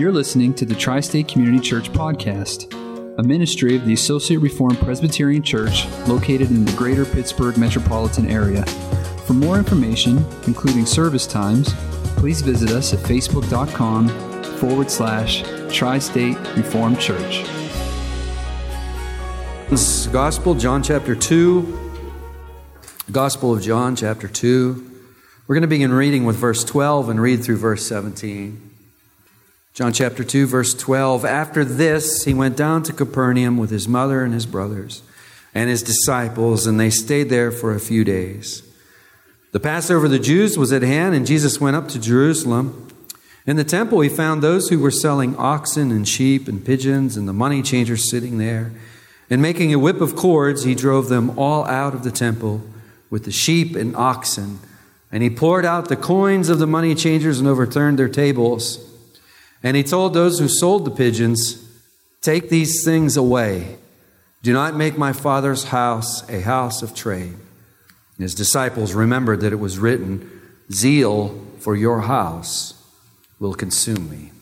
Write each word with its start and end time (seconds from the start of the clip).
You're 0.00 0.12
listening 0.12 0.54
to 0.54 0.64
the 0.64 0.74
Tri 0.74 1.00
State 1.00 1.28
Community 1.28 1.60
Church 1.60 1.92
Podcast, 1.92 2.72
a 3.18 3.22
ministry 3.22 3.76
of 3.76 3.84
the 3.84 3.92
Associate 3.92 4.38
Reformed 4.38 4.78
Presbyterian 4.78 5.42
Church 5.42 5.86
located 6.08 6.48
in 6.48 6.64
the 6.64 6.72
greater 6.72 7.04
Pittsburgh 7.04 7.58
metropolitan 7.58 8.26
area. 8.26 8.64
For 9.26 9.34
more 9.34 9.58
information, 9.58 10.24
including 10.46 10.86
service 10.86 11.26
times, 11.26 11.74
please 12.16 12.40
visit 12.40 12.70
us 12.70 12.94
at 12.94 13.00
facebook.com 13.00 14.08
forward 14.56 14.90
slash 14.90 15.42
Tri 15.70 15.98
State 15.98 16.38
Reformed 16.56 16.98
Church. 16.98 17.44
This 19.68 20.06
Gospel, 20.06 20.54
John 20.54 20.82
chapter 20.82 21.14
2. 21.14 21.92
Gospel 23.12 23.52
of 23.52 23.60
John 23.60 23.94
chapter 23.96 24.28
2. 24.28 24.92
We're 25.46 25.54
going 25.54 25.60
to 25.60 25.68
begin 25.68 25.92
reading 25.92 26.24
with 26.24 26.36
verse 26.36 26.64
12 26.64 27.10
and 27.10 27.20
read 27.20 27.44
through 27.44 27.58
verse 27.58 27.86
17. 27.86 28.69
John 29.72 29.92
chapter 29.92 30.24
2, 30.24 30.46
verse 30.46 30.74
12. 30.74 31.24
After 31.24 31.64
this, 31.64 32.24
he 32.24 32.34
went 32.34 32.56
down 32.56 32.82
to 32.82 32.92
Capernaum 32.92 33.56
with 33.56 33.70
his 33.70 33.86
mother 33.86 34.24
and 34.24 34.34
his 34.34 34.46
brothers 34.46 35.02
and 35.54 35.70
his 35.70 35.82
disciples, 35.82 36.66
and 36.66 36.78
they 36.78 36.90
stayed 36.90 37.30
there 37.30 37.50
for 37.50 37.74
a 37.74 37.80
few 37.80 38.04
days. 38.04 38.62
The 39.52 39.60
Passover 39.60 40.06
of 40.06 40.12
the 40.12 40.18
Jews 40.18 40.56
was 40.56 40.72
at 40.72 40.82
hand, 40.82 41.14
and 41.14 41.26
Jesus 41.26 41.60
went 41.60 41.76
up 41.76 41.88
to 41.88 42.00
Jerusalem. 42.00 42.88
In 43.46 43.56
the 43.56 43.64
temple, 43.64 44.00
he 44.00 44.08
found 44.08 44.42
those 44.42 44.68
who 44.68 44.78
were 44.78 44.90
selling 44.90 45.36
oxen 45.36 45.90
and 45.90 46.06
sheep 46.06 46.46
and 46.46 46.64
pigeons, 46.64 47.16
and 47.16 47.28
the 47.28 47.32
money 47.32 47.62
changers 47.62 48.10
sitting 48.10 48.38
there. 48.38 48.72
And 49.28 49.40
making 49.40 49.72
a 49.72 49.78
whip 49.78 50.00
of 50.00 50.16
cords, 50.16 50.64
he 50.64 50.74
drove 50.74 51.08
them 51.08 51.38
all 51.38 51.64
out 51.66 51.94
of 51.94 52.02
the 52.02 52.10
temple 52.10 52.62
with 53.08 53.24
the 53.24 53.32
sheep 53.32 53.76
and 53.76 53.94
oxen. 53.96 54.58
And 55.12 55.22
he 55.22 55.30
poured 55.30 55.64
out 55.64 55.88
the 55.88 55.96
coins 55.96 56.48
of 56.48 56.58
the 56.58 56.66
money 56.66 56.94
changers 56.94 57.38
and 57.38 57.48
overturned 57.48 57.98
their 57.98 58.08
tables. 58.08 58.89
And 59.62 59.76
he 59.76 59.82
told 59.82 60.14
those 60.14 60.38
who 60.38 60.48
sold 60.48 60.84
the 60.84 60.90
pigeons, 60.90 61.66
Take 62.22 62.48
these 62.48 62.84
things 62.84 63.16
away. 63.16 63.76
Do 64.42 64.52
not 64.52 64.74
make 64.74 64.96
my 64.96 65.12
father's 65.12 65.64
house 65.64 66.28
a 66.28 66.40
house 66.40 66.82
of 66.82 66.94
trade. 66.94 67.34
His 68.18 68.34
disciples 68.34 68.94
remembered 68.94 69.40
that 69.40 69.52
it 69.52 69.56
was 69.56 69.78
written, 69.78 70.30
Zeal 70.72 71.46
for 71.58 71.74
your 71.76 72.02
house 72.02 72.74
will 73.38 73.54
consume 73.54 74.10
me. 74.10 74.32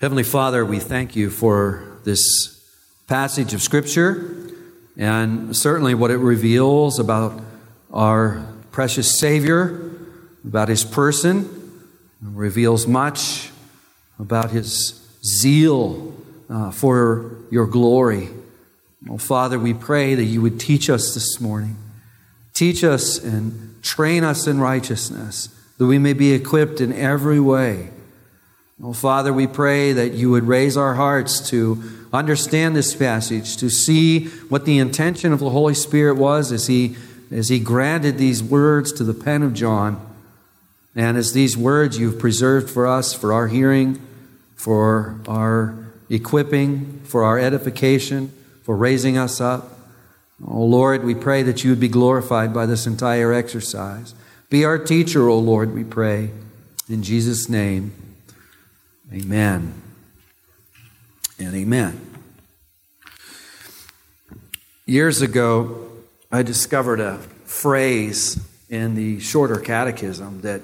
Heavenly 0.00 0.24
Father, 0.24 0.64
we 0.64 0.80
thank 0.80 1.14
you 1.14 1.30
for 1.30 1.98
this 2.04 2.60
passage 3.06 3.54
of 3.54 3.62
Scripture 3.62 4.50
and 4.96 5.56
certainly 5.56 5.94
what 5.94 6.10
it 6.10 6.16
reveals 6.16 6.98
about 6.98 7.40
our 7.92 8.44
precious 8.72 9.18
Savior, 9.18 9.92
about 10.44 10.68
his 10.68 10.84
person 10.84 11.61
reveals 12.22 12.86
much 12.86 13.50
about 14.18 14.50
his 14.50 15.00
zeal 15.24 16.14
uh, 16.48 16.70
for 16.70 17.36
your 17.50 17.66
glory. 17.66 18.28
Oh, 19.10 19.18
Father, 19.18 19.58
we 19.58 19.74
pray 19.74 20.14
that 20.14 20.24
you 20.24 20.40
would 20.40 20.60
teach 20.60 20.88
us 20.88 21.14
this 21.14 21.40
morning. 21.40 21.76
Teach 22.54 22.84
us 22.84 23.18
and 23.22 23.82
train 23.82 24.22
us 24.22 24.46
in 24.46 24.60
righteousness, 24.60 25.48
that 25.78 25.86
we 25.86 25.98
may 25.98 26.12
be 26.12 26.32
equipped 26.32 26.80
in 26.80 26.92
every 26.92 27.40
way. 27.40 27.90
Oh, 28.82 28.92
Father, 28.92 29.32
we 29.32 29.46
pray 29.46 29.92
that 29.92 30.12
you 30.12 30.30
would 30.30 30.44
raise 30.44 30.76
our 30.76 30.94
hearts 30.94 31.50
to 31.50 31.82
understand 32.12 32.76
this 32.76 32.94
passage, 32.94 33.56
to 33.56 33.70
see 33.70 34.26
what 34.26 34.64
the 34.64 34.78
intention 34.78 35.32
of 35.32 35.40
the 35.40 35.50
Holy 35.50 35.74
Spirit 35.74 36.16
was 36.16 36.52
as 36.52 36.66
he, 36.66 36.96
as 37.30 37.48
he 37.48 37.58
granted 37.58 38.18
these 38.18 38.42
words 38.42 38.92
to 38.92 39.04
the 39.04 39.14
pen 39.14 39.42
of 39.42 39.54
John. 39.54 40.11
And 40.94 41.16
as 41.16 41.32
these 41.32 41.56
words 41.56 41.98
you've 41.98 42.18
preserved 42.18 42.70
for 42.70 42.86
us, 42.86 43.14
for 43.14 43.32
our 43.32 43.48
hearing, 43.48 44.00
for 44.54 45.18
our 45.26 45.74
equipping, 46.10 47.00
for 47.04 47.24
our 47.24 47.38
edification, 47.38 48.32
for 48.62 48.76
raising 48.76 49.16
us 49.16 49.40
up, 49.40 49.78
oh 50.46 50.64
Lord, 50.64 51.04
we 51.04 51.14
pray 51.14 51.42
that 51.42 51.64
you 51.64 51.70
would 51.70 51.80
be 51.80 51.88
glorified 51.88 52.52
by 52.52 52.66
this 52.66 52.86
entire 52.86 53.32
exercise. 53.32 54.14
Be 54.50 54.66
our 54.66 54.76
teacher, 54.76 55.30
O 55.30 55.38
Lord, 55.38 55.72
we 55.72 55.82
pray. 55.82 56.30
In 56.86 57.02
Jesus' 57.02 57.48
name, 57.48 57.92
amen 59.10 59.80
and 61.38 61.54
amen. 61.54 61.98
Years 64.84 65.22
ago, 65.22 65.90
I 66.30 66.42
discovered 66.42 67.00
a 67.00 67.16
phrase 67.46 68.38
in 68.68 68.94
the 68.94 69.20
shorter 69.20 69.58
catechism 69.58 70.42
that 70.42 70.60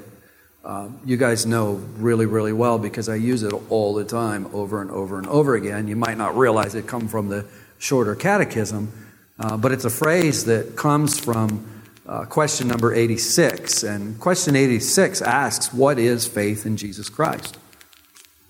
you 1.04 1.16
guys 1.16 1.46
know 1.46 1.82
really, 1.96 2.26
really 2.26 2.52
well 2.52 2.78
because 2.78 3.08
I 3.08 3.14
use 3.14 3.42
it 3.42 3.54
all 3.70 3.94
the 3.94 4.04
time 4.04 4.48
over 4.52 4.82
and 4.82 4.90
over 4.90 5.16
and 5.16 5.26
over 5.26 5.54
again. 5.54 5.88
You 5.88 5.96
might 5.96 6.18
not 6.18 6.36
realize 6.36 6.74
it 6.74 6.86
come 6.86 7.08
from 7.08 7.28
the 7.28 7.46
shorter 7.78 8.14
catechism, 8.14 8.92
uh, 9.38 9.56
but 9.56 9.72
it's 9.72 9.86
a 9.86 9.90
phrase 9.90 10.44
that 10.44 10.76
comes 10.76 11.18
from 11.18 11.66
uh, 12.06 12.26
question 12.26 12.68
number 12.68 12.92
86. 12.94 13.82
And 13.82 14.20
question 14.20 14.56
86 14.56 15.22
asks, 15.22 15.72
What 15.72 15.98
is 15.98 16.26
faith 16.26 16.66
in 16.66 16.76
Jesus 16.76 17.08
Christ? 17.08 17.56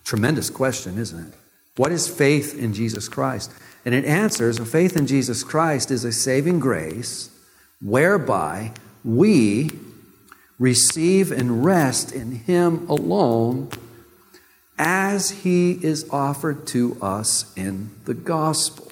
Tremendous 0.05 0.51
question, 0.51 0.99
isn't 0.99 1.29
it? 1.29 1.35
What 1.77 1.93
is 1.93 2.09
faith 2.09 2.59
in 2.59 2.75
Jesus 2.75 3.09
Christ? 3.09 3.53
And 3.85 3.95
it 3.95 4.05
answers, 4.05 4.59
a 4.59 4.67
faith 4.67 4.97
in 4.97 5.07
Jesus 5.07 5.45
Christ 5.45 5.93
is 5.93 6.05
a 6.05 6.11
saving 6.11 6.59
grace 6.59 7.31
whereby 7.81 8.73
we 9.05 9.71
receive 10.59 11.31
and 11.31 11.65
rest 11.65 12.13
in 12.13 12.33
Him 12.33 12.89
alone 12.89 13.71
as 14.79 15.31
He 15.31 15.73
is 15.73 16.09
offered 16.11 16.67
to 16.69 16.97
us 17.01 17.53
in 17.57 17.91
the 18.05 18.15
gospel. 18.15 18.91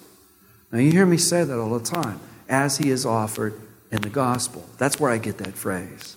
Now, 0.72 0.78
you 0.78 0.90
hear 0.90 1.06
me 1.06 1.16
say 1.16 1.44
that 1.44 1.58
all 1.58 1.78
the 1.78 1.84
time 1.84 2.20
as 2.48 2.78
He 2.78 2.90
is 2.90 3.06
offered 3.06 3.60
in 3.90 4.02
the 4.02 4.10
gospel. 4.10 4.68
That's 4.78 4.98
where 5.00 5.10
I 5.10 5.18
get 5.18 5.38
that 5.38 5.54
phrase. 5.54 6.16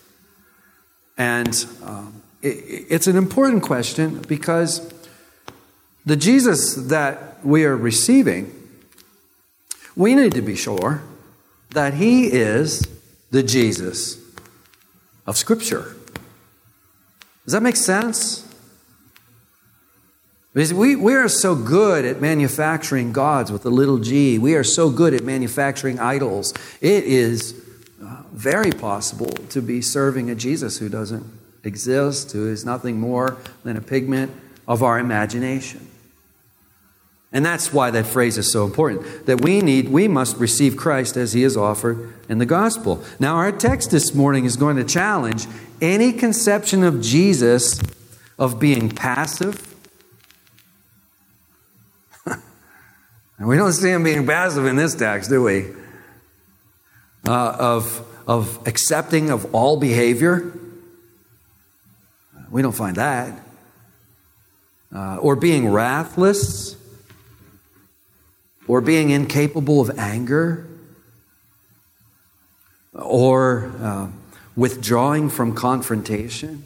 And 1.17 1.65
um, 1.83 2.21
it, 2.41 2.85
it's 2.89 3.07
an 3.07 3.15
important 3.15 3.63
question 3.63 4.19
because 4.27 4.93
the 6.05 6.15
Jesus 6.15 6.75
that 6.75 7.45
we 7.45 7.65
are 7.65 7.75
receiving, 7.75 8.55
we 9.95 10.15
need 10.15 10.33
to 10.33 10.41
be 10.41 10.55
sure 10.55 11.03
that 11.71 11.95
He 11.95 12.27
is 12.27 12.87
the 13.31 13.43
Jesus 13.43 14.17
of 15.29 15.37
Scripture. 15.37 15.95
Does 17.45 17.53
that 17.53 17.61
make 17.61 17.75
sense? 17.75 18.51
Because 20.55 20.73
we, 20.73 20.95
we 20.95 21.13
are 21.13 21.29
so 21.29 21.53
good 21.55 22.03
at 22.03 22.19
manufacturing 22.19 23.13
gods 23.13 23.51
with 23.51 23.63
a 23.63 23.69
little 23.69 23.99
g. 23.99 24.39
We 24.39 24.55
are 24.55 24.63
so 24.63 24.89
good 24.89 25.13
at 25.13 25.23
manufacturing 25.23 25.99
idols. 25.99 26.55
It 26.81 27.03
is 27.03 27.53
uh, 28.03 28.23
very 28.33 28.71
possible 28.71 29.29
to 29.49 29.61
be 29.61 29.83
serving 29.83 30.31
a 30.31 30.35
Jesus 30.35 30.79
who 30.79 30.89
doesn't 30.89 31.27
exist, 31.63 32.31
who 32.31 32.49
is 32.49 32.65
nothing 32.65 32.99
more 32.99 33.37
than 33.63 33.77
a 33.77 33.81
pigment 33.81 34.31
of 34.67 34.81
our 34.81 34.97
imagination. 34.97 35.87
And 37.31 37.45
that's 37.45 37.71
why 37.71 37.91
that 37.91 38.07
phrase 38.07 38.37
is 38.37 38.51
so 38.51 38.65
important. 38.65 39.27
That 39.27 39.41
we 39.41 39.61
need, 39.61 39.89
we 39.89 40.07
must 40.07 40.37
receive 40.37 40.75
Christ 40.75 41.15
as 41.15 41.33
he 41.33 41.43
is 41.43 41.55
offered 41.55 42.13
in 42.27 42.39
the 42.39 42.45
gospel. 42.45 43.03
Now, 43.19 43.35
our 43.35 43.51
text 43.51 43.91
this 43.91 44.15
morning 44.15 44.45
is 44.45 44.57
going 44.57 44.77
to 44.77 44.83
challenge 44.83 45.45
any 45.79 46.11
conception 46.11 46.83
of 46.83 47.01
Jesus 47.01 47.79
of 48.39 48.59
being 48.59 48.89
passive. 48.89 49.75
and 52.25 53.47
we 53.47 53.57
don't 53.57 53.73
see 53.73 53.91
him 53.91 54.03
being 54.03 54.25
passive 54.25 54.65
in 54.65 54.75
this 54.75 54.95
text, 54.95 55.29
do 55.29 55.43
we? 55.43 55.67
Uh, 57.27 57.55
of, 57.59 58.07
of 58.27 58.67
accepting 58.67 59.29
of 59.29 59.53
all 59.53 59.77
behavior. 59.77 60.51
We 62.49 62.63
don't 62.63 62.71
find 62.71 62.95
that. 62.95 63.39
Uh, 64.91 65.17
or 65.17 65.35
being 65.35 65.69
wrathless 65.69 66.78
or 68.69 68.81
being 68.81 69.09
incapable 69.09 69.81
of 69.81 69.97
anger, 69.97 70.67
or 72.93 73.71
uh, 73.81 74.07
withdrawing 74.55 75.27
from 75.27 75.55
confrontation. 75.55 76.63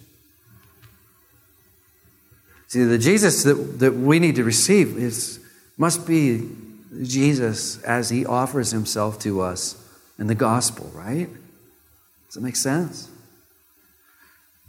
See, 2.68 2.84
the 2.84 2.98
Jesus 2.98 3.44
that, 3.44 3.54
that 3.80 3.94
we 3.94 4.20
need 4.20 4.36
to 4.36 4.44
receive 4.44 4.98
is, 4.98 5.40
must 5.78 6.06
be 6.06 6.50
Jesus 7.04 7.82
as 7.84 8.10
he 8.10 8.26
offers 8.26 8.72
himself 8.72 9.18
to 9.20 9.40
us 9.40 9.82
in 10.20 10.28
the 10.28 10.36
gospel, 10.36 10.92
right? 10.94 11.30
Does 12.28 12.36
that 12.36 12.42
make 12.42 12.58
sense? 12.58 13.08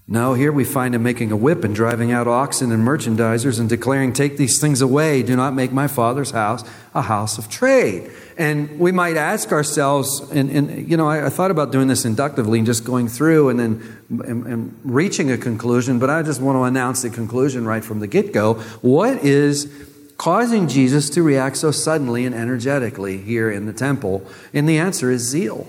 No, 0.07 0.35
here 0.35 0.53
we 0.53 0.65
find 0.65 0.95
him 0.95 1.03
making 1.03 1.33
a 1.33 1.37
whip 1.37 1.65
and 1.65 1.75
driving 1.75 2.13
out 2.13 2.29
oxen 2.29 2.71
and 2.73 2.87
merchandisers 2.87 3.59
and 3.59 3.71
declaring, 3.71 4.13
Take 4.13 4.37
these 4.37 4.61
things 4.61 4.83
away. 4.83 5.23
Do 5.23 5.35
not 5.35 5.55
make 5.55 5.73
my 5.73 5.89
father's 5.89 6.31
house 6.33 6.63
a 6.95 7.01
house 7.01 7.39
of 7.39 7.49
trade. 7.49 8.11
And 8.37 8.79
we 8.79 8.93
might 8.93 9.17
ask 9.17 9.51
ourselves, 9.51 10.21
and, 10.31 10.51
and 10.51 10.91
you 10.91 10.99
know, 10.99 11.09
I, 11.09 11.27
I, 11.27 11.29
thought 11.31 11.51
about 11.51 11.73
doing 11.73 11.89
this 11.89 12.05
inductively 12.05 12.59
and 12.59 12.67
just 12.67 12.85
going 12.85 13.09
through 13.09 13.49
and 13.49 13.59
then 13.59 13.99
and, 14.11 14.47
and 14.47 14.81
reaching 14.85 15.31
a 15.31 15.39
conclusion, 15.39 15.99
but 15.99 16.11
I 16.11 16.23
just 16.23 16.41
want 16.41 16.57
to 16.57 16.65
announce 16.65 17.01
the 17.01 17.11
conclusion 17.11 17.65
right 17.65 17.83
from 17.83 18.01
the 18.01 18.07
get 18.07 18.35
go. 18.35 18.55
What 18.83 19.25
is 19.25 19.73
causing 20.19 20.69
Jesus 20.69 21.09
to 21.11 21.23
react 21.23 21.57
so 21.57 21.71
suddenly 21.71 22.27
and 22.27 22.35
energetically 22.35 23.19
here 23.19 23.51
in 23.51 23.65
the 23.65 23.73
temple? 23.73 24.27
And 24.53 24.69
the 24.69 24.77
answer 24.77 25.11
is 25.11 25.23
zeal. 25.23 25.67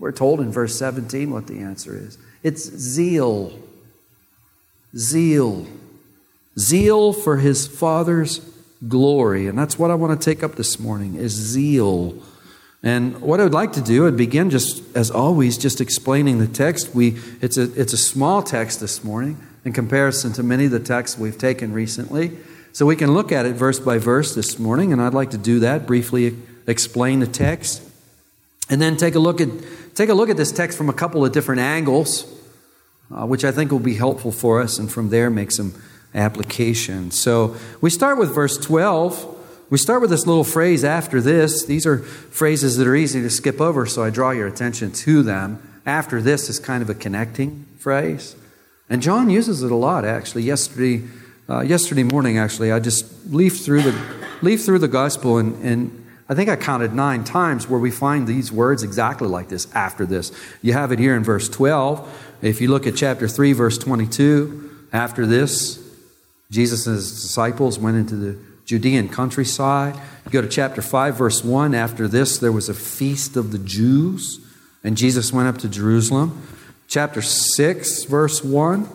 We're 0.00 0.12
told 0.12 0.40
in 0.40 0.50
verse 0.50 0.74
17 0.76 1.30
what 1.30 1.46
the 1.46 1.60
answer 1.60 1.96
is 1.96 2.18
it's 2.42 2.64
zeal. 2.64 3.62
Zeal. 4.96 5.66
Zeal 6.58 7.12
for 7.12 7.36
his 7.36 7.66
Father's 7.66 8.40
glory. 8.86 9.46
And 9.46 9.58
that's 9.58 9.78
what 9.78 9.90
I 9.90 9.94
want 9.94 10.20
to 10.20 10.24
take 10.24 10.42
up 10.42 10.54
this 10.54 10.78
morning 10.78 11.16
is 11.16 11.32
zeal. 11.32 12.22
And 12.82 13.20
what 13.20 13.40
I 13.40 13.44
would 13.44 13.54
like 13.54 13.72
to 13.72 13.80
do, 13.80 14.06
I'd 14.06 14.16
begin 14.16 14.50
just 14.50 14.82
as 14.96 15.10
always, 15.10 15.58
just 15.58 15.80
explaining 15.80 16.38
the 16.38 16.46
text. 16.46 16.94
We, 16.94 17.16
it's, 17.40 17.56
a, 17.56 17.62
it's 17.80 17.92
a 17.92 17.98
small 17.98 18.42
text 18.42 18.80
this 18.80 19.02
morning 19.02 19.38
in 19.64 19.72
comparison 19.72 20.32
to 20.34 20.42
many 20.42 20.66
of 20.66 20.70
the 20.70 20.80
texts 20.80 21.18
we've 21.18 21.36
taken 21.36 21.72
recently. 21.72 22.36
So 22.72 22.86
we 22.86 22.94
can 22.94 23.12
look 23.12 23.32
at 23.32 23.46
it 23.46 23.54
verse 23.54 23.80
by 23.80 23.98
verse 23.98 24.34
this 24.34 24.58
morning, 24.58 24.92
and 24.92 25.00
I'd 25.00 25.14
like 25.14 25.30
to 25.30 25.38
do 25.38 25.60
that, 25.60 25.86
briefly 25.86 26.36
explain 26.66 27.20
the 27.20 27.26
text, 27.26 27.82
and 28.68 28.80
then 28.82 28.96
take 28.96 29.14
a 29.14 29.18
look 29.18 29.40
at, 29.40 29.48
take 29.94 30.10
a 30.10 30.14
look 30.14 30.28
at 30.28 30.36
this 30.36 30.52
text 30.52 30.76
from 30.76 30.90
a 30.90 30.92
couple 30.92 31.24
of 31.24 31.32
different 31.32 31.62
angles, 31.62 32.24
uh, 33.10 33.26
which 33.26 33.44
I 33.44 33.52
think 33.52 33.70
will 33.70 33.78
be 33.78 33.94
helpful 33.94 34.32
for 34.32 34.60
us, 34.60 34.78
and 34.78 34.90
from 34.90 35.10
there 35.10 35.30
make 35.30 35.50
some 35.50 35.74
application. 36.14 37.10
So 37.10 37.56
we 37.80 37.90
start 37.90 38.18
with 38.18 38.34
verse 38.34 38.56
12. 38.58 39.34
We 39.68 39.78
start 39.78 40.00
with 40.00 40.10
this 40.10 40.26
little 40.26 40.44
phrase 40.44 40.84
after 40.84 41.20
this. 41.20 41.64
These 41.64 41.86
are 41.86 41.98
phrases 41.98 42.76
that 42.76 42.86
are 42.86 42.96
easy 42.96 43.20
to 43.22 43.30
skip 43.30 43.60
over, 43.60 43.86
so 43.86 44.02
I 44.02 44.10
draw 44.10 44.30
your 44.30 44.46
attention 44.46 44.92
to 44.92 45.22
them. 45.22 45.62
After 45.84 46.20
this 46.20 46.48
is 46.48 46.58
kind 46.58 46.82
of 46.82 46.90
a 46.90 46.94
connecting 46.94 47.66
phrase. 47.78 48.34
And 48.88 49.02
John 49.02 49.30
uses 49.30 49.62
it 49.62 49.70
a 49.70 49.76
lot, 49.76 50.04
actually. 50.04 50.42
Yesterday, 50.42 51.04
uh, 51.48 51.60
yesterday 51.60 52.02
morning, 52.02 52.38
actually, 52.38 52.72
I 52.72 52.80
just 52.80 53.26
leafed 53.26 53.64
through 53.64 53.82
the, 53.82 54.16
leafed 54.42 54.64
through 54.64 54.80
the 54.80 54.88
gospel, 54.88 55.38
and, 55.38 55.64
and 55.64 56.06
I 56.28 56.34
think 56.34 56.48
I 56.48 56.56
counted 56.56 56.92
nine 56.92 57.22
times 57.22 57.68
where 57.68 57.78
we 57.78 57.90
find 57.90 58.26
these 58.26 58.50
words 58.50 58.82
exactly 58.82 59.28
like 59.28 59.48
this 59.48 59.72
after 59.74 60.06
this. 60.06 60.32
You 60.62 60.72
have 60.72 60.90
it 60.90 60.98
here 60.98 61.14
in 61.14 61.22
verse 61.22 61.48
12. 61.48 62.25
If 62.42 62.60
you 62.60 62.68
look 62.68 62.86
at 62.86 62.96
chapter 62.96 63.28
3, 63.28 63.52
verse 63.52 63.78
22, 63.78 64.88
after 64.92 65.26
this, 65.26 65.82
Jesus 66.50 66.86
and 66.86 66.96
his 66.96 67.10
disciples 67.10 67.78
went 67.78 67.96
into 67.96 68.16
the 68.16 68.38
Judean 68.64 69.08
countryside. 69.08 69.94
You 70.26 70.30
go 70.30 70.42
to 70.42 70.48
chapter 70.48 70.82
5, 70.82 71.16
verse 71.16 71.44
1. 71.44 71.74
After 71.74 72.08
this, 72.08 72.38
there 72.38 72.52
was 72.52 72.68
a 72.68 72.74
feast 72.74 73.36
of 73.36 73.52
the 73.52 73.58
Jews, 73.58 74.40
and 74.84 74.96
Jesus 74.96 75.32
went 75.32 75.48
up 75.48 75.58
to 75.58 75.68
Jerusalem. 75.68 76.46
Chapter 76.88 77.22
6, 77.22 78.04
verse 78.04 78.44
1. 78.44 78.88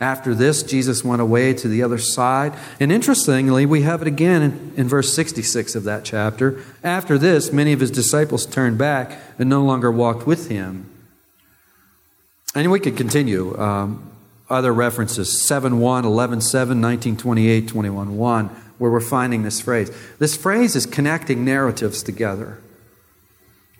After 0.00 0.34
this, 0.34 0.62
Jesus 0.62 1.04
went 1.04 1.20
away 1.20 1.52
to 1.52 1.68
the 1.68 1.82
other 1.82 1.98
side. 1.98 2.54
And 2.80 2.90
interestingly, 2.90 3.66
we 3.66 3.82
have 3.82 4.00
it 4.00 4.08
again 4.08 4.42
in, 4.42 4.72
in, 4.76 4.88
verse 4.88 5.14
66 5.14 5.74
of 5.74 5.84
that 5.84 6.04
chapter. 6.04 6.62
After 6.82 7.18
this, 7.18 7.52
many 7.52 7.74
of 7.74 7.80
his 7.80 7.90
disciples 7.90 8.46
turned 8.46 8.78
back 8.78 9.18
and 9.38 9.50
no 9.50 9.62
longer 9.62 9.90
walked 9.90 10.26
with 10.26 10.48
him. 10.48 10.89
And 12.54 12.70
we 12.70 12.80
could 12.80 12.96
continue. 12.96 13.56
Um, 13.58 14.10
other 14.48 14.72
references 14.72 15.46
7 15.46 15.78
1, 15.78 16.04
11 16.04 16.40
7, 16.40 16.80
19 16.80 17.16
28, 17.16 17.68
21 17.68 18.16
1, 18.16 18.46
where 18.78 18.90
we're 18.90 19.00
finding 19.00 19.44
this 19.44 19.60
phrase. 19.60 19.90
This 20.18 20.36
phrase 20.36 20.74
is 20.74 20.86
connecting 20.86 21.44
narratives 21.44 22.02
together. 22.02 22.58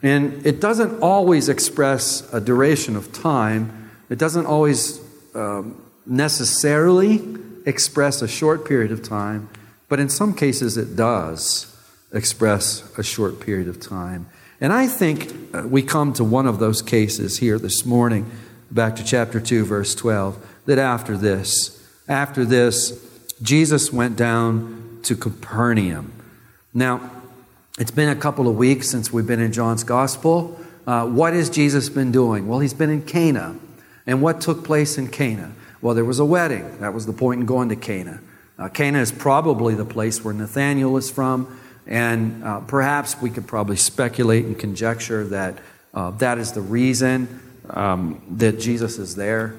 And 0.03 0.47
it 0.47 0.61
doesn't 0.61 1.01
always 1.01 1.49
express 1.49 2.33
a 2.33 2.41
duration 2.41 2.97
of 2.97 3.13
time, 3.13 3.91
it 4.09 4.19
doesn't 4.19 4.47
always 4.47 5.01
um, 5.35 5.83
necessarily 6.07 7.23
express 7.67 8.23
a 8.23 8.29
short 8.29 8.65
period 8.67 8.93
of 8.93 9.03
time, 9.03 9.49
but 9.89 10.01
in 10.01 10.09
some 10.09 10.35
cases 10.35 10.77
it 10.77 10.97
does 10.97 11.67
express 12.13 12.83
a 12.99 13.03
short 13.03 13.41
period 13.41 13.69
of 13.69 13.81
time. 13.81 14.27
And 14.61 14.73
I 14.73 14.87
think 14.87 15.33
uh, 15.55 15.67
we 15.67 15.83
come 15.83 16.13
to 16.15 16.25
one 16.25 16.47
of 16.47 16.59
those 16.59 16.83
cases 16.83 17.39
here 17.39 17.59
this 17.59 17.85
morning, 17.85 18.31
back 18.71 18.97
to 18.97 19.05
chapter 19.05 19.41
2, 19.41 19.65
verse 19.65 19.95
12 19.95 20.47
that 20.67 20.79
after 20.79 21.17
this, 21.17 21.85
after 22.09 22.45
this, 22.45 23.07
Jesus 23.43 23.93
went 23.93 24.17
down 24.17 25.01
to 25.03 25.17
Capernaum. 25.17 26.13
Now, 26.73 27.11
it's 27.79 27.91
been 27.91 28.09
a 28.09 28.17
couple 28.17 28.47
of 28.47 28.57
weeks 28.57 28.89
since 28.89 29.13
we've 29.13 29.27
been 29.27 29.41
in 29.41 29.53
John's 29.53 29.83
Gospel. 29.83 30.61
Uh, 30.87 31.07
what 31.07 31.33
has 31.33 31.51
Jesus 31.51 31.89
been 31.89 32.13
doing? 32.13 32.47
Well, 32.47 32.61
he's 32.61 32.75
been 32.75 32.91
in 32.91 33.03
Cana. 33.03 33.59
And 34.07 34.23
what 34.23 34.41
took 34.41 34.65
place 34.65 34.99
in 34.99 35.09
Cana? 35.09 35.53
Well, 35.81 35.95
there 35.95 36.05
was 36.05 36.19
a 36.19 36.25
wedding. 36.25 36.79
That 36.81 36.95
was 36.95 37.07
the 37.07 37.13
point 37.13 37.41
in 37.41 37.47
going 37.47 37.71
to 37.71 37.77
Cana. 37.77 38.21
Uh, 38.59 38.69
Cana 38.69 39.01
is 39.01 39.11
probably 39.11 39.75
the 39.75 39.85
place 39.85 40.23
where 40.23 40.35
Nathanael 40.35 40.97
is 40.99 41.11
from, 41.11 41.59
and 41.87 42.45
uh, 42.45 42.61
perhaps 42.61 43.21
we 43.21 43.31
could 43.31 43.47
probably 43.47 43.77
speculate 43.77 44.45
and 44.45 44.59
conjecture 44.59 45.25
that 45.29 45.59
uh, 45.95 46.11
that 46.13 46.39
is 46.39 46.53
the 46.53 46.61
reason 46.61 47.41
um, 47.75 48.21
that 48.31 48.61
Jesus 48.61 48.99
is 48.99 49.17
there. 49.17 49.55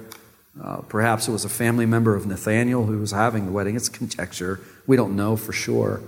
Uh, 0.62 0.78
perhaps 0.78 1.28
it 1.28 1.32
was 1.32 1.46
a 1.46 1.50
family 1.50 1.86
member 1.86 2.16
of 2.16 2.26
Nathaniel 2.26 2.86
who 2.86 3.00
was 3.00 3.12
having 3.12 3.46
the 3.46 3.52
wedding. 3.52 3.76
It's 3.76 3.90
conjecture. 3.90 4.60
We 4.86 4.98
don't 4.98 5.16
know 5.16 5.38
for 5.38 5.54
sure. 5.54 6.02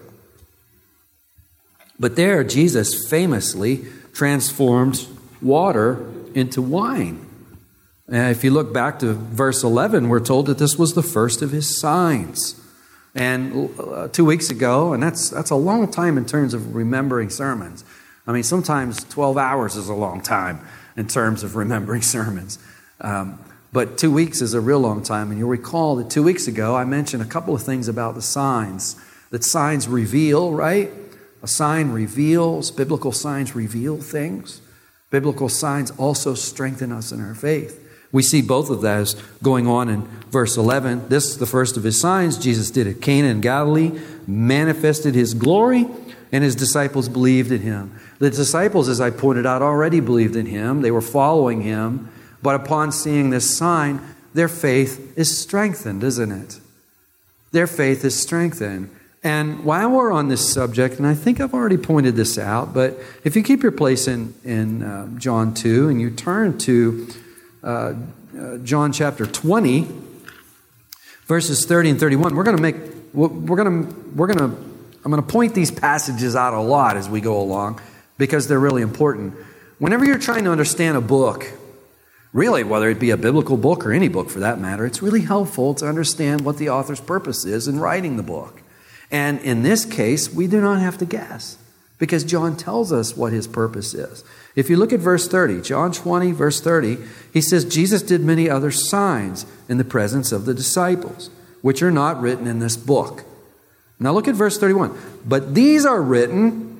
But 1.99 2.15
there, 2.15 2.43
Jesus 2.43 3.07
famously 3.09 3.85
transformed 4.13 5.07
water 5.41 6.05
into 6.33 6.61
wine. 6.61 7.25
And 8.07 8.31
if 8.31 8.43
you 8.43 8.51
look 8.51 8.73
back 8.73 8.99
to 8.99 9.13
verse 9.13 9.63
11, 9.63 10.09
we're 10.09 10.19
told 10.19 10.47
that 10.47 10.57
this 10.57 10.77
was 10.77 10.93
the 10.93 11.03
first 11.03 11.41
of 11.41 11.51
his 11.51 11.79
signs. 11.79 12.59
And 13.15 13.69
uh, 13.79 14.07
two 14.09 14.25
weeks 14.25 14.49
ago, 14.49 14.93
and 14.93 15.01
that's, 15.01 15.29
that's 15.29 15.51
a 15.51 15.55
long 15.55 15.89
time 15.89 16.17
in 16.17 16.25
terms 16.25 16.53
of 16.53 16.75
remembering 16.75 17.29
sermons. 17.29 17.85
I 18.27 18.33
mean, 18.33 18.43
sometimes 18.43 19.03
12 19.05 19.37
hours 19.37 19.75
is 19.75 19.87
a 19.87 19.93
long 19.93 20.21
time 20.21 20.59
in 20.95 21.07
terms 21.07 21.43
of 21.43 21.55
remembering 21.55 22.01
sermons. 22.15 22.59
Um, 23.01 23.39
but 23.71 23.97
two 23.97 24.11
weeks 24.11 24.41
is 24.41 24.53
a 24.53 24.61
real 24.61 24.79
long 24.79 25.01
time. 25.03 25.31
And 25.31 25.39
you'll 25.39 25.49
recall 25.49 25.95
that 25.95 26.09
two 26.09 26.23
weeks 26.23 26.47
ago, 26.47 26.75
I 26.75 26.85
mentioned 26.85 27.23
a 27.23 27.25
couple 27.25 27.55
of 27.55 27.63
things 27.63 27.87
about 27.87 28.13
the 28.13 28.21
signs. 28.21 28.95
That 29.31 29.43
signs 29.43 29.87
reveal, 29.87 30.53
right? 30.53 30.91
A 31.41 31.47
sign 31.47 31.91
reveals, 31.91 32.69
biblical 32.69 33.11
signs 33.11 33.55
reveal 33.55 33.97
things. 33.97 34.61
Biblical 35.09 35.49
signs 35.49 35.91
also 35.91 36.35
strengthen 36.35 36.91
us 36.91 37.11
in 37.11 37.19
our 37.19 37.33
faith. 37.33 37.79
We 38.11 38.21
see 38.21 38.43
both 38.43 38.69
of 38.69 38.81
those 38.81 39.15
going 39.41 39.67
on 39.67 39.89
in 39.89 40.03
verse 40.29 40.55
11. 40.55 41.09
This 41.09 41.29
is 41.29 41.39
the 41.39 41.47
first 41.47 41.75
of 41.77 41.83
his 41.83 41.99
signs 41.99 42.37
Jesus 42.37 42.69
did 42.69 42.85
at 42.85 43.01
Cana 43.01 43.29
in 43.29 43.41
Galilee, 43.41 43.99
manifested 44.27 45.15
his 45.15 45.33
glory, 45.33 45.87
and 46.31 46.43
his 46.43 46.55
disciples 46.55 47.09
believed 47.09 47.51
in 47.51 47.61
him. 47.61 47.99
The 48.23 48.29
disciples, 48.29 48.87
as 48.87 49.01
I 49.01 49.09
pointed 49.09 49.45
out, 49.45 49.61
already 49.61 49.99
believed 49.99 50.37
in 50.37 50.45
him. 50.45 50.81
They 50.81 50.91
were 50.91 51.01
following 51.01 51.59
him. 51.59 52.09
But 52.41 52.55
upon 52.55 52.93
seeing 52.93 53.31
this 53.31 53.57
sign, 53.57 53.99
their 54.33 54.47
faith 54.47 55.17
is 55.17 55.37
strengthened, 55.37 56.05
isn't 56.05 56.31
it? 56.31 56.61
Their 57.51 57.67
faith 57.67 58.05
is 58.05 58.17
strengthened. 58.17 58.95
And 59.25 59.65
while 59.65 59.91
we're 59.91 60.13
on 60.13 60.29
this 60.29 60.53
subject, 60.53 60.99
and 60.99 61.05
I 61.05 61.15
think 61.15 61.41
I've 61.41 61.53
already 61.53 61.75
pointed 61.75 62.15
this 62.15 62.37
out, 62.37 62.73
but 62.73 62.97
if 63.25 63.35
you 63.35 63.43
keep 63.43 63.61
your 63.61 63.73
place 63.73 64.07
in, 64.07 64.33
in 64.45 64.83
uh, 64.83 65.09
John 65.17 65.53
2 65.53 65.89
and 65.89 65.99
you 65.99 66.09
turn 66.09 66.57
to 66.59 67.09
uh, 67.61 67.93
uh, 68.39 68.57
John 68.59 68.93
chapter 68.93 69.25
20, 69.25 69.85
verses 71.25 71.65
30 71.65 71.89
and 71.89 71.99
31, 71.99 72.37
we're 72.37 72.43
going 72.43 72.55
to 72.55 72.63
make, 72.63 72.77
we're 73.13 73.27
going 73.27 73.85
to, 73.85 73.95
we're 74.15 74.27
going 74.27 74.39
to, 74.39 74.55
I'm 75.03 75.11
going 75.11 75.21
to 75.21 75.29
point 75.29 75.53
these 75.53 75.71
passages 75.71 76.37
out 76.37 76.53
a 76.53 76.61
lot 76.61 76.95
as 76.95 77.09
we 77.09 77.19
go 77.19 77.41
along 77.41 77.81
because 78.17 78.47
they're 78.47 78.59
really 78.59 78.81
important. 78.81 79.35
Whenever 79.79 80.05
you're 80.05 80.19
trying 80.19 80.43
to 80.45 80.51
understand 80.51 80.97
a 80.97 81.01
book, 81.01 81.45
really, 82.31 82.63
whether 82.63 82.89
it 82.89 82.99
be 82.99 83.09
a 83.09 83.17
biblical 83.17 83.57
book 83.57 83.85
or 83.85 83.91
any 83.91 84.07
book 84.07 84.29
for 84.29 84.39
that 84.39 84.59
matter, 84.59 84.85
it's 84.85 85.01
really 85.01 85.21
helpful 85.21 85.73
to 85.75 85.87
understand 85.87 86.41
what 86.41 86.57
the 86.57 86.69
author's 86.69 87.01
purpose 87.01 87.45
is 87.45 87.67
in 87.67 87.79
writing 87.79 88.17
the 88.17 88.23
book. 88.23 88.61
And 89.11 89.39
in 89.41 89.63
this 89.63 89.85
case, 89.85 90.33
we 90.33 90.47
do 90.47 90.59
not 90.59 90.79
have 90.79 90.97
to 90.97 91.05
guess 91.05 91.57
because 91.99 92.23
John 92.23 92.57
tells 92.57 92.91
us 92.91 93.15
what 93.15 93.31
his 93.31 93.47
purpose 93.47 93.93
is. 93.93 94.23
If 94.55 94.69
you 94.69 94.77
look 94.77 94.91
at 94.91 94.99
verse 94.99 95.27
30, 95.27 95.61
John 95.61 95.91
20, 95.91 96.31
verse 96.31 96.59
30, 96.59 96.97
he 97.31 97.41
says, 97.41 97.65
Jesus 97.65 98.01
did 98.01 98.21
many 98.21 98.49
other 98.49 98.71
signs 98.71 99.45
in 99.69 99.77
the 99.77 99.83
presence 99.83 100.31
of 100.31 100.45
the 100.45 100.53
disciples, 100.53 101.29
which 101.61 101.81
are 101.81 101.91
not 101.91 102.21
written 102.21 102.47
in 102.47 102.59
this 102.59 102.75
book. 102.75 103.23
Now 103.99 104.11
look 104.11 104.27
at 104.27 104.35
verse 104.35 104.57
31. 104.57 104.97
But 105.25 105.55
these 105.55 105.85
are 105.85 106.01
written 106.01 106.72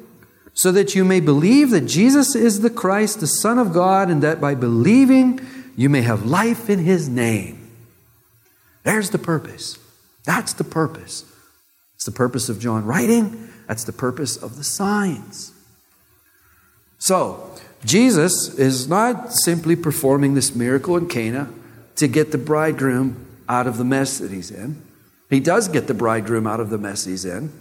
so 0.54 0.72
that 0.72 0.96
you 0.96 1.04
may 1.04 1.20
believe 1.20 1.72
that 1.72 1.82
Jesus 1.82 2.36
is 2.36 2.62
the 2.62 2.70
Christ, 2.70 3.20
the 3.20 3.28
Son 3.28 3.58
of 3.58 3.74
God, 3.74 4.10
and 4.10 4.22
that 4.22 4.40
by 4.40 4.56
believing 4.56 5.40
you 5.76 5.90
may 5.90 6.02
have 6.02 6.26
life 6.26 6.70
in 6.70 6.80
his 6.80 7.10
name. 7.10 7.72
There's 8.84 9.10
the 9.10 9.18
purpose. 9.18 9.80
That's 10.26 10.54
the 10.54 10.64
purpose. 10.64 11.26
It's 11.96 12.06
the 12.06 12.12
purpose 12.12 12.50
of 12.50 12.60
John 12.60 12.86
writing, 12.86 13.50
that's 13.68 13.86
the 13.86 13.94
purpose 13.94 14.36
of 14.36 14.58
the 14.58 14.64
signs. 14.64 15.54
So, 17.00 17.50
Jesus 17.86 18.58
is 18.58 18.88
not 18.88 19.34
simply 19.34 19.76
performing 19.76 20.36
this 20.36 20.56
miracle 20.56 20.96
in 20.98 21.08
Cana 21.08 21.50
to 21.96 22.08
get 22.08 22.32
the 22.32 22.38
bridegroom 22.38 23.26
out 23.50 23.68
of 23.68 23.78
the 23.78 23.84
mess 23.84 24.20
that 24.20 24.32
he's 24.32 24.52
in. 24.52 24.82
He 25.30 25.40
does 25.40 25.68
get 25.68 25.88
the 25.88 25.94
bridegroom 25.94 26.48
out 26.48 26.60
of 26.60 26.70
the 26.70 26.78
mess 26.78 27.06
he's 27.06 27.26
in, 27.26 27.52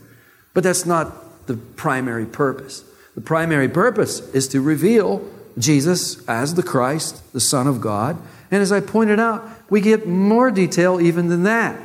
but 0.55 0.63
that's 0.63 0.87
not 0.87 1.13
the 1.47 1.57
primary 1.57 2.27
purpose. 2.27 2.85
The 3.15 3.21
primary 3.21 3.69
purpose 3.69 4.21
is 4.35 4.49
to 4.49 4.61
reveal 4.61 5.29
Jesus 5.59 6.27
as 6.29 6.55
the 6.55 6.63
Christ, 6.63 7.33
the 7.33 7.41
Son 7.41 7.67
of 7.67 7.81
God. 7.81 8.17
And 8.51 8.63
as 8.63 8.73
I 8.73 8.81
pointed 8.81 9.21
out, 9.21 9.49
we 9.71 9.81
get 9.81 10.07
more 10.07 10.51
detail 10.51 11.01
even 11.01 11.29
than 11.29 11.43
that. 11.45 11.81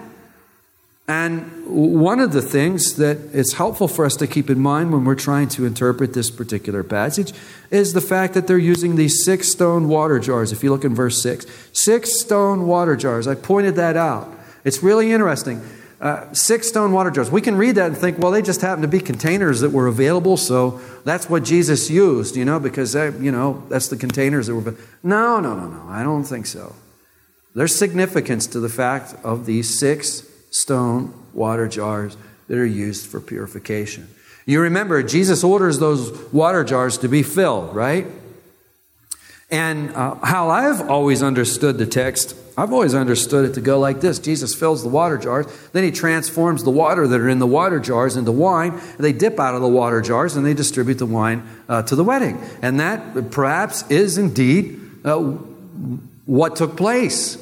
And 1.10 1.66
one 1.66 2.20
of 2.20 2.34
the 2.34 2.42
things 2.42 2.96
that 2.96 3.18
it's 3.32 3.54
helpful 3.54 3.88
for 3.88 4.06
us 4.06 4.18
to 4.18 4.28
keep 4.28 4.50
in 4.50 4.60
mind 4.60 4.92
when 4.92 5.06
we're 5.06 5.16
trying 5.16 5.48
to 5.50 5.66
interpret 5.66 6.14
this 6.14 6.30
particular 6.30 6.84
passage 6.84 7.32
is 7.72 7.94
the 7.94 8.02
fact 8.02 8.34
that 8.34 8.46
they're 8.46 8.58
using 8.58 8.98
these 8.98 9.24
six 9.24 9.50
stone 9.50 9.88
water 9.88 10.20
jars. 10.20 10.52
If 10.52 10.66
you 10.66 10.72
look 10.72 10.84
in 10.84 10.94
verse 10.94 11.24
6, 11.24 11.46
six 11.72 12.20
stone 12.20 12.68
water 12.68 12.98
jars. 12.98 13.26
I 13.26 13.36
pointed 13.36 13.76
that 13.76 13.96
out. 13.96 14.30
It's 14.66 14.84
really 14.84 15.14
interesting. 15.14 15.62
Uh, 16.00 16.32
six 16.32 16.68
stone 16.68 16.92
water 16.92 17.10
jars. 17.10 17.32
We 17.32 17.42
can 17.42 17.56
read 17.56 17.76
that 17.76 17.88
and 17.88 17.98
think, 17.98 18.20
well, 18.20 18.32
they 18.32 18.44
just 18.44 18.62
happen 18.62 18.84
to 18.84 18.88
be 18.88 19.00
containers 19.00 19.62
that 19.62 19.72
were 19.72 19.88
available, 19.88 20.38
so 20.38 20.80
that's 21.04 21.28
what 21.28 21.44
Jesus 21.44 21.90
used, 21.90 22.36
you 22.36 22.46
know, 22.46 22.60
because, 22.60 22.94
they, 22.94 23.06
you 23.18 23.32
know, 23.32 23.64
that's 23.68 23.88
the 23.88 23.98
containers 23.98 24.46
that 24.46 24.56
were. 24.56 24.76
No, 25.02 25.40
no, 25.40 25.56
no, 25.56 25.68
no. 25.68 25.86
I 25.90 26.04
don't 26.04 26.24
think 26.24 26.46
so. 26.46 26.76
There's 27.56 27.76
significance 27.76 28.46
to 28.48 28.60
the 28.60 28.70
fact 28.70 29.16
of 29.24 29.48
these 29.48 29.80
six 29.80 30.22
stone 30.52 31.14
water 31.34 31.68
jars 31.68 32.16
that 32.48 32.58
are 32.60 32.66
used 32.66 33.08
for 33.08 33.20
purification. 33.20 34.08
You 34.46 34.62
remember, 34.62 35.02
Jesus 35.02 35.44
orders 35.44 35.80
those 35.80 36.32
water 36.32 36.64
jars 36.64 37.00
to 37.00 37.08
be 37.08 37.24
filled, 37.24 37.76
right? 37.76 38.06
And 39.50 39.90
uh, 39.96 40.16
how 40.16 40.50
I've 40.50 40.90
always 40.90 41.24
understood 41.24 41.80
the 41.80 41.88
text, 41.88 42.36
I've 42.58 42.74
always 42.74 42.96
understood 42.96 43.48
it 43.48 43.54
to 43.54 43.62
go 43.62 43.80
like 43.80 44.02
this 44.02 44.18
Jesus 44.18 44.56
fills 44.56 44.82
the 44.82 44.90
water 44.90 45.18
jars, 45.18 45.46
then 45.74 45.84
he 45.84 45.92
transforms 45.92 46.64
the 46.64 46.72
water 46.72 47.08
that 47.08 47.22
are 47.22 47.30
in 47.30 47.38
the 47.38 47.48
water 47.48 47.80
jars 47.80 48.18
into 48.18 48.32
wine. 48.32 48.74
And 48.74 48.98
They 48.98 49.14
dip 49.14 49.40
out 49.40 49.54
of 49.54 49.62
the 49.62 49.68
water 49.68 50.02
jars 50.02 50.36
and 50.36 50.44
they 50.44 50.56
distribute 50.56 50.96
the 50.96 51.06
wine 51.06 51.48
uh, 51.70 51.84
to 51.84 51.96
the 51.96 52.04
wedding. 52.04 52.42
And 52.64 52.80
that 52.80 53.30
perhaps 53.30 53.90
is 53.92 54.18
indeed 54.18 54.82
uh, 55.06 55.20
what 56.26 56.56
took 56.56 56.76
place. 56.76 57.38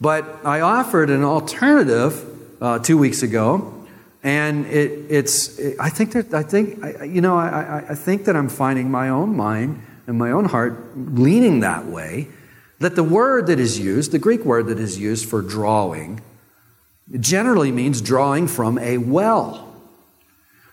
But 0.00 0.44
I 0.44 0.60
offered 0.60 1.10
an 1.10 1.22
alternative 1.22 2.24
uh, 2.60 2.80
two 2.80 2.98
weeks 2.98 3.22
ago, 3.22 3.72
and 4.22 4.66
it, 4.66 5.06
it's. 5.10 5.58
It, 5.58 5.76
I 5.80 5.88
think 5.88 6.12
that 6.12 6.34
I 6.34 6.42
think 6.42 6.84
I, 6.84 7.04
you 7.04 7.20
know 7.20 7.36
I, 7.36 7.48
I, 7.48 7.84
I 7.90 7.94
think 7.94 8.26
that 8.26 8.36
I'm 8.36 8.48
finding 8.48 8.90
my 8.90 9.08
own 9.08 9.36
mind 9.36 9.82
and 10.06 10.18
my 10.18 10.32
own 10.32 10.46
heart 10.46 10.96
leaning 10.96 11.60
that 11.60 11.86
way. 11.86 12.28
That 12.78 12.94
the 12.94 13.04
word 13.04 13.46
that 13.46 13.58
is 13.58 13.78
used, 13.78 14.12
the 14.12 14.18
Greek 14.18 14.44
word 14.44 14.66
that 14.66 14.78
is 14.78 14.98
used 14.98 15.28
for 15.28 15.40
drawing, 15.40 16.20
generally 17.20 17.72
means 17.72 18.00
drawing 18.00 18.48
from 18.48 18.78
a 18.78 18.98
well. 18.98 19.62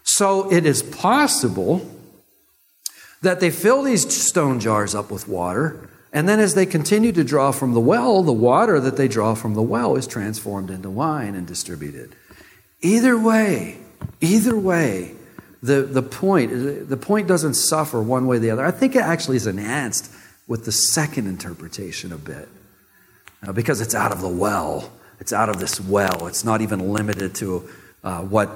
So 0.03 0.51
it 0.51 0.65
is 0.65 0.83
possible 0.83 1.89
that 3.21 3.39
they 3.39 3.49
fill 3.49 3.83
these 3.83 4.13
stone 4.13 4.59
jars 4.59 4.93
up 4.93 5.09
with 5.09 5.27
water, 5.27 5.89
and 6.11 6.27
then 6.27 6.39
as 6.39 6.55
they 6.55 6.65
continue 6.65 7.11
to 7.13 7.23
draw 7.23 7.51
from 7.51 7.73
the 7.73 7.79
well, 7.79 8.21
the 8.21 8.33
water 8.33 8.79
that 8.79 8.97
they 8.97 9.07
draw 9.07 9.33
from 9.33 9.53
the 9.53 9.61
well 9.61 9.95
is 9.95 10.05
transformed 10.05 10.69
into 10.69 10.89
wine 10.89 11.35
and 11.35 11.47
distributed. 11.47 12.15
Either 12.81 13.17
way, 13.17 13.77
either 14.19 14.57
way, 14.57 15.13
the, 15.61 15.83
the 15.83 16.03
point 16.03 16.89
the 16.89 16.97
point 16.97 17.29
doesn't 17.29 17.53
suffer 17.53 18.01
one 18.01 18.27
way 18.27 18.35
or 18.35 18.39
the 18.39 18.51
other. 18.51 18.65
I 18.65 18.71
think 18.71 18.97
it 18.97 19.01
actually 19.01 19.37
is 19.37 19.47
enhanced 19.47 20.11
with 20.47 20.65
the 20.65 20.71
second 20.71 21.27
interpretation 21.27 22.11
a 22.11 22.17
bit. 22.17 22.49
Uh, 23.45 23.51
because 23.51 23.81
it's 23.81 23.95
out 23.95 24.11
of 24.11 24.21
the 24.21 24.27
well. 24.27 24.91
It's 25.19 25.33
out 25.33 25.49
of 25.49 25.59
this 25.59 25.79
well. 25.79 26.27
It's 26.27 26.43
not 26.43 26.61
even 26.61 26.91
limited 26.91 27.35
to 27.35 27.69
uh, 28.03 28.21
what 28.21 28.49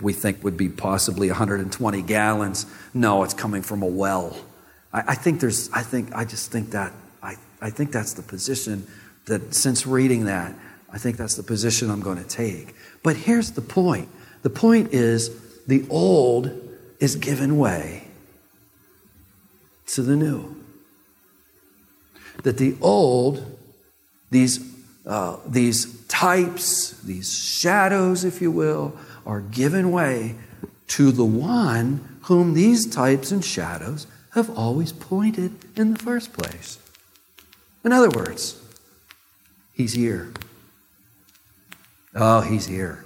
we 0.00 0.12
think 0.12 0.42
would 0.44 0.56
be 0.56 0.68
possibly 0.68 1.28
120 1.28 2.02
gallons. 2.02 2.66
No, 2.92 3.22
it's 3.22 3.34
coming 3.34 3.62
from 3.62 3.82
a 3.82 3.86
well. 3.86 4.36
I, 4.92 5.02
I 5.08 5.14
think 5.14 5.40
there's, 5.40 5.70
I 5.72 5.82
think, 5.82 6.14
I 6.14 6.24
just 6.24 6.50
think 6.50 6.70
that, 6.70 6.92
I, 7.22 7.36
I 7.60 7.70
think 7.70 7.92
that's 7.92 8.14
the 8.14 8.22
position 8.22 8.86
that 9.26 9.54
since 9.54 9.86
reading 9.86 10.24
that, 10.26 10.54
I 10.92 10.98
think 10.98 11.16
that's 11.16 11.36
the 11.36 11.42
position 11.42 11.90
I'm 11.90 12.02
going 12.02 12.18
to 12.18 12.28
take. 12.28 12.74
But 13.02 13.16
here's 13.16 13.52
the 13.52 13.62
point 13.62 14.08
the 14.42 14.50
point 14.50 14.92
is 14.92 15.30
the 15.66 15.86
old 15.88 16.50
is 16.98 17.16
given 17.16 17.56
way 17.58 18.08
to 19.86 20.02
the 20.02 20.16
new. 20.16 20.61
That 22.42 22.58
the 22.58 22.76
old, 22.80 23.58
these, 24.30 24.60
uh, 25.06 25.36
these 25.46 26.06
types, 26.06 26.92
these 27.02 27.32
shadows, 27.32 28.24
if 28.24 28.40
you 28.42 28.50
will, 28.50 28.96
are 29.24 29.40
given 29.40 29.90
way 29.92 30.34
to 30.88 31.12
the 31.12 31.24
one 31.24 32.18
whom 32.22 32.54
these 32.54 32.86
types 32.86 33.30
and 33.30 33.44
shadows 33.44 34.06
have 34.34 34.50
always 34.56 34.92
pointed 34.92 35.52
in 35.76 35.94
the 35.94 35.98
first 35.98 36.32
place. 36.32 36.78
In 37.84 37.92
other 37.92 38.10
words, 38.10 38.60
he's 39.72 39.92
here. 39.92 40.32
Oh, 42.14 42.40
he's 42.40 42.66
here. 42.66 43.04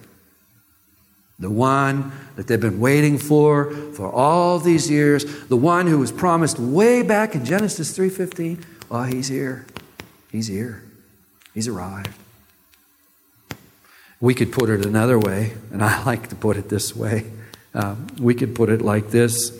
The 1.38 1.50
one 1.50 2.12
that 2.36 2.46
they've 2.46 2.60
been 2.60 2.80
waiting 2.80 3.18
for 3.18 3.70
for 3.92 4.10
all 4.10 4.58
these 4.58 4.90
years, 4.90 5.46
the 5.48 5.56
one 5.56 5.86
who 5.86 5.98
was 5.98 6.10
promised 6.10 6.58
way 6.58 7.02
back 7.02 7.34
in 7.34 7.44
Genesis 7.44 7.96
3:15, 7.96 8.64
oh, 8.90 9.04
he's 9.04 9.28
here. 9.28 9.66
He's 10.30 10.46
here. 10.46 10.82
He's 11.54 11.68
arrived. 11.68 12.10
We 14.20 14.34
could 14.34 14.52
put 14.52 14.70
it 14.70 14.84
another 14.84 15.18
way, 15.18 15.54
and 15.72 15.82
I 15.82 16.02
like 16.04 16.28
to 16.28 16.34
put 16.34 16.56
it 16.56 16.68
this 16.68 16.94
way. 16.94 17.30
Um, 17.74 18.06
we 18.18 18.34
could 18.34 18.54
put 18.54 18.70
it 18.70 18.80
like 18.80 19.10
this 19.10 19.50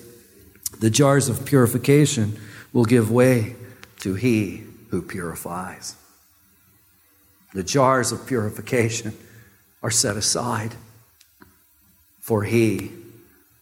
The 0.80 0.90
jars 0.90 1.28
of 1.28 1.44
purification 1.44 2.38
will 2.72 2.84
give 2.84 3.10
way 3.10 3.56
to 4.00 4.14
he 4.14 4.64
who 4.90 5.02
purifies. 5.02 5.96
The 7.54 7.62
jars 7.62 8.12
of 8.12 8.26
purification 8.26 9.16
are 9.82 9.90
set 9.90 10.16
aside 10.16 10.74
for 12.20 12.42
he 12.42 12.90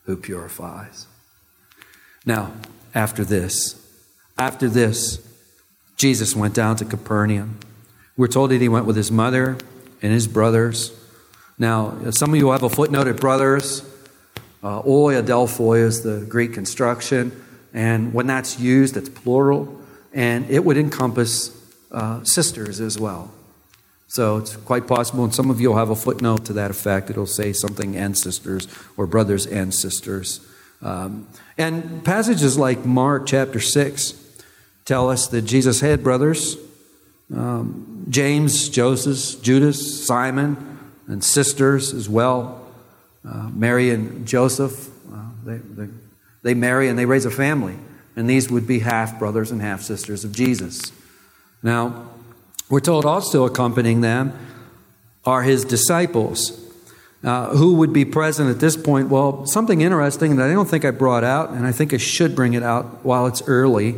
who 0.04 0.16
purifies. 0.16 1.06
Now, 2.26 2.52
after 2.94 3.24
this, 3.24 3.80
after 4.38 4.68
this, 4.68 5.18
Jesus 5.96 6.34
went 6.34 6.54
down 6.54 6.76
to 6.76 6.84
Capernaum. 6.84 7.58
We're 8.16 8.28
told 8.28 8.50
that 8.50 8.60
he 8.60 8.68
went 8.68 8.86
with 8.86 8.96
his 8.96 9.10
mother 9.10 9.56
and 10.02 10.12
his 10.12 10.26
brothers. 10.26 10.92
Now, 11.58 12.10
some 12.10 12.30
of 12.30 12.36
you 12.36 12.50
have 12.50 12.62
a 12.62 12.68
footnote 12.68 13.08
at 13.08 13.16
brothers. 13.16 13.82
Uh, 14.62 14.80
oi 14.86 15.14
adelphoi 15.14 15.80
is 15.80 16.02
the 16.02 16.24
Greek 16.28 16.54
construction, 16.54 17.32
and 17.72 18.14
when 18.14 18.26
that's 18.26 18.58
used, 18.58 18.96
it's 18.96 19.08
plural, 19.08 19.80
and 20.12 20.48
it 20.48 20.64
would 20.64 20.76
encompass 20.76 21.50
uh, 21.92 22.24
sisters 22.24 22.80
as 22.80 22.98
well. 22.98 23.30
So 24.08 24.38
it's 24.38 24.56
quite 24.56 24.86
possible, 24.86 25.24
and 25.24 25.34
some 25.34 25.50
of 25.50 25.60
you 25.60 25.70
will 25.70 25.76
have 25.76 25.90
a 25.90 25.96
footnote 25.96 26.44
to 26.46 26.52
that 26.54 26.70
effect. 26.70 27.10
It'll 27.10 27.26
say 27.26 27.52
something 27.52 27.96
and 27.96 28.16
sisters 28.16 28.68
or 28.96 29.06
brothers 29.06 29.46
and 29.46 29.74
sisters. 29.74 30.40
Um, 30.82 31.26
and 31.58 32.04
passages 32.04 32.56
like 32.56 32.84
Mark 32.84 33.26
chapter 33.26 33.60
6 33.60 34.23
tell 34.84 35.10
us 35.10 35.28
that 35.28 35.42
Jesus 35.42 35.80
had 35.80 36.02
brothers 36.02 36.56
um, 37.32 38.06
James, 38.08 38.68
Joseph, 38.68 39.42
Judas, 39.42 40.06
Simon, 40.06 40.78
and 41.06 41.22
sisters 41.22 41.94
as 41.94 42.08
well. 42.08 42.66
Uh, 43.26 43.48
Mary 43.52 43.90
and 43.90 44.26
Joseph, 44.26 44.88
uh, 45.12 45.22
they, 45.44 45.56
they, 45.56 45.88
they 46.42 46.54
marry 46.54 46.88
and 46.88 46.98
they 46.98 47.06
raise 47.06 47.24
a 47.24 47.30
family. 47.30 47.76
And 48.16 48.28
these 48.28 48.50
would 48.50 48.66
be 48.66 48.80
half 48.80 49.18
brothers 49.18 49.50
and 49.50 49.60
half 49.60 49.80
sisters 49.80 50.24
of 50.24 50.32
Jesus. 50.32 50.92
Now, 51.62 52.10
we're 52.68 52.80
told 52.80 53.04
also 53.04 53.44
accompanying 53.44 54.02
them 54.02 54.38
are 55.24 55.42
his 55.42 55.64
disciples. 55.64 56.60
Uh, 57.22 57.48
who 57.56 57.76
would 57.76 57.92
be 57.92 58.04
present 58.04 58.50
at 58.50 58.60
this 58.60 58.76
point? 58.76 59.08
Well, 59.08 59.46
something 59.46 59.80
interesting 59.80 60.36
that 60.36 60.50
I 60.50 60.52
don't 60.52 60.68
think 60.68 60.84
I 60.84 60.90
brought 60.90 61.24
out, 61.24 61.50
and 61.50 61.66
I 61.66 61.72
think 61.72 61.94
I 61.94 61.96
should 61.96 62.36
bring 62.36 62.52
it 62.52 62.62
out 62.62 63.02
while 63.02 63.26
it's 63.26 63.42
early, 63.48 63.96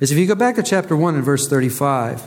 is 0.00 0.12
if 0.12 0.18
you 0.18 0.26
go 0.26 0.34
back 0.34 0.54
to 0.56 0.62
chapter 0.62 0.96
1 0.96 1.14
and 1.14 1.24
verse 1.24 1.48
35. 1.48 2.26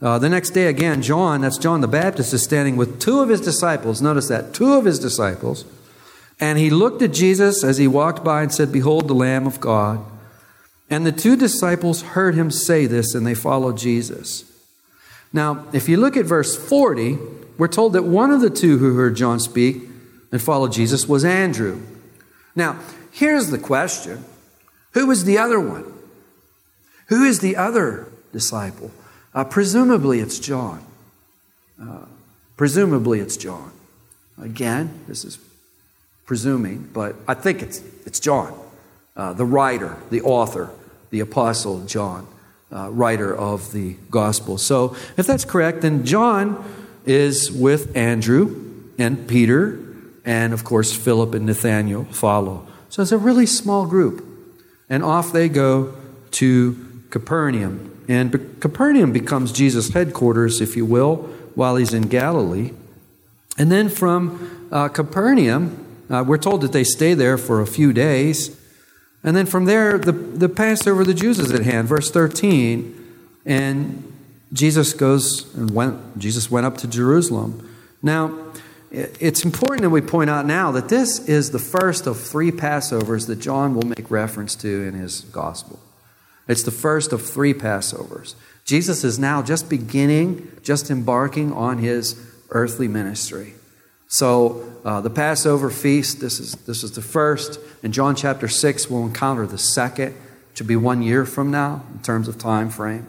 Uh, 0.00 0.18
the 0.18 0.28
next 0.28 0.50
day, 0.50 0.66
again, 0.66 1.02
John, 1.02 1.40
that's 1.40 1.58
John 1.58 1.80
the 1.80 1.88
Baptist, 1.88 2.32
is 2.32 2.42
standing 2.42 2.76
with 2.76 3.00
two 3.00 3.20
of 3.20 3.28
his 3.28 3.40
disciples. 3.40 4.00
Notice 4.00 4.28
that, 4.28 4.54
two 4.54 4.74
of 4.74 4.84
his 4.84 4.98
disciples. 4.98 5.64
And 6.38 6.56
he 6.56 6.70
looked 6.70 7.02
at 7.02 7.12
Jesus 7.12 7.64
as 7.64 7.78
he 7.78 7.88
walked 7.88 8.22
by 8.22 8.42
and 8.42 8.52
said, 8.52 8.70
Behold, 8.70 9.08
the 9.08 9.14
Lamb 9.14 9.46
of 9.46 9.58
God. 9.60 10.04
And 10.88 11.04
the 11.04 11.12
two 11.12 11.36
disciples 11.36 12.02
heard 12.02 12.36
him 12.36 12.50
say 12.50 12.86
this, 12.86 13.14
and 13.14 13.26
they 13.26 13.34
followed 13.34 13.76
Jesus. 13.76 14.44
Now, 15.32 15.66
if 15.72 15.88
you 15.88 15.96
look 15.96 16.16
at 16.16 16.24
verse 16.24 16.56
40, 16.56 17.18
we're 17.58 17.68
told 17.68 17.92
that 17.94 18.04
one 18.04 18.30
of 18.30 18.40
the 18.40 18.50
two 18.50 18.78
who 18.78 18.94
heard 18.94 19.16
John 19.16 19.40
speak 19.40 19.82
and 20.30 20.40
followed 20.40 20.72
Jesus 20.72 21.08
was 21.08 21.24
Andrew. 21.24 21.82
Now, 22.54 22.78
here's 23.10 23.50
the 23.50 23.58
question 23.58 24.24
Who 24.92 25.06
was 25.06 25.24
the 25.24 25.38
other 25.38 25.58
one? 25.58 25.97
Who 27.08 27.24
is 27.24 27.40
the 27.40 27.56
other 27.56 28.08
disciple? 28.32 28.90
Uh, 29.34 29.44
presumably, 29.44 30.20
it's 30.20 30.38
John. 30.38 30.84
Uh, 31.80 32.06
presumably, 32.56 33.20
it's 33.20 33.36
John. 33.36 33.72
Again, 34.40 35.00
this 35.06 35.24
is 35.24 35.38
presuming, 36.26 36.90
but 36.92 37.16
I 37.26 37.34
think 37.34 37.62
it's, 37.62 37.82
it's 38.04 38.20
John, 38.20 38.54
uh, 39.16 39.32
the 39.32 39.44
writer, 39.44 39.96
the 40.10 40.20
author, 40.22 40.70
the 41.10 41.20
apostle 41.20 41.84
John, 41.86 42.26
uh, 42.70 42.90
writer 42.90 43.34
of 43.34 43.72
the 43.72 43.96
gospel. 44.10 44.58
So, 44.58 44.94
if 45.16 45.26
that's 45.26 45.44
correct, 45.46 45.80
then 45.80 46.04
John 46.04 46.62
is 47.06 47.50
with 47.50 47.96
Andrew 47.96 48.84
and 48.98 49.26
Peter, 49.26 49.78
and 50.26 50.52
of 50.52 50.64
course, 50.64 50.94
Philip 50.94 51.32
and 51.32 51.46
Nathaniel 51.46 52.04
follow. 52.04 52.66
So, 52.90 53.00
it's 53.00 53.12
a 53.12 53.18
really 53.18 53.46
small 53.46 53.86
group. 53.86 54.24
And 54.90 55.02
off 55.02 55.32
they 55.32 55.48
go 55.48 55.94
to 56.32 56.87
Capernaum. 57.10 58.04
And 58.08 58.60
Capernaum 58.60 59.12
becomes 59.12 59.52
Jesus' 59.52 59.90
headquarters, 59.90 60.60
if 60.60 60.76
you 60.76 60.84
will, 60.84 61.16
while 61.54 61.76
he's 61.76 61.92
in 61.92 62.08
Galilee. 62.08 62.72
And 63.58 63.72
then 63.72 63.88
from 63.88 64.68
uh, 64.70 64.88
Capernaum, 64.88 65.84
uh, 66.10 66.24
we're 66.26 66.38
told 66.38 66.60
that 66.62 66.72
they 66.72 66.84
stay 66.84 67.14
there 67.14 67.36
for 67.36 67.60
a 67.60 67.66
few 67.66 67.92
days. 67.92 68.56
And 69.22 69.36
then 69.36 69.46
from 69.46 69.64
there, 69.64 69.98
the, 69.98 70.12
the 70.12 70.48
Passover 70.48 71.02
of 71.02 71.06
the 71.06 71.14
Jews 71.14 71.38
is 71.38 71.52
at 71.52 71.62
hand, 71.62 71.88
verse 71.88 72.10
13. 72.10 72.94
And 73.44 74.16
Jesus 74.52 74.92
goes 74.92 75.52
and 75.54 75.70
went, 75.70 76.18
Jesus 76.18 76.50
went 76.50 76.66
up 76.66 76.78
to 76.78 76.88
Jerusalem. 76.88 77.68
Now, 78.02 78.46
it's 78.90 79.44
important 79.44 79.82
that 79.82 79.90
we 79.90 80.00
point 80.00 80.30
out 80.30 80.46
now 80.46 80.70
that 80.72 80.88
this 80.88 81.28
is 81.28 81.50
the 81.50 81.58
first 81.58 82.06
of 82.06 82.18
three 82.18 82.50
Passovers 82.50 83.26
that 83.26 83.36
John 83.36 83.74
will 83.74 83.82
make 83.82 84.10
reference 84.10 84.54
to 84.56 84.84
in 84.84 84.94
his 84.94 85.22
gospel. 85.22 85.78
It's 86.48 86.62
the 86.62 86.70
first 86.70 87.12
of 87.12 87.22
three 87.22 87.52
Passovers. 87.52 88.34
Jesus 88.64 89.04
is 89.04 89.18
now 89.18 89.42
just 89.42 89.68
beginning, 89.68 90.50
just 90.62 90.90
embarking 90.90 91.52
on 91.52 91.78
his 91.78 92.20
earthly 92.50 92.88
ministry. 92.88 93.54
So, 94.08 94.72
uh, 94.84 95.02
the 95.02 95.10
Passover 95.10 95.68
feast, 95.68 96.20
this 96.20 96.40
is, 96.40 96.52
this 96.52 96.82
is 96.82 96.92
the 96.92 97.02
first. 97.02 97.60
In 97.82 97.92
John 97.92 98.16
chapter 98.16 98.48
6, 98.48 98.88
we'll 98.88 99.04
encounter 99.04 99.46
the 99.46 99.58
second, 99.58 100.14
which 100.50 100.60
will 100.60 100.66
be 100.66 100.76
one 100.76 101.02
year 101.02 101.26
from 101.26 101.50
now 101.50 101.84
in 101.92 102.00
terms 102.00 102.26
of 102.26 102.38
time 102.38 102.70
frame. 102.70 103.06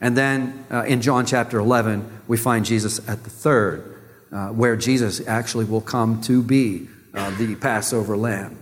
And 0.00 0.16
then 0.16 0.64
uh, 0.70 0.84
in 0.84 1.02
John 1.02 1.26
chapter 1.26 1.58
11, 1.58 2.22
we 2.28 2.38
find 2.38 2.64
Jesus 2.64 3.06
at 3.06 3.24
the 3.24 3.30
third, 3.30 3.98
uh, 4.32 4.48
where 4.48 4.76
Jesus 4.76 5.26
actually 5.26 5.66
will 5.66 5.82
come 5.82 6.22
to 6.22 6.42
be 6.42 6.88
uh, 7.12 7.36
the 7.36 7.54
Passover 7.56 8.16
lamb 8.16 8.57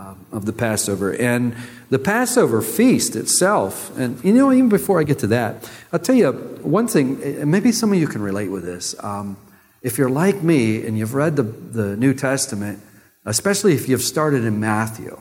uh, 0.00 0.14
of 0.32 0.46
the 0.46 0.52
Passover. 0.52 1.14
And 1.14 1.54
the 1.90 1.98
Passover 1.98 2.62
feast 2.62 3.16
itself, 3.16 3.96
and 3.98 4.22
you 4.24 4.32
know, 4.32 4.52
even 4.52 4.68
before 4.68 4.98
I 5.00 5.02
get 5.02 5.18
to 5.20 5.26
that, 5.28 5.70
I'll 5.92 5.98
tell 5.98 6.14
you 6.14 6.32
one 6.62 6.88
thing, 6.88 7.50
maybe 7.50 7.70
some 7.72 7.92
of 7.92 7.98
you 7.98 8.06
can 8.06 8.22
relate 8.22 8.48
with 8.48 8.64
this. 8.64 8.94
Um, 9.04 9.36
if 9.82 9.98
you're 9.98 10.10
like 10.10 10.42
me 10.42 10.86
and 10.86 10.98
you've 10.98 11.14
read 11.14 11.36
the, 11.36 11.42
the 11.42 11.96
New 11.96 12.14
Testament, 12.14 12.80
especially 13.24 13.74
if 13.74 13.88
you've 13.88 14.02
started 14.02 14.44
in 14.44 14.58
Matthew, 14.60 15.18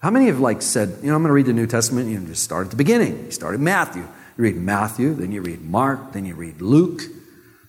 how 0.00 0.10
many 0.10 0.26
have 0.26 0.40
like 0.40 0.62
said, 0.62 0.88
you 1.00 1.08
know, 1.08 1.14
I'm 1.14 1.22
going 1.22 1.28
to 1.28 1.34
read 1.34 1.46
the 1.46 1.52
New 1.52 1.68
Testament, 1.68 2.08
and 2.08 2.22
you 2.22 2.26
just 2.26 2.42
start 2.42 2.66
at 2.66 2.70
the 2.70 2.76
beginning. 2.76 3.26
You 3.26 3.30
start 3.30 3.54
at 3.54 3.60
Matthew. 3.60 4.02
You 4.02 4.44
read 4.44 4.56
Matthew, 4.56 5.14
then 5.14 5.30
you 5.30 5.42
read 5.42 5.62
Mark, 5.62 6.12
then 6.12 6.24
you 6.24 6.34
read 6.34 6.60
Luke, 6.60 7.02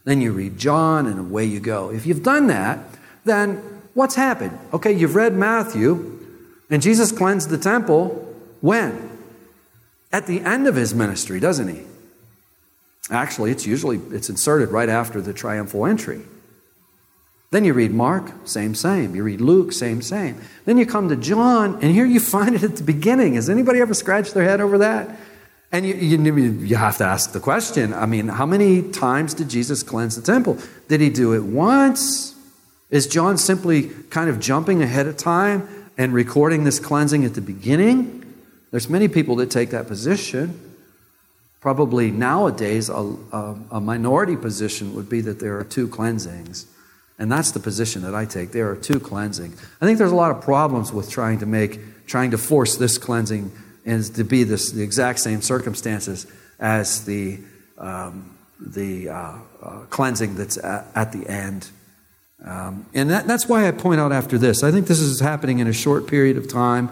then 0.06 0.20
you 0.20 0.32
read 0.32 0.58
John, 0.58 1.06
and 1.06 1.20
away 1.20 1.46
you 1.46 1.60
go. 1.60 1.92
If 1.92 2.08
you've 2.08 2.24
done 2.24 2.48
that, 2.48 2.80
then 3.24 3.58
what's 3.94 4.16
happened? 4.16 4.58
Okay, 4.74 4.94
you've 4.94 5.16
read 5.16 5.36
Matthew, 5.36 6.23
and 6.74 6.82
Jesus 6.82 7.12
cleansed 7.12 7.52
the 7.52 7.60
temple 7.60 8.36
when? 8.62 9.12
At 10.12 10.26
the 10.26 10.40
end 10.40 10.66
of 10.66 10.74
his 10.74 10.96
ministry, 10.96 11.40
doesn't 11.40 11.68
he? 11.68 11.84
Actually, 13.12 13.52
it's 13.52 13.68
usually 13.68 13.98
it's 14.10 14.28
inserted 14.28 14.70
right 14.70 14.90
after 14.90 15.22
the 15.22 15.34
triumphal 15.34 15.86
entry. 15.86 16.24
Then 17.52 17.64
you 17.64 17.74
read 17.74 17.92
Mark, 17.92 18.32
same, 18.46 18.74
same. 18.74 19.14
You 19.14 19.22
read 19.22 19.40
Luke, 19.40 19.72
same, 19.72 20.02
same. 20.02 20.42
Then 20.66 20.80
you 20.80 20.88
come 20.88 21.10
to 21.10 21.16
John, 21.16 21.76
and 21.76 21.92
here 21.92 22.08
you 22.08 22.20
find 22.38 22.56
it 22.56 22.64
at 22.64 22.78
the 22.78 22.84
beginning. 22.84 23.36
Has 23.36 23.52
anybody 23.52 23.80
ever 23.80 23.94
scratched 23.94 24.34
their 24.34 24.44
head 24.44 24.60
over 24.60 24.80
that? 24.80 25.16
And 25.72 25.86
you, 25.86 25.94
you, 25.94 26.34
you, 26.34 26.76
have 26.76 26.98
to 26.98 27.04
ask 27.04 27.34
the 27.34 27.40
question 27.40 27.94
I 27.94 28.08
mean, 28.08 28.30
how 28.30 28.48
many 28.48 28.82
times 28.82 29.36
did 29.36 29.48
Jesus 29.48 29.84
cleanse 29.84 30.16
the 30.16 30.24
temple? 30.24 30.58
Did 30.88 31.02
he 31.02 31.12
do 31.12 31.34
it 31.34 31.44
once? 31.44 32.34
Is 32.90 33.06
John 33.06 33.38
simply 33.38 33.90
kind 34.10 34.28
of 34.28 34.40
jumping 34.40 34.82
ahead 34.82 35.06
of 35.06 35.18
time 35.18 35.83
and 35.98 36.14
recording 36.14 36.64
this 36.64 36.80
cleansing 36.80 37.26
at 37.26 37.34
the 37.34 37.42
beginning. 37.42 38.22
There's 38.72 38.90
many 38.90 39.08
people 39.08 39.36
that 39.38 39.52
take 39.52 39.70
that 39.72 39.88
position. 39.88 40.60
Probably 41.62 42.12
nowadays, 42.12 42.90
a, 42.90 42.96
a, 42.96 43.56
a, 43.72 43.82
minority 43.82 44.36
position 44.36 44.96
would 44.96 45.08
be 45.08 45.22
that 45.22 45.40
there 45.40 45.58
are 45.58 45.64
two 45.64 45.88
cleansings. 45.88 46.66
And 47.20 47.32
that's 47.32 47.52
the 47.52 47.60
position 47.60 48.02
that 48.02 48.16
I 48.16 48.26
take. 48.26 48.52
There 48.52 48.70
are 48.70 48.76
two 48.76 49.00
cleansings. 49.00 49.62
I 49.80 49.86
think 49.86 49.98
there's 49.98 50.12
a 50.12 50.16
lot 50.16 50.32
of 50.32 50.42
problems 50.42 50.92
with 50.92 51.10
trying 51.10 51.40
to 51.40 51.46
make, 51.46 52.06
trying 52.08 52.32
to 52.32 52.38
force 52.38 52.76
this 52.76 52.98
cleansing 52.98 53.52
and 53.86 54.04
to 54.16 54.24
be 54.24 54.44
this, 54.44 54.72
the 54.72 54.82
exact 54.82 55.20
same 55.20 55.42
circumstances 55.42 56.28
as 56.60 57.06
the, 57.06 57.40
um, 57.78 58.36
the 58.60 59.10
uh, 59.10 59.38
uh, 59.62 59.70
cleansing 59.90 60.36
that's 60.36 60.58
at, 60.58 60.88
at 60.96 61.12
the 61.12 61.28
end. 61.30 61.70
Um, 62.44 62.86
and 62.94 63.10
that, 63.10 63.26
that's 63.26 63.48
why 63.48 63.68
I 63.68 63.72
point 63.72 64.02
out 64.02 64.12
after 64.12 64.38
this. 64.38 64.64
I 64.64 64.72
think 64.72 64.88
this 64.88 65.00
is 65.00 65.20
happening 65.20 65.60
in 65.60 65.68
a 65.68 65.74
short 65.74 66.08
period 66.08 66.38
of 66.38 66.48
time, 66.48 66.90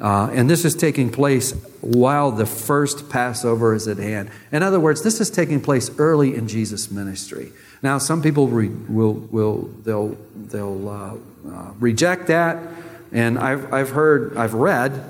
uh, 0.00 0.30
and 0.32 0.48
this 0.48 0.64
is 0.64 0.74
taking 0.74 1.10
place 1.10 1.52
while 1.80 2.30
the 2.30 2.46
first 2.46 3.10
Passover 3.10 3.74
is 3.74 3.88
at 3.88 3.98
hand. 3.98 4.30
In 4.52 4.62
other 4.62 4.78
words, 4.78 5.02
this 5.02 5.20
is 5.20 5.30
taking 5.30 5.60
place 5.60 5.90
early 5.98 6.34
in 6.34 6.46
Jesus' 6.46 6.90
ministry. 6.90 7.52
Now, 7.82 7.98
some 7.98 8.22
people 8.22 8.46
re- 8.46 8.68
will, 8.68 9.14
will 9.14 9.62
they'll, 9.84 10.16
they'll 10.36 10.88
uh, 10.88 11.14
uh, 11.48 11.72
reject 11.80 12.28
that, 12.28 12.62
and 13.10 13.38
I've, 13.38 13.72
I've 13.72 13.90
heard, 13.90 14.36
I've 14.36 14.54
read 14.54 15.08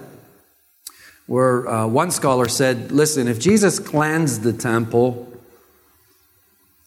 where 1.26 1.68
uh, 1.68 1.86
one 1.86 2.10
scholar 2.10 2.48
said, 2.48 2.92
listen, 2.92 3.28
if 3.28 3.38
Jesus 3.38 3.78
cleansed 3.78 4.42
the 4.42 4.52
temple, 4.52 5.31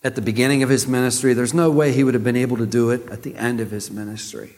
at 0.06 0.14
the 0.14 0.22
beginning 0.22 0.62
of 0.62 0.70
his 0.70 0.88
ministry. 0.88 1.34
There's 1.34 1.54
no 1.54 1.72
way 1.72 1.92
he 1.92 2.04
would 2.04 2.14
have 2.14 2.24
been 2.24 2.36
able 2.36 2.58
to 2.58 2.68
do 2.68 2.92
it 2.92 3.10
at 3.10 3.24
the 3.24 3.36
end 3.36 3.60
of 3.60 3.72
his 3.72 3.90
ministry 3.90 4.52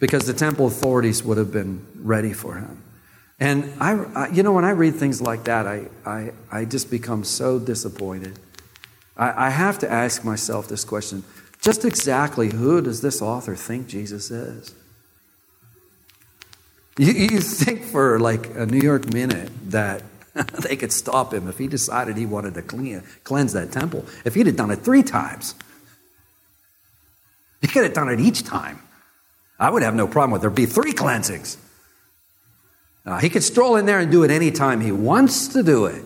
because 0.00 0.26
the 0.26 0.34
temple 0.34 0.66
authorities 0.66 1.22
would 1.22 1.38
have 1.38 1.52
been 1.52 1.86
ready 1.94 2.32
for 2.32 2.56
him. 2.56 2.82
And 3.38 3.72
I, 3.80 3.92
I 3.92 4.28
you 4.30 4.42
know, 4.42 4.52
when 4.52 4.64
I 4.64 4.70
read 4.70 4.96
things 4.96 5.22
like 5.22 5.44
that, 5.44 5.68
I, 5.68 5.86
I, 6.04 6.32
I 6.50 6.64
just 6.64 6.90
become 6.90 7.22
so 7.22 7.60
disappointed. 7.60 8.36
I, 9.16 9.46
I 9.46 9.50
have 9.50 9.78
to 9.78 9.90
ask 9.90 10.24
myself 10.24 10.66
this 10.66 10.84
question 10.84 11.22
just 11.60 11.84
exactly 11.84 12.50
who 12.50 12.82
does 12.82 13.00
this 13.00 13.22
author 13.22 13.54
think 13.54 13.86
Jesus 13.86 14.30
is? 14.32 14.74
You, 16.98 17.12
you 17.12 17.40
think 17.40 17.84
for 17.84 18.18
like 18.18 18.54
a 18.56 18.66
New 18.66 18.80
York 18.80 19.12
minute 19.12 19.50
that 19.70 20.02
they 20.62 20.76
could 20.76 20.92
stop 20.92 21.32
him 21.32 21.48
if 21.48 21.58
he 21.58 21.68
decided 21.68 22.16
he 22.16 22.26
wanted 22.26 22.54
to 22.54 22.62
clean, 22.62 23.02
cleanse 23.22 23.52
that 23.52 23.72
temple. 23.72 24.04
If 24.24 24.34
he'd 24.34 24.46
have 24.46 24.56
done 24.56 24.70
it 24.70 24.80
three 24.80 25.02
times, 25.02 25.54
he 27.60 27.68
could 27.68 27.84
have 27.84 27.94
done 27.94 28.08
it 28.08 28.20
each 28.20 28.42
time. 28.42 28.80
I 29.58 29.70
would 29.70 29.82
have 29.82 29.94
no 29.94 30.06
problem 30.06 30.32
with 30.32 30.40
there 30.40 30.50
be 30.50 30.66
three 30.66 30.92
cleansings. 30.92 31.56
Uh, 33.06 33.18
he 33.18 33.28
could 33.28 33.42
stroll 33.42 33.76
in 33.76 33.86
there 33.86 34.00
and 34.00 34.10
do 34.10 34.24
it 34.24 34.30
anytime 34.30 34.80
he 34.80 34.90
wants 34.90 35.48
to 35.48 35.62
do 35.62 35.86
it. 35.86 36.04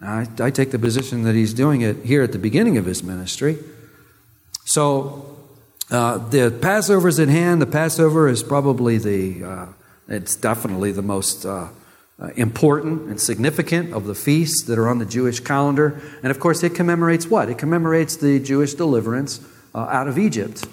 I, 0.00 0.26
I 0.40 0.50
take 0.50 0.70
the 0.70 0.78
position 0.78 1.22
that 1.22 1.34
he's 1.34 1.54
doing 1.54 1.82
it 1.82 2.04
here 2.04 2.22
at 2.22 2.32
the 2.32 2.38
beginning 2.38 2.76
of 2.78 2.84
his 2.84 3.02
ministry. 3.02 3.58
So 4.64 5.38
uh, 5.90 6.18
the 6.18 6.50
Passover 6.50 7.08
is 7.08 7.20
at 7.20 7.28
hand. 7.28 7.62
The 7.62 7.66
Passover 7.66 8.28
is 8.28 8.42
probably 8.42 8.98
the, 8.98 9.44
uh, 9.44 9.66
it's 10.08 10.36
definitely 10.36 10.92
the 10.92 11.02
most 11.02 11.46
uh, 12.20 12.28
important 12.36 13.08
and 13.08 13.20
significant 13.20 13.92
of 13.92 14.06
the 14.06 14.14
feasts 14.14 14.62
that 14.64 14.78
are 14.78 14.88
on 14.88 14.98
the 14.98 15.04
Jewish 15.04 15.40
calendar. 15.40 16.00
And 16.22 16.30
of 16.30 16.38
course, 16.38 16.62
it 16.62 16.74
commemorates 16.74 17.26
what? 17.26 17.48
It 17.48 17.58
commemorates 17.58 18.16
the 18.16 18.38
Jewish 18.38 18.74
deliverance 18.74 19.40
uh, 19.74 19.80
out 19.80 20.06
of 20.06 20.18
Egypt. 20.18 20.66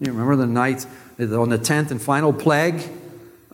You 0.00 0.12
remember 0.12 0.36
the 0.36 0.46
night 0.46 0.86
on 1.18 1.48
the 1.48 1.58
tenth 1.58 1.90
and 1.90 2.00
final 2.00 2.32
plague? 2.32 2.82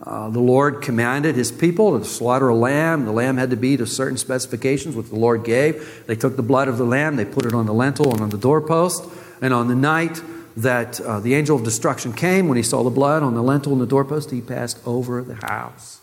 Uh, 0.00 0.28
the 0.28 0.40
Lord 0.40 0.82
commanded 0.82 1.34
his 1.34 1.50
people 1.50 1.98
to 1.98 2.04
slaughter 2.04 2.48
a 2.48 2.54
lamb. 2.54 3.06
The 3.06 3.12
lamb 3.12 3.38
had 3.38 3.50
to 3.50 3.56
be 3.56 3.76
to 3.78 3.86
certain 3.86 4.18
specifications, 4.18 4.94
which 4.94 5.08
the 5.08 5.16
Lord 5.16 5.44
gave. 5.44 6.04
They 6.06 6.16
took 6.16 6.36
the 6.36 6.42
blood 6.42 6.68
of 6.68 6.76
the 6.76 6.84
lamb, 6.84 7.16
they 7.16 7.24
put 7.24 7.46
it 7.46 7.54
on 7.54 7.66
the 7.66 7.72
lintel 7.72 8.12
and 8.12 8.20
on 8.20 8.28
the 8.28 8.38
doorpost. 8.38 9.04
And 9.40 9.54
on 9.54 9.68
the 9.68 9.74
night 9.74 10.20
that 10.58 11.00
uh, 11.00 11.20
the 11.20 11.34
angel 11.34 11.56
of 11.56 11.64
destruction 11.64 12.12
came, 12.12 12.48
when 12.48 12.56
he 12.56 12.62
saw 12.62 12.82
the 12.82 12.90
blood 12.90 13.22
on 13.22 13.34
the 13.34 13.42
lintel 13.42 13.72
and 13.72 13.80
the 13.80 13.86
doorpost, 13.86 14.30
he 14.30 14.40
passed 14.40 14.78
over 14.86 15.22
the 15.22 15.34
house. 15.46 16.00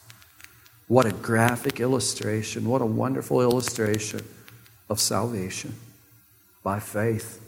What 0.92 1.06
a 1.06 1.14
graphic 1.14 1.80
illustration. 1.80 2.68
What 2.68 2.82
a 2.82 2.86
wonderful 2.86 3.40
illustration 3.40 4.28
of 4.90 5.00
salvation 5.00 5.76
by 6.64 6.82
faith 6.82 7.40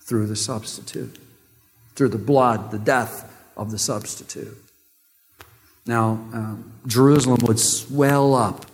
through 0.00 0.26
the 0.26 0.34
substitute, 0.34 1.16
through 1.94 2.08
the 2.08 2.18
blood, 2.18 2.72
the 2.72 2.78
death 2.80 3.32
of 3.56 3.70
the 3.70 3.78
substitute. 3.78 4.56
Now, 5.86 6.18
um, 6.32 6.72
Jerusalem 6.88 7.38
would 7.42 7.60
swell 7.60 8.34
up 8.34 8.66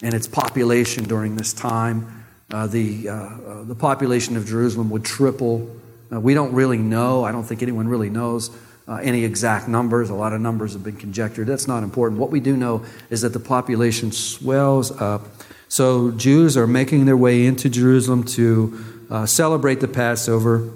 in 0.00 0.14
its 0.14 0.28
population 0.28 1.02
during 1.02 1.34
this 1.34 1.52
time. 1.52 2.26
Uh, 2.52 2.68
the, 2.68 3.08
uh, 3.08 3.14
uh, 3.14 3.62
the 3.64 3.74
population 3.74 4.36
of 4.36 4.46
Jerusalem 4.46 4.88
would 4.90 5.04
triple. 5.04 5.68
We 6.12 6.32
don't 6.32 6.52
really 6.52 6.78
know. 6.78 7.24
I 7.24 7.32
don't 7.32 7.42
think 7.42 7.60
anyone 7.60 7.88
really 7.88 8.08
knows 8.08 8.56
uh, 8.90 8.96
any 8.96 9.24
exact 9.24 9.68
numbers. 9.68 10.10
A 10.10 10.14
lot 10.14 10.32
of 10.34 10.40
numbers 10.40 10.74
have 10.74 10.84
been 10.84 10.96
conjectured. 10.96 11.46
That's 11.46 11.66
not 11.66 11.82
important. 11.82 12.20
What 12.20 12.30
we 12.30 12.40
do 12.40 12.56
know 12.56 12.84
is 13.08 13.22
that 13.22 13.32
the 13.32 13.40
population 13.40 14.12
swells 14.12 14.90
up. 15.00 15.26
So 15.68 16.10
Jews 16.10 16.56
are 16.56 16.66
making 16.66 17.06
their 17.06 17.16
way 17.16 17.46
into 17.46 17.70
Jerusalem 17.70 18.24
to 18.24 19.06
uh, 19.08 19.26
celebrate 19.26 19.80
the 19.80 19.88
Passover. 19.88 20.70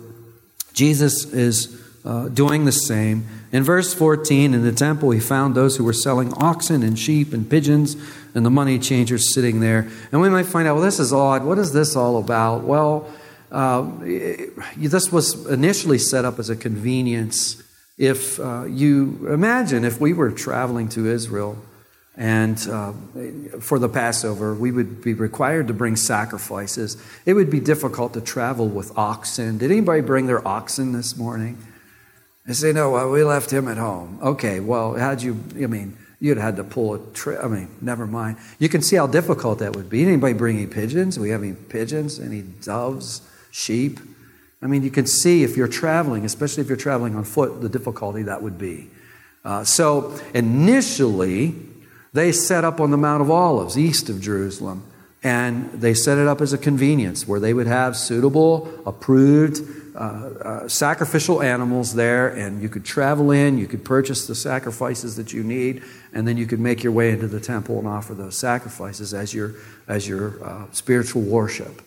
Jesus 0.73 1.25
is 1.33 1.83
doing 2.33 2.65
the 2.65 2.73
same. 2.73 3.27
In 3.51 3.63
verse 3.63 3.95
14, 3.95 4.55
in 4.55 4.63
the 4.63 4.73
temple, 4.73 5.11
he 5.11 5.21
found 5.21 5.55
those 5.55 5.77
who 5.77 5.85
were 5.85 5.93
selling 5.93 6.33
oxen 6.35 6.83
and 6.83 6.99
sheep 6.99 7.33
and 7.33 7.49
pigeons 7.49 7.97
and 8.35 8.45
the 8.45 8.51
money 8.51 8.79
changers 8.79 9.33
sitting 9.33 9.61
there. 9.61 9.89
And 10.13 10.21
we 10.21 10.29
might 10.29 10.47
find 10.47 10.67
out, 10.67 10.75
well, 10.75 10.85
this 10.85 10.99
is 10.99 11.13
odd. 11.13 11.45
What 11.45 11.59
is 11.59 11.73
this 11.73 11.97
all 11.97 12.19
about? 12.19 12.65
Well, 12.65 13.09
uh, 13.53 13.89
this 14.77 15.13
was 15.13 15.47
initially 15.47 15.99
set 15.99 16.25
up 16.25 16.39
as 16.39 16.51
a 16.51 16.57
convenience. 16.57 17.63
If 17.97 18.41
uh, 18.41 18.65
you 18.65 19.29
imagine 19.29 19.85
if 19.85 20.01
we 20.01 20.13
were 20.13 20.31
traveling 20.33 20.89
to 20.91 21.07
Israel 21.07 21.57
and 22.17 22.59
uh, 22.69 22.93
for 23.61 23.79
the 23.79 23.89
Passover, 23.89 24.55
we 24.55 24.71
would 24.73 25.03
be 25.03 25.15
required 25.15 25.69
to 25.69 25.75
bring 25.75 25.97
sacrifices. 25.97 26.97
It 27.27 27.35
would 27.35 27.51
be 27.51 27.61
difficult 27.61 28.15
to 28.15 28.21
travel 28.21 28.69
with 28.69 28.97
oxen. 28.97 29.59
Did 29.59 29.71
anybody 29.71 30.01
bring 30.01 30.27
their 30.27 30.47
oxen 30.47 30.93
this 30.93 31.17
morning? 31.17 31.59
They 32.47 32.53
say, 32.53 32.73
no, 32.73 32.91
well, 32.91 33.11
we 33.11 33.25
left 33.25 33.53
him 33.53 33.69
at 33.69 33.79
home. 33.79 34.19
Okay, 34.23 34.61
well, 34.61 34.95
how'd 34.97 35.23
you, 35.23 35.43
I 35.55 35.67
mean, 35.67 35.97
you'd 36.21 36.37
had 36.37 36.57
to 36.57 36.65
pull 36.65 36.95
a 36.95 36.99
trip. 37.13 37.43
I 37.43 37.49
mean, 37.49 37.69
never 37.81 38.07
mind. 38.07 38.37
You 38.59 38.69
can 38.69 38.83
see 38.83 38.97
how 38.97 39.07
difficult 39.07 39.61
that 39.61 39.75
would 39.75 39.89
be. 39.89 40.05
Anybody 40.05 40.35
bring 40.35 40.59
any 40.59 40.67
pigeons? 40.67 41.19
we 41.19 41.31
have 41.31 41.43
any 41.43 41.55
pigeons? 41.55 42.21
Any 42.21 42.43
doves? 42.43 43.23
Sheep? 43.51 43.99
I 44.65 44.67
mean, 44.67 44.83
you 44.83 44.91
can 44.91 45.07
see 45.07 45.45
if 45.45 45.59
you're 45.59 45.69
traveling, 45.69 46.25
especially 46.25 46.63
if 46.63 46.69
you're 46.69 46.79
traveling 46.79 47.15
on 47.17 47.25
foot, 47.25 47.61
the 47.61 47.69
difficulty 47.69 48.23
that 48.23 48.43
would 48.43 48.57
be. 48.57 48.89
Uh, 49.45 49.63
so 49.63 50.19
initially, 50.33 51.55
they 52.15 52.33
set 52.33 52.65
up 52.65 52.81
on 52.81 52.91
the 52.91 52.97
Mount 52.97 53.21
of 53.21 53.31
Olives, 53.31 53.77
east 53.77 54.09
of 54.09 54.23
Jerusalem, 54.23 54.83
and 55.23 55.71
they 55.73 55.93
set 55.93 56.17
it 56.17 56.27
up 56.27 56.41
as 56.41 56.55
a 56.55 56.59
convenience 56.59 57.29
where 57.29 57.41
they 57.41 57.53
would 57.53 57.67
have 57.67 57.95
suitable, 57.95 58.71
approved 58.87 59.61
uh, 59.95 59.99
uh, 59.99 60.69
sacrificial 60.69 61.43
animals 61.43 61.95
there, 61.95 62.29
and 62.29 62.63
you 62.63 62.71
could 62.71 62.87
travel 62.87 63.33
in, 63.33 63.59
you 63.59 63.67
could 63.67 63.85
purchase 63.85 64.27
the 64.27 64.35
sacrifices 64.35 65.17
that 65.17 65.31
you 65.33 65.45
need, 65.45 65.83
and 66.15 66.27
then 66.27 66.39
you 66.39 66.47
could 66.47 66.61
make 66.61 66.83
your 66.83 66.93
way 66.93 67.11
into 67.11 67.29
the 67.29 67.41
temple 67.41 67.79
and 67.79 67.87
offer 67.87 68.15
those 68.15 68.35
sacrifices 68.35 69.13
as 69.13 69.35
your, 69.35 69.55
as 69.89 70.09
your 70.09 70.43
uh, 70.43 70.65
spiritual 70.73 71.21
worship. 71.21 71.83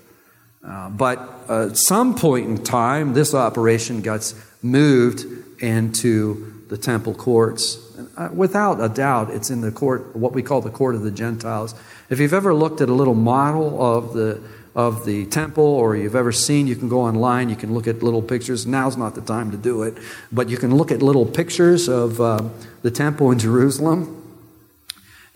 Uh, 0.63 0.89
but 0.89 1.19
at 1.49 1.77
some 1.77 2.15
point 2.15 2.47
in 2.47 2.63
time, 2.63 3.13
this 3.13 3.33
operation 3.33 4.01
gets 4.01 4.35
moved 4.61 5.25
into 5.61 6.63
the 6.67 6.77
temple 6.77 7.13
courts. 7.13 7.83
Uh, 8.17 8.29
without 8.33 8.81
a 8.81 8.89
doubt, 8.89 9.29
it's 9.29 9.49
in 9.49 9.61
the 9.61 9.71
court, 9.71 10.15
what 10.15 10.33
we 10.33 10.41
call 10.41 10.61
the 10.61 10.69
court 10.69 10.95
of 10.95 11.01
the 11.01 11.11
Gentiles. 11.11 11.73
If 12.09 12.19
you've 12.19 12.33
ever 12.33 12.53
looked 12.53 12.81
at 12.81 12.89
a 12.89 12.93
little 12.93 13.15
model 13.15 13.81
of 13.81 14.13
the 14.13 14.41
of 14.77 15.05
the 15.05 15.25
temple 15.25 15.63
or 15.63 15.95
you've 15.95 16.15
ever 16.15 16.31
seen, 16.31 16.67
you 16.67 16.75
can 16.75 16.87
go 16.87 17.01
online, 17.01 17.49
you 17.49 17.55
can 17.55 17.73
look 17.73 17.87
at 17.87 18.03
little 18.03 18.21
pictures. 18.21 18.67
Now's 18.67 18.95
not 18.95 19.15
the 19.15 19.21
time 19.21 19.49
to 19.49 19.57
do 19.57 19.81
it, 19.81 19.97
but 20.31 20.49
you 20.49 20.57
can 20.57 20.75
look 20.75 20.91
at 20.91 21.01
little 21.01 21.25
pictures 21.25 21.89
of 21.89 22.21
uh, 22.21 22.47
the 22.83 22.91
temple 22.91 23.31
in 23.31 23.39
Jerusalem. 23.39 24.26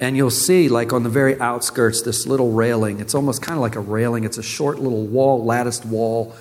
And 0.01 0.17
you'll 0.17 0.31
see, 0.31 0.67
like 0.67 0.91
on 0.93 1.03
the 1.03 1.09
very 1.09 1.39
outskirts, 1.39 2.01
this 2.01 2.25
little 2.25 2.51
railing. 2.51 2.99
It's 2.99 3.13
almost 3.13 3.43
kind 3.43 3.55
of 3.55 3.61
like 3.61 3.75
a 3.75 3.79
railing. 3.79 4.23
It's 4.23 4.39
a 4.39 4.43
short 4.43 4.79
little 4.79 5.05
wall, 5.05 5.45
latticed 5.45 5.85
wall. 5.85 6.35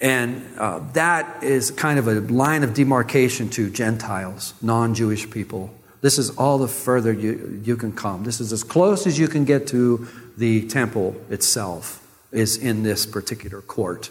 And 0.00 0.46
uh, 0.56 0.80
that 0.92 1.42
is 1.42 1.72
kind 1.72 1.98
of 1.98 2.06
a 2.06 2.20
line 2.20 2.62
of 2.62 2.74
demarcation 2.74 3.48
to 3.50 3.70
Gentiles, 3.70 4.54
non 4.62 4.94
Jewish 4.94 5.28
people. 5.28 5.74
This 6.00 6.16
is 6.16 6.30
all 6.30 6.58
the 6.58 6.68
further 6.68 7.12
you, 7.12 7.60
you 7.64 7.76
can 7.76 7.92
come. 7.92 8.22
This 8.22 8.40
is 8.40 8.52
as 8.52 8.62
close 8.62 9.06
as 9.06 9.18
you 9.18 9.26
can 9.26 9.44
get 9.44 9.66
to 9.68 10.06
the 10.36 10.68
temple 10.68 11.16
itself 11.28 12.06
is 12.30 12.56
in 12.56 12.84
this 12.84 13.04
particular 13.04 13.62
court. 13.62 14.10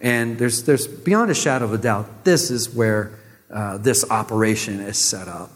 And 0.00 0.36
there's, 0.38 0.64
there's 0.64 0.88
beyond 0.88 1.30
a 1.30 1.34
shadow 1.34 1.66
of 1.66 1.72
a 1.72 1.78
doubt, 1.78 2.24
this 2.24 2.50
is 2.50 2.74
where 2.74 3.12
uh, 3.50 3.78
this 3.78 4.10
operation 4.10 4.80
is 4.80 4.98
set 4.98 5.28
up. 5.28 5.50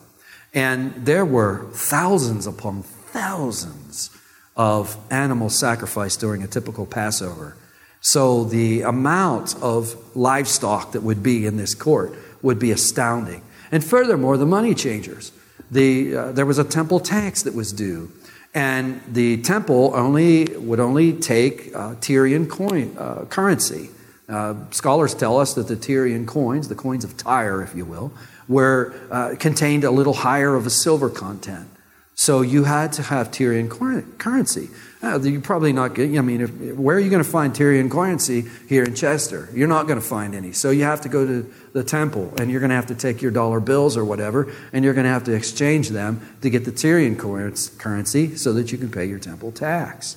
And 0.52 0.94
there 0.94 1.24
were 1.24 1.66
thousands 1.72 2.46
upon 2.46 2.82
thousands 2.82 4.10
of 4.56 4.96
animals 5.10 5.58
sacrificed 5.58 6.20
during 6.20 6.42
a 6.42 6.46
typical 6.46 6.86
Passover. 6.86 7.56
So 8.00 8.44
the 8.44 8.82
amount 8.82 9.54
of 9.62 10.16
livestock 10.16 10.92
that 10.92 11.02
would 11.02 11.22
be 11.22 11.46
in 11.46 11.56
this 11.56 11.74
court 11.74 12.14
would 12.42 12.58
be 12.58 12.70
astounding. 12.70 13.42
And 13.70 13.84
furthermore, 13.84 14.36
the 14.36 14.46
money 14.46 14.74
changers. 14.74 15.32
The, 15.70 16.16
uh, 16.16 16.32
there 16.32 16.46
was 16.46 16.58
a 16.58 16.64
temple 16.64 16.98
tax 17.00 17.42
that 17.44 17.54
was 17.54 17.72
due. 17.72 18.10
And 18.52 19.00
the 19.06 19.42
temple 19.42 19.92
only 19.94 20.46
would 20.56 20.80
only 20.80 21.12
take 21.12 21.74
uh, 21.74 21.94
Tyrian 22.00 22.48
coin 22.48 22.96
uh, 22.98 23.26
currency. 23.26 23.90
Uh, 24.28 24.54
scholars 24.70 25.14
tell 25.14 25.38
us 25.38 25.54
that 25.54 25.68
the 25.68 25.76
Tyrian 25.76 26.26
coins, 26.26 26.68
the 26.68 26.74
coins 26.74 27.04
of 27.04 27.16
Tyre, 27.16 27.62
if 27.62 27.74
you 27.74 27.84
will, 27.84 28.12
were 28.50 28.92
uh, 29.12 29.36
contained 29.38 29.84
a 29.84 29.92
little 29.92 30.12
higher 30.12 30.56
of 30.56 30.66
a 30.66 30.70
silver 30.70 31.08
content. 31.08 31.68
So 32.16 32.42
you 32.42 32.64
had 32.64 32.92
to 32.94 33.02
have 33.02 33.30
Tyrian 33.30 33.70
currency. 33.70 34.68
Uh, 35.02 35.20
you're 35.20 35.40
probably 35.40 35.72
not 35.72 35.94
getting, 35.94 36.18
I 36.18 36.20
mean, 36.20 36.40
if, 36.42 36.50
where 36.76 36.96
are 36.96 37.00
you 37.00 37.08
going 37.08 37.22
to 37.22 37.28
find 37.28 37.54
Tyrian 37.54 37.88
currency 37.88 38.44
here 38.68 38.82
in 38.82 38.94
Chester? 38.94 39.48
You're 39.54 39.68
not 39.68 39.86
going 39.86 40.00
to 40.00 40.04
find 40.04 40.34
any. 40.34 40.52
So 40.52 40.70
you 40.70 40.82
have 40.82 41.00
to 41.02 41.08
go 41.08 41.24
to 41.24 41.50
the 41.72 41.84
temple 41.84 42.34
and 42.38 42.50
you're 42.50 42.60
going 42.60 42.70
to 42.70 42.76
have 42.76 42.88
to 42.88 42.94
take 42.94 43.22
your 43.22 43.30
dollar 43.30 43.60
bills 43.60 43.96
or 43.96 44.04
whatever 44.04 44.52
and 44.72 44.84
you're 44.84 44.94
going 44.94 45.04
to 45.04 45.10
have 45.10 45.24
to 45.24 45.32
exchange 45.32 45.88
them 45.90 46.20
to 46.42 46.50
get 46.50 46.64
the 46.64 46.72
Tyrian 46.72 47.16
currency 47.16 48.36
so 48.36 48.52
that 48.52 48.72
you 48.72 48.76
can 48.76 48.90
pay 48.90 49.06
your 49.06 49.20
temple 49.20 49.52
tax. 49.52 50.16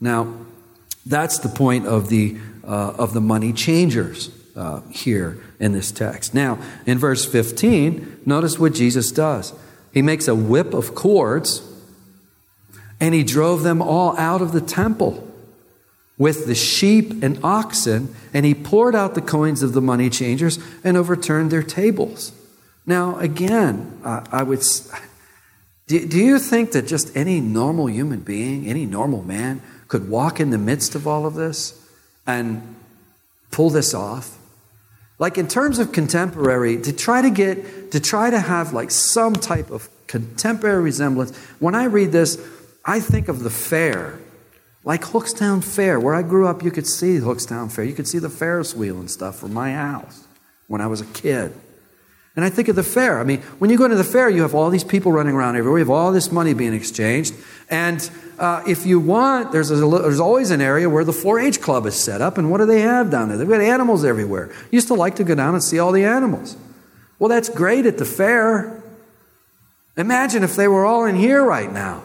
Now, 0.00 0.34
that's 1.04 1.38
the 1.38 1.50
point 1.50 1.86
of 1.86 2.08
the, 2.08 2.38
uh, 2.64 2.94
of 2.98 3.12
the 3.12 3.20
money 3.20 3.52
changers 3.52 4.30
uh, 4.56 4.80
here 4.90 5.38
in 5.60 5.72
this 5.72 5.92
text. 5.92 6.34
Now, 6.34 6.58
in 6.86 6.98
verse 6.98 7.24
15, 7.24 8.22
notice 8.24 8.58
what 8.58 8.74
Jesus 8.74 9.12
does. 9.12 9.52
He 9.92 10.02
makes 10.02 10.28
a 10.28 10.34
whip 10.34 10.74
of 10.74 10.94
cords 10.94 11.62
and 13.00 13.14
he 13.14 13.22
drove 13.22 13.62
them 13.62 13.82
all 13.82 14.16
out 14.16 14.40
of 14.40 14.52
the 14.52 14.60
temple 14.60 15.26
with 16.18 16.46
the 16.46 16.54
sheep 16.54 17.22
and 17.22 17.38
oxen, 17.44 18.14
and 18.32 18.46
he 18.46 18.54
poured 18.54 18.94
out 18.94 19.14
the 19.14 19.20
coins 19.20 19.62
of 19.62 19.74
the 19.74 19.82
money 19.82 20.08
changers 20.08 20.58
and 20.82 20.96
overturned 20.96 21.50
their 21.50 21.62
tables. 21.62 22.32
Now, 22.86 23.18
again, 23.18 24.00
uh, 24.04 24.24
I 24.32 24.42
would. 24.42 24.62
Do, 25.88 26.04
do 26.04 26.18
you 26.18 26.40
think 26.40 26.72
that 26.72 26.88
just 26.88 27.16
any 27.16 27.38
normal 27.38 27.88
human 27.88 28.18
being, 28.18 28.66
any 28.66 28.86
normal 28.86 29.22
man, 29.22 29.62
could 29.86 30.08
walk 30.08 30.40
in 30.40 30.50
the 30.50 30.58
midst 30.58 30.96
of 30.96 31.06
all 31.06 31.26
of 31.26 31.34
this 31.34 31.80
and 32.26 32.74
pull 33.52 33.70
this 33.70 33.94
off? 33.94 34.35
Like 35.18 35.38
in 35.38 35.48
terms 35.48 35.78
of 35.78 35.92
contemporary, 35.92 36.80
to 36.82 36.92
try 36.92 37.22
to 37.22 37.30
get, 37.30 37.92
to 37.92 38.00
try 38.00 38.30
to 38.30 38.38
have 38.38 38.72
like 38.72 38.90
some 38.90 39.32
type 39.32 39.70
of 39.70 39.88
contemporary 40.06 40.82
resemblance. 40.82 41.36
When 41.58 41.74
I 41.74 41.84
read 41.84 42.12
this, 42.12 42.38
I 42.84 43.00
think 43.00 43.28
of 43.28 43.42
the 43.42 43.50
fair, 43.50 44.18
like 44.84 45.02
Hookstown 45.02 45.64
Fair. 45.64 45.98
Where 45.98 46.14
I 46.14 46.22
grew 46.22 46.46
up, 46.46 46.62
you 46.62 46.70
could 46.70 46.86
see 46.86 47.18
Hookstown 47.18 47.72
Fair. 47.72 47.84
You 47.84 47.94
could 47.94 48.06
see 48.06 48.18
the 48.18 48.28
Ferris 48.28 48.74
wheel 48.74 48.98
and 48.98 49.10
stuff 49.10 49.38
from 49.38 49.52
my 49.52 49.72
house 49.72 50.26
when 50.68 50.80
I 50.80 50.86
was 50.86 51.00
a 51.00 51.06
kid. 51.06 51.52
And 52.36 52.44
I 52.44 52.50
think 52.50 52.68
of 52.68 52.76
the 52.76 52.82
fair. 52.82 53.18
I 53.18 53.24
mean, 53.24 53.40
when 53.58 53.70
you 53.70 53.78
go 53.78 53.88
to 53.88 53.94
the 53.94 54.04
fair, 54.04 54.28
you 54.28 54.42
have 54.42 54.54
all 54.54 54.68
these 54.68 54.84
people 54.84 55.10
running 55.10 55.34
around 55.34 55.56
everywhere. 55.56 55.78
You 55.78 55.86
have 55.86 55.90
all 55.90 56.12
this 56.12 56.30
money 56.30 56.52
being 56.52 56.74
exchanged. 56.74 57.34
And 57.70 58.08
uh, 58.38 58.62
if 58.66 58.84
you 58.84 59.00
want, 59.00 59.52
there's, 59.52 59.70
a, 59.70 59.76
there's 59.76 60.20
always 60.20 60.50
an 60.50 60.60
area 60.60 60.88
where 60.90 61.02
the 61.02 61.14
4 61.14 61.40
H 61.40 61.62
club 61.62 61.86
is 61.86 61.94
set 61.94 62.20
up. 62.20 62.36
And 62.36 62.50
what 62.50 62.58
do 62.58 62.66
they 62.66 62.80
have 62.80 63.10
down 63.10 63.30
there? 63.30 63.38
They've 63.38 63.48
got 63.48 63.62
animals 63.62 64.04
everywhere. 64.04 64.48
You 64.70 64.76
used 64.76 64.88
to 64.88 64.94
like 64.94 65.16
to 65.16 65.24
go 65.24 65.34
down 65.34 65.54
and 65.54 65.64
see 65.64 65.78
all 65.78 65.92
the 65.92 66.04
animals. 66.04 66.58
Well, 67.18 67.30
that's 67.30 67.48
great 67.48 67.86
at 67.86 67.96
the 67.96 68.04
fair. 68.04 68.82
Imagine 69.96 70.44
if 70.44 70.56
they 70.56 70.68
were 70.68 70.84
all 70.84 71.06
in 71.06 71.16
here 71.16 71.42
right 71.42 71.72
now. 71.72 72.02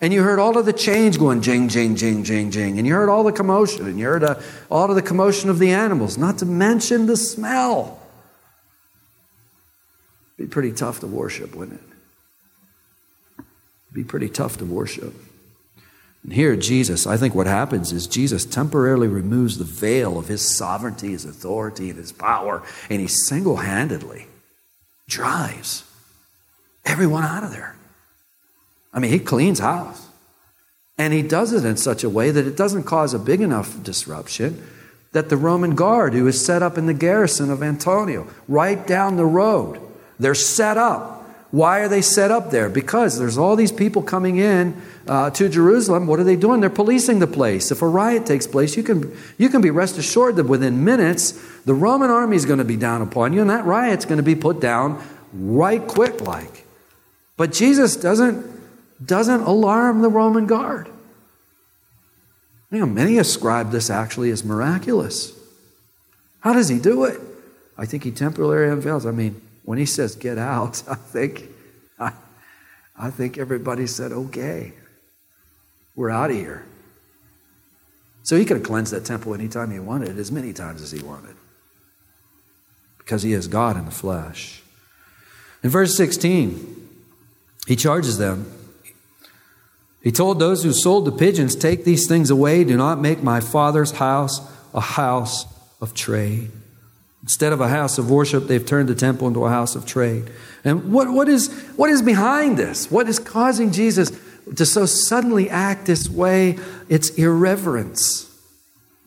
And 0.00 0.12
you 0.12 0.22
heard 0.22 0.38
all 0.38 0.56
of 0.56 0.66
the 0.66 0.72
change 0.72 1.18
going 1.18 1.40
jing, 1.40 1.68
jing, 1.68 1.96
jing, 1.96 2.22
jing, 2.22 2.52
jing. 2.52 2.78
And 2.78 2.86
you 2.86 2.94
heard 2.94 3.08
all 3.08 3.24
the 3.24 3.32
commotion. 3.32 3.86
And 3.86 3.98
you 3.98 4.04
heard 4.04 4.22
uh, 4.22 4.40
all 4.70 4.88
of 4.88 4.94
the 4.94 5.02
commotion 5.02 5.50
of 5.50 5.58
the 5.58 5.72
animals, 5.72 6.16
not 6.16 6.38
to 6.38 6.46
mention 6.46 7.06
the 7.06 7.16
smell. 7.16 8.00
It'd 10.38 10.50
be 10.50 10.52
pretty 10.52 10.72
tough 10.72 11.00
to 11.00 11.06
worship, 11.06 11.54
wouldn't 11.54 11.80
it? 11.80 11.86
It'd 13.38 13.94
be 13.94 14.04
pretty 14.04 14.28
tough 14.28 14.58
to 14.58 14.64
worship. 14.64 15.14
And 16.22 16.32
here, 16.32 16.56
Jesus, 16.56 17.06
I 17.06 17.16
think 17.16 17.34
what 17.34 17.46
happens 17.46 17.92
is 17.92 18.06
Jesus 18.06 18.44
temporarily 18.44 19.06
removes 19.06 19.58
the 19.58 19.64
veil 19.64 20.18
of 20.18 20.28
his 20.28 20.42
sovereignty, 20.42 21.10
his 21.10 21.24
authority, 21.24 21.88
and 21.88 21.98
his 21.98 22.12
power, 22.12 22.62
and 22.90 23.00
he 23.00 23.06
single 23.06 23.56
handedly 23.56 24.26
drives 25.08 25.84
everyone 26.84 27.22
out 27.22 27.44
of 27.44 27.52
there. 27.52 27.76
I 28.92 28.98
mean, 28.98 29.12
he 29.12 29.18
cleans 29.18 29.60
house. 29.60 30.08
And 30.98 31.12
he 31.12 31.22
does 31.22 31.52
it 31.52 31.64
in 31.64 31.76
such 31.76 32.02
a 32.02 32.10
way 32.10 32.30
that 32.30 32.46
it 32.46 32.56
doesn't 32.56 32.84
cause 32.84 33.12
a 33.12 33.18
big 33.18 33.40
enough 33.40 33.82
disruption 33.82 34.66
that 35.12 35.28
the 35.28 35.36
Roman 35.36 35.74
guard 35.74 36.14
who 36.14 36.26
is 36.26 36.44
set 36.44 36.62
up 36.62 36.76
in 36.76 36.86
the 36.86 36.94
garrison 36.94 37.50
of 37.50 37.62
Antonia, 37.62 38.24
right 38.48 38.86
down 38.86 39.16
the 39.16 39.26
road, 39.26 39.80
they're 40.18 40.34
set 40.34 40.76
up. 40.76 41.24
Why 41.50 41.78
are 41.80 41.88
they 41.88 42.02
set 42.02 42.30
up 42.30 42.50
there? 42.50 42.68
Because 42.68 43.18
there's 43.18 43.38
all 43.38 43.56
these 43.56 43.72
people 43.72 44.02
coming 44.02 44.36
in 44.36 44.80
uh, 45.06 45.30
to 45.30 45.48
Jerusalem. 45.48 46.06
What 46.06 46.18
are 46.18 46.24
they 46.24 46.36
doing? 46.36 46.60
They're 46.60 46.68
policing 46.68 47.20
the 47.20 47.26
place. 47.26 47.70
If 47.70 47.82
a 47.82 47.88
riot 47.88 48.26
takes 48.26 48.46
place, 48.46 48.76
you 48.76 48.82
can, 48.82 49.16
you 49.38 49.48
can 49.48 49.62
be 49.62 49.70
rest 49.70 49.96
assured 49.96 50.36
that 50.36 50.44
within 50.44 50.84
minutes, 50.84 51.32
the 51.64 51.74
Roman 51.74 52.10
army 52.10 52.36
is 52.36 52.44
going 52.44 52.58
to 52.58 52.64
be 52.64 52.76
down 52.76 53.00
upon 53.00 53.32
you, 53.32 53.40
and 53.40 53.50
that 53.50 53.64
riot's 53.64 54.04
going 54.04 54.18
to 54.18 54.24
be 54.24 54.34
put 54.34 54.60
down 54.60 55.02
right 55.32 55.86
quick 55.86 56.20
like. 56.20 56.64
But 57.36 57.52
Jesus 57.52 57.96
doesn't, 57.96 58.44
doesn't 59.04 59.42
alarm 59.42 60.02
the 60.02 60.08
Roman 60.08 60.46
guard. 60.46 60.88
You 62.70 62.80
know, 62.80 62.86
many 62.86 63.18
ascribe 63.18 63.70
this 63.70 63.88
actually 63.88 64.30
as 64.30 64.44
miraculous. 64.44 65.32
How 66.40 66.52
does 66.52 66.68
he 66.68 66.78
do 66.78 67.04
it? 67.04 67.20
I 67.78 67.86
think 67.86 68.04
he 68.04 68.10
temporarily 68.10 68.72
unveils. 68.72 69.06
I 69.06 69.12
mean, 69.12 69.40
when 69.66 69.76
he 69.76 69.84
says 69.84 70.16
get 70.16 70.38
out, 70.38 70.82
I 70.88 70.94
think 70.94 71.50
I, 71.98 72.12
I 72.96 73.10
think 73.10 73.36
everybody 73.36 73.86
said, 73.86 74.12
okay, 74.12 74.72
we're 75.94 76.08
out 76.08 76.30
of 76.30 76.36
here. 76.36 76.64
So 78.22 78.38
he 78.38 78.46
could 78.46 78.56
have 78.56 78.66
cleansed 78.66 78.92
that 78.94 79.04
temple 79.04 79.34
anytime 79.34 79.70
he 79.70 79.78
wanted, 79.78 80.18
as 80.18 80.32
many 80.32 80.54
times 80.54 80.80
as 80.80 80.90
he 80.90 81.02
wanted. 81.02 81.36
Because 82.96 83.22
he 83.22 83.34
is 83.34 83.46
God 83.46 83.76
in 83.76 83.84
the 83.84 83.90
flesh. 83.90 84.62
In 85.62 85.68
verse 85.68 85.94
16, 85.94 86.88
he 87.66 87.76
charges 87.76 88.16
them 88.16 88.50
he 90.06 90.12
told 90.12 90.38
those 90.38 90.62
who 90.62 90.72
sold 90.72 91.04
the 91.04 91.10
pigeons, 91.10 91.56
Take 91.56 91.84
these 91.84 92.06
things 92.06 92.30
away. 92.30 92.62
Do 92.62 92.76
not 92.76 93.00
make 93.00 93.24
my 93.24 93.40
father's 93.40 93.90
house 93.90 94.40
a 94.72 94.80
house 94.80 95.46
of 95.80 95.94
trade. 95.94 96.52
Instead 97.26 97.52
of 97.52 97.60
a 97.60 97.66
house 97.66 97.98
of 97.98 98.08
worship, 98.08 98.46
they've 98.46 98.64
turned 98.64 98.88
the 98.88 98.94
temple 98.94 99.26
into 99.26 99.44
a 99.44 99.50
house 99.50 99.74
of 99.74 99.84
trade. 99.84 100.30
And 100.62 100.92
what, 100.92 101.10
what, 101.10 101.28
is, 101.28 101.52
what 101.74 101.90
is 101.90 102.00
behind 102.00 102.56
this? 102.56 102.88
What 102.88 103.08
is 103.08 103.18
causing 103.18 103.72
Jesus 103.72 104.12
to 104.54 104.64
so 104.64 104.86
suddenly 104.86 105.50
act 105.50 105.86
this 105.86 106.08
way? 106.08 106.56
It's 106.88 107.10
irreverence. 107.10 108.32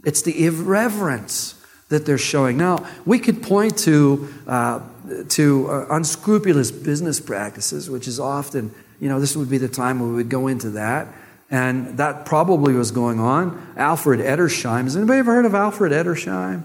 It's 0.03 0.21
the 0.21 0.45
irreverence 0.45 1.55
that 1.87 2.05
they're 2.05 2.17
showing. 2.17 2.57
Now, 2.57 2.85
we 3.05 3.19
could 3.19 3.41
point 3.41 3.77
to, 3.79 4.27
uh, 4.45 4.81
to 5.29 5.69
uh, 5.69 5.85
unscrupulous 5.89 6.71
business 6.71 7.21
practices, 7.21 7.89
which 7.89 8.05
is 8.05 8.19
often 8.19 8.75
you 8.99 9.07
know, 9.07 9.21
this 9.21 9.35
would 9.35 9.49
be 9.49 9.57
the 9.57 9.69
time 9.69 9.99
where 10.01 10.09
we 10.09 10.15
would 10.15 10.29
go 10.29 10.47
into 10.47 10.71
that. 10.71 11.07
And 11.49 11.97
that 11.97 12.25
probably 12.25 12.73
was 12.73 12.91
going 12.91 13.19
on. 13.19 13.73
Alfred 13.77 14.19
Edersheim. 14.19 14.83
Has 14.83 14.95
anybody 14.95 15.19
ever 15.19 15.33
heard 15.33 15.45
of 15.45 15.55
Alfred 15.55 15.91
Edersheim? 15.91 16.63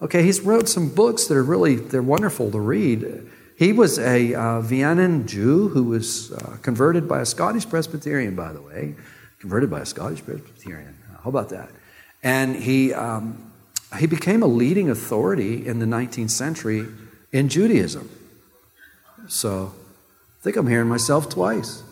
Okay, 0.00 0.22
he's 0.22 0.40
wrote 0.40 0.68
some 0.68 0.88
books 0.90 1.26
that 1.26 1.36
are 1.36 1.42
really, 1.42 1.76
they're 1.76 2.02
wonderful 2.02 2.50
to 2.52 2.60
read. 2.60 3.28
He 3.56 3.72
was 3.72 3.98
a 3.98 4.34
uh, 4.34 4.40
Viennan 4.62 5.26
Jew 5.26 5.68
who 5.68 5.82
was 5.82 6.30
uh, 6.30 6.58
converted 6.62 7.08
by 7.08 7.20
a 7.20 7.26
Scottish 7.26 7.68
Presbyterian, 7.68 8.36
by 8.36 8.52
the 8.52 8.62
way. 8.62 8.94
Converted 9.40 9.70
by 9.70 9.80
a 9.80 9.86
Scottish 9.86 10.24
Presbyterian. 10.24 10.96
How 11.24 11.30
about 11.30 11.48
that? 11.48 11.70
And 12.22 12.54
he, 12.56 12.94
um, 12.94 13.52
he 13.98 14.06
became 14.06 14.42
a 14.42 14.46
leading 14.46 14.88
authority 14.88 15.66
in 15.66 15.80
the 15.80 15.86
19th 15.86 16.30
century 16.30 16.86
in 17.32 17.48
Judaism. 17.48 18.08
So 19.26 19.74
I 20.40 20.42
think 20.44 20.56
I'm 20.56 20.68
hearing 20.68 20.88
myself 20.88 21.28
twice. 21.28 21.82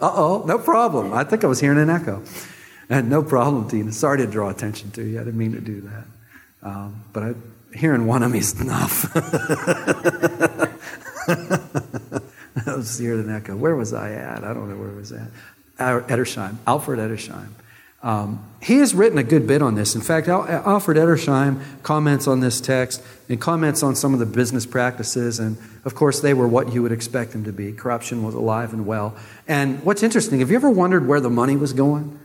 Uh 0.00 0.12
oh, 0.14 0.44
no 0.46 0.58
problem. 0.58 1.12
I 1.12 1.24
think 1.24 1.42
I 1.42 1.46
was 1.48 1.60
hearing 1.60 1.78
an 1.78 1.90
echo. 1.90 2.22
No 3.04 3.22
problem, 3.22 3.68
Tina. 3.68 3.92
Sorry 3.92 4.18
to 4.18 4.26
draw 4.26 4.48
attention 4.48 4.90
to 4.92 5.02
you. 5.02 5.20
I 5.20 5.24
didn't 5.24 5.38
mean 5.38 5.52
to 5.52 5.60
do 5.60 5.82
that. 5.82 6.04
Um, 6.62 7.04
but 7.12 7.22
I, 7.22 7.34
hearing 7.76 8.06
one 8.06 8.22
of 8.22 8.30
me 8.30 8.38
is 8.38 8.58
enough. 8.60 9.10
I 12.66 12.74
was 12.74 12.98
hearing 12.98 13.20
an 13.20 13.30
echo. 13.30 13.56
Where 13.56 13.76
was 13.76 13.92
I 13.92 14.12
at? 14.12 14.42
I 14.42 14.54
don't 14.54 14.68
know 14.68 14.76
where 14.76 14.90
I 14.90 14.94
was 14.94 15.12
at. 15.12 15.28
Edersheim, 15.78 16.56
Alfred 16.66 16.98
Edersheim. 16.98 17.48
Um, 18.02 18.44
he 18.62 18.78
has 18.78 18.94
written 18.94 19.18
a 19.18 19.24
good 19.24 19.46
bit 19.46 19.60
on 19.60 19.74
this. 19.74 19.94
In 19.94 20.00
fact, 20.00 20.28
Alfred 20.28 20.96
Edersheim 20.96 21.62
comments 21.82 22.26
on 22.28 22.40
this 22.40 22.60
text 22.60 23.02
and 23.28 23.40
comments 23.40 23.82
on 23.82 23.96
some 23.96 24.12
of 24.12 24.20
the 24.20 24.26
business 24.26 24.66
practices. 24.66 25.40
And 25.40 25.58
of 25.84 25.94
course, 25.94 26.20
they 26.20 26.32
were 26.32 26.46
what 26.46 26.72
you 26.72 26.82
would 26.82 26.92
expect 26.92 27.32
them 27.32 27.44
to 27.44 27.52
be. 27.52 27.72
Corruption 27.72 28.22
was 28.22 28.34
alive 28.34 28.72
and 28.72 28.86
well. 28.86 29.16
And 29.48 29.82
what's 29.84 30.02
interesting, 30.02 30.40
have 30.40 30.50
you 30.50 30.56
ever 30.56 30.70
wondered 30.70 31.06
where 31.06 31.20
the 31.20 31.30
money 31.30 31.56
was 31.56 31.72
going? 31.72 32.18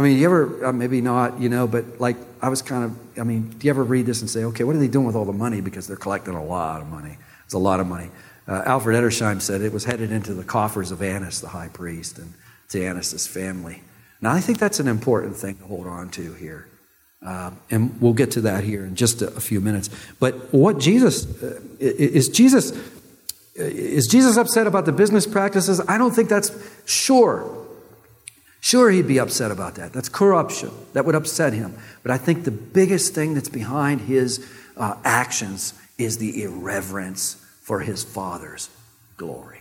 I 0.00 0.02
mean, 0.02 0.16
you 0.16 0.24
ever, 0.24 0.64
uh, 0.64 0.72
maybe 0.72 1.02
not, 1.02 1.38
you 1.42 1.50
know, 1.50 1.66
but 1.66 2.00
like 2.00 2.16
I 2.40 2.48
was 2.48 2.62
kind 2.62 2.84
of, 2.84 3.18
I 3.18 3.22
mean, 3.22 3.50
do 3.50 3.66
you 3.66 3.70
ever 3.70 3.84
read 3.84 4.06
this 4.06 4.22
and 4.22 4.30
say, 4.30 4.44
okay, 4.44 4.64
what 4.64 4.74
are 4.74 4.78
they 4.78 4.88
doing 4.88 5.04
with 5.04 5.14
all 5.14 5.26
the 5.26 5.32
money? 5.34 5.60
Because 5.60 5.86
they're 5.86 5.98
collecting 5.98 6.32
a 6.32 6.42
lot 6.42 6.80
of 6.80 6.86
money. 6.86 7.18
It's 7.44 7.52
a 7.52 7.58
lot 7.58 7.80
of 7.80 7.86
money. 7.86 8.08
Uh, 8.48 8.62
Alfred 8.64 8.96
Edersheim 8.96 9.42
said 9.42 9.60
it 9.60 9.74
was 9.74 9.84
headed 9.84 10.10
into 10.10 10.32
the 10.32 10.42
coffers 10.42 10.90
of 10.90 11.02
Annas, 11.02 11.42
the 11.42 11.48
high 11.48 11.68
priest, 11.68 12.18
and 12.18 12.32
to 12.70 12.82
Annas' 12.82 13.26
family. 13.26 13.82
Now, 14.22 14.32
I 14.32 14.40
think 14.40 14.58
that's 14.58 14.80
an 14.80 14.88
important 14.88 15.36
thing 15.36 15.56
to 15.56 15.64
hold 15.64 15.86
on 15.86 16.08
to 16.12 16.32
here. 16.32 16.66
Uh, 17.22 17.50
and 17.70 18.00
we'll 18.00 18.14
get 18.14 18.30
to 18.30 18.40
that 18.40 18.64
here 18.64 18.86
in 18.86 18.94
just 18.94 19.20
a, 19.20 19.26
a 19.36 19.40
few 19.40 19.60
minutes. 19.60 19.90
But 20.18 20.54
what 20.54 20.78
Jesus 20.78 21.26
uh, 21.42 21.60
is 21.78 22.30
Jesus 22.30 22.72
is 23.54 24.06
Jesus 24.06 24.38
upset 24.38 24.66
about 24.66 24.86
the 24.86 24.92
business 24.92 25.26
practices? 25.26 25.78
I 25.86 25.98
don't 25.98 26.12
think 26.12 26.30
that's 26.30 26.50
sure. 26.86 27.59
Sure, 28.60 28.90
he'd 28.90 29.08
be 29.08 29.18
upset 29.18 29.50
about 29.50 29.76
that. 29.76 29.92
That's 29.92 30.08
corruption. 30.08 30.70
That 30.92 31.06
would 31.06 31.14
upset 31.14 31.52
him. 31.52 31.76
But 32.02 32.12
I 32.12 32.18
think 32.18 32.44
the 32.44 32.50
biggest 32.50 33.14
thing 33.14 33.34
that's 33.34 33.48
behind 33.48 34.02
his 34.02 34.46
uh, 34.76 34.96
actions 35.02 35.74
is 35.98 36.18
the 36.18 36.42
irreverence 36.42 37.34
for 37.62 37.80
his 37.80 38.04
Father's 38.04 38.68
glory. 39.16 39.60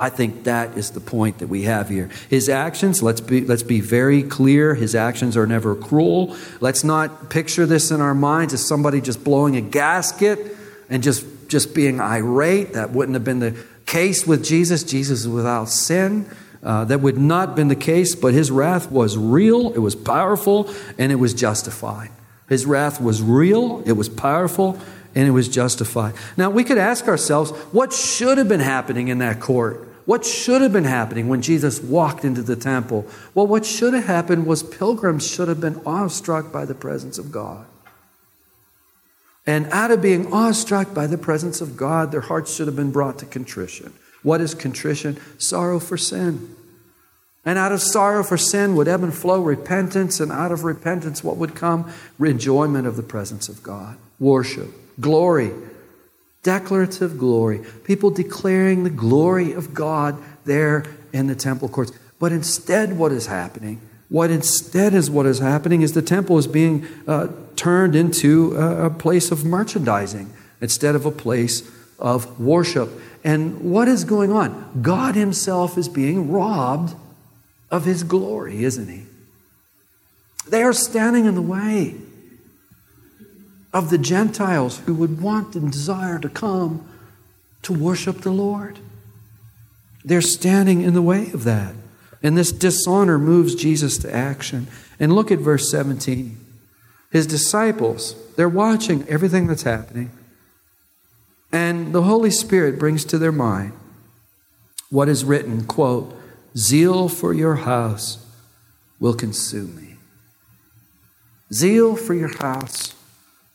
I 0.00 0.10
think 0.10 0.44
that 0.44 0.76
is 0.76 0.92
the 0.92 1.00
point 1.00 1.38
that 1.38 1.48
we 1.48 1.62
have 1.62 1.88
here. 1.88 2.08
His 2.30 2.48
actions, 2.48 3.02
let's 3.02 3.20
be, 3.20 3.44
let's 3.44 3.64
be 3.64 3.80
very 3.80 4.22
clear, 4.22 4.74
his 4.74 4.94
actions 4.94 5.36
are 5.36 5.46
never 5.46 5.74
cruel. 5.74 6.36
Let's 6.60 6.84
not 6.84 7.30
picture 7.30 7.66
this 7.66 7.90
in 7.90 8.00
our 8.00 8.14
minds 8.14 8.54
as 8.54 8.66
somebody 8.66 9.00
just 9.00 9.24
blowing 9.24 9.56
a 9.56 9.60
gasket 9.60 10.56
and 10.88 11.02
just, 11.02 11.26
just 11.48 11.74
being 11.74 12.00
irate. 12.00 12.74
That 12.74 12.90
wouldn't 12.90 13.14
have 13.14 13.24
been 13.24 13.40
the 13.40 13.56
case 13.86 14.24
with 14.24 14.44
Jesus. 14.44 14.84
Jesus 14.84 15.20
is 15.20 15.28
without 15.28 15.68
sin. 15.68 16.30
Uh, 16.62 16.84
that 16.84 17.00
would 17.00 17.16
not 17.16 17.48
have 17.48 17.56
been 17.56 17.68
the 17.68 17.76
case, 17.76 18.14
but 18.14 18.34
his 18.34 18.50
wrath 18.50 18.90
was 18.90 19.16
real, 19.16 19.72
it 19.74 19.78
was 19.78 19.94
powerful, 19.94 20.68
and 20.98 21.12
it 21.12 21.16
was 21.16 21.32
justified. 21.32 22.10
His 22.48 22.66
wrath 22.66 23.00
was 23.00 23.22
real, 23.22 23.82
it 23.86 23.92
was 23.92 24.08
powerful, 24.08 24.78
and 25.14 25.28
it 25.28 25.30
was 25.30 25.48
justified. 25.48 26.14
Now, 26.36 26.50
we 26.50 26.64
could 26.64 26.78
ask 26.78 27.06
ourselves 27.06 27.50
what 27.72 27.92
should 27.92 28.38
have 28.38 28.48
been 28.48 28.60
happening 28.60 29.08
in 29.08 29.18
that 29.18 29.40
court? 29.40 29.86
What 30.04 30.24
should 30.24 30.62
have 30.62 30.72
been 30.72 30.84
happening 30.84 31.28
when 31.28 31.42
Jesus 31.42 31.82
walked 31.82 32.24
into 32.24 32.42
the 32.42 32.56
temple? 32.56 33.06
Well, 33.34 33.46
what 33.46 33.66
should 33.66 33.92
have 33.92 34.06
happened 34.06 34.46
was 34.46 34.62
pilgrims 34.62 35.26
should 35.26 35.48
have 35.48 35.60
been 35.60 35.80
awestruck 35.84 36.50
by 36.50 36.64
the 36.64 36.74
presence 36.74 37.18
of 37.18 37.30
God. 37.30 37.66
And 39.46 39.66
out 39.66 39.90
of 39.90 40.00
being 40.00 40.32
awestruck 40.32 40.94
by 40.94 41.06
the 41.06 41.18
presence 41.18 41.60
of 41.60 41.76
God, 41.76 42.10
their 42.10 42.22
hearts 42.22 42.54
should 42.54 42.66
have 42.66 42.76
been 42.76 42.90
brought 42.90 43.18
to 43.18 43.26
contrition. 43.26 43.92
What 44.28 44.42
is 44.42 44.52
contrition? 44.52 45.18
Sorrow 45.38 45.80
for 45.80 45.96
sin. 45.96 46.54
And 47.46 47.58
out 47.58 47.72
of 47.72 47.80
sorrow 47.80 48.22
for 48.22 48.36
sin 48.36 48.76
would 48.76 48.86
ebb 48.86 49.02
and 49.02 49.14
flow 49.14 49.40
repentance, 49.40 50.20
and 50.20 50.30
out 50.30 50.52
of 50.52 50.64
repentance, 50.64 51.24
what 51.24 51.38
would 51.38 51.54
come? 51.54 51.90
Enjoyment 52.20 52.86
of 52.86 52.96
the 52.96 53.02
presence 53.02 53.48
of 53.48 53.62
God, 53.62 53.96
worship, 54.18 54.68
glory, 55.00 55.52
declarative 56.42 57.16
glory, 57.16 57.64
people 57.84 58.10
declaring 58.10 58.84
the 58.84 58.90
glory 58.90 59.52
of 59.54 59.72
God 59.72 60.22
there 60.44 60.84
in 61.10 61.26
the 61.26 61.34
temple 61.34 61.70
courts. 61.70 61.92
But 62.18 62.30
instead, 62.30 62.98
what 62.98 63.12
is 63.12 63.28
happening? 63.28 63.80
What 64.10 64.30
instead 64.30 64.92
is 64.92 65.10
what 65.10 65.24
is 65.24 65.38
happening 65.38 65.80
is 65.80 65.94
the 65.94 66.02
temple 66.02 66.36
is 66.36 66.46
being 66.46 66.86
uh, 67.06 67.28
turned 67.56 67.96
into 67.96 68.54
a, 68.58 68.88
a 68.88 68.90
place 68.90 69.30
of 69.30 69.46
merchandising 69.46 70.30
instead 70.60 70.94
of 70.94 71.06
a 71.06 71.10
place 71.10 71.62
of 71.98 72.38
worship. 72.38 72.90
And 73.24 73.72
what 73.72 73.88
is 73.88 74.04
going 74.04 74.32
on? 74.32 74.80
God 74.82 75.14
Himself 75.14 75.76
is 75.76 75.88
being 75.88 76.30
robbed 76.30 76.94
of 77.70 77.84
His 77.84 78.02
glory, 78.02 78.64
isn't 78.64 78.88
He? 78.88 79.04
They 80.48 80.62
are 80.62 80.72
standing 80.72 81.26
in 81.26 81.34
the 81.34 81.42
way 81.42 81.94
of 83.72 83.90
the 83.90 83.98
Gentiles 83.98 84.78
who 84.80 84.94
would 84.94 85.20
want 85.20 85.54
and 85.54 85.70
desire 85.70 86.18
to 86.18 86.28
come 86.28 86.88
to 87.62 87.72
worship 87.72 88.22
the 88.22 88.30
Lord. 88.30 88.78
They're 90.04 90.20
standing 90.22 90.80
in 90.82 90.94
the 90.94 91.02
way 91.02 91.30
of 91.32 91.44
that. 91.44 91.74
And 92.22 92.36
this 92.36 92.50
dishonor 92.50 93.18
moves 93.18 93.54
Jesus 93.54 93.98
to 93.98 94.14
action. 94.14 94.68
And 94.98 95.12
look 95.12 95.30
at 95.30 95.38
verse 95.38 95.70
17. 95.70 96.36
His 97.10 97.26
disciples, 97.26 98.14
they're 98.36 98.48
watching 98.48 99.06
everything 99.08 99.46
that's 99.46 99.62
happening. 99.62 100.10
And 101.52 101.94
the 101.94 102.02
Holy 102.02 102.30
Spirit 102.30 102.78
brings 102.78 103.04
to 103.06 103.18
their 103.18 103.32
mind 103.32 103.72
what 104.90 105.08
is 105.08 105.24
written, 105.24 105.64
quote, 105.66 106.14
Zeal 106.56 107.08
for 107.08 107.32
your 107.32 107.56
house 107.56 108.24
will 108.98 109.14
consume 109.14 109.76
me. 109.76 109.96
Zeal 111.52 111.96
for 111.96 112.14
your 112.14 112.36
house 112.38 112.94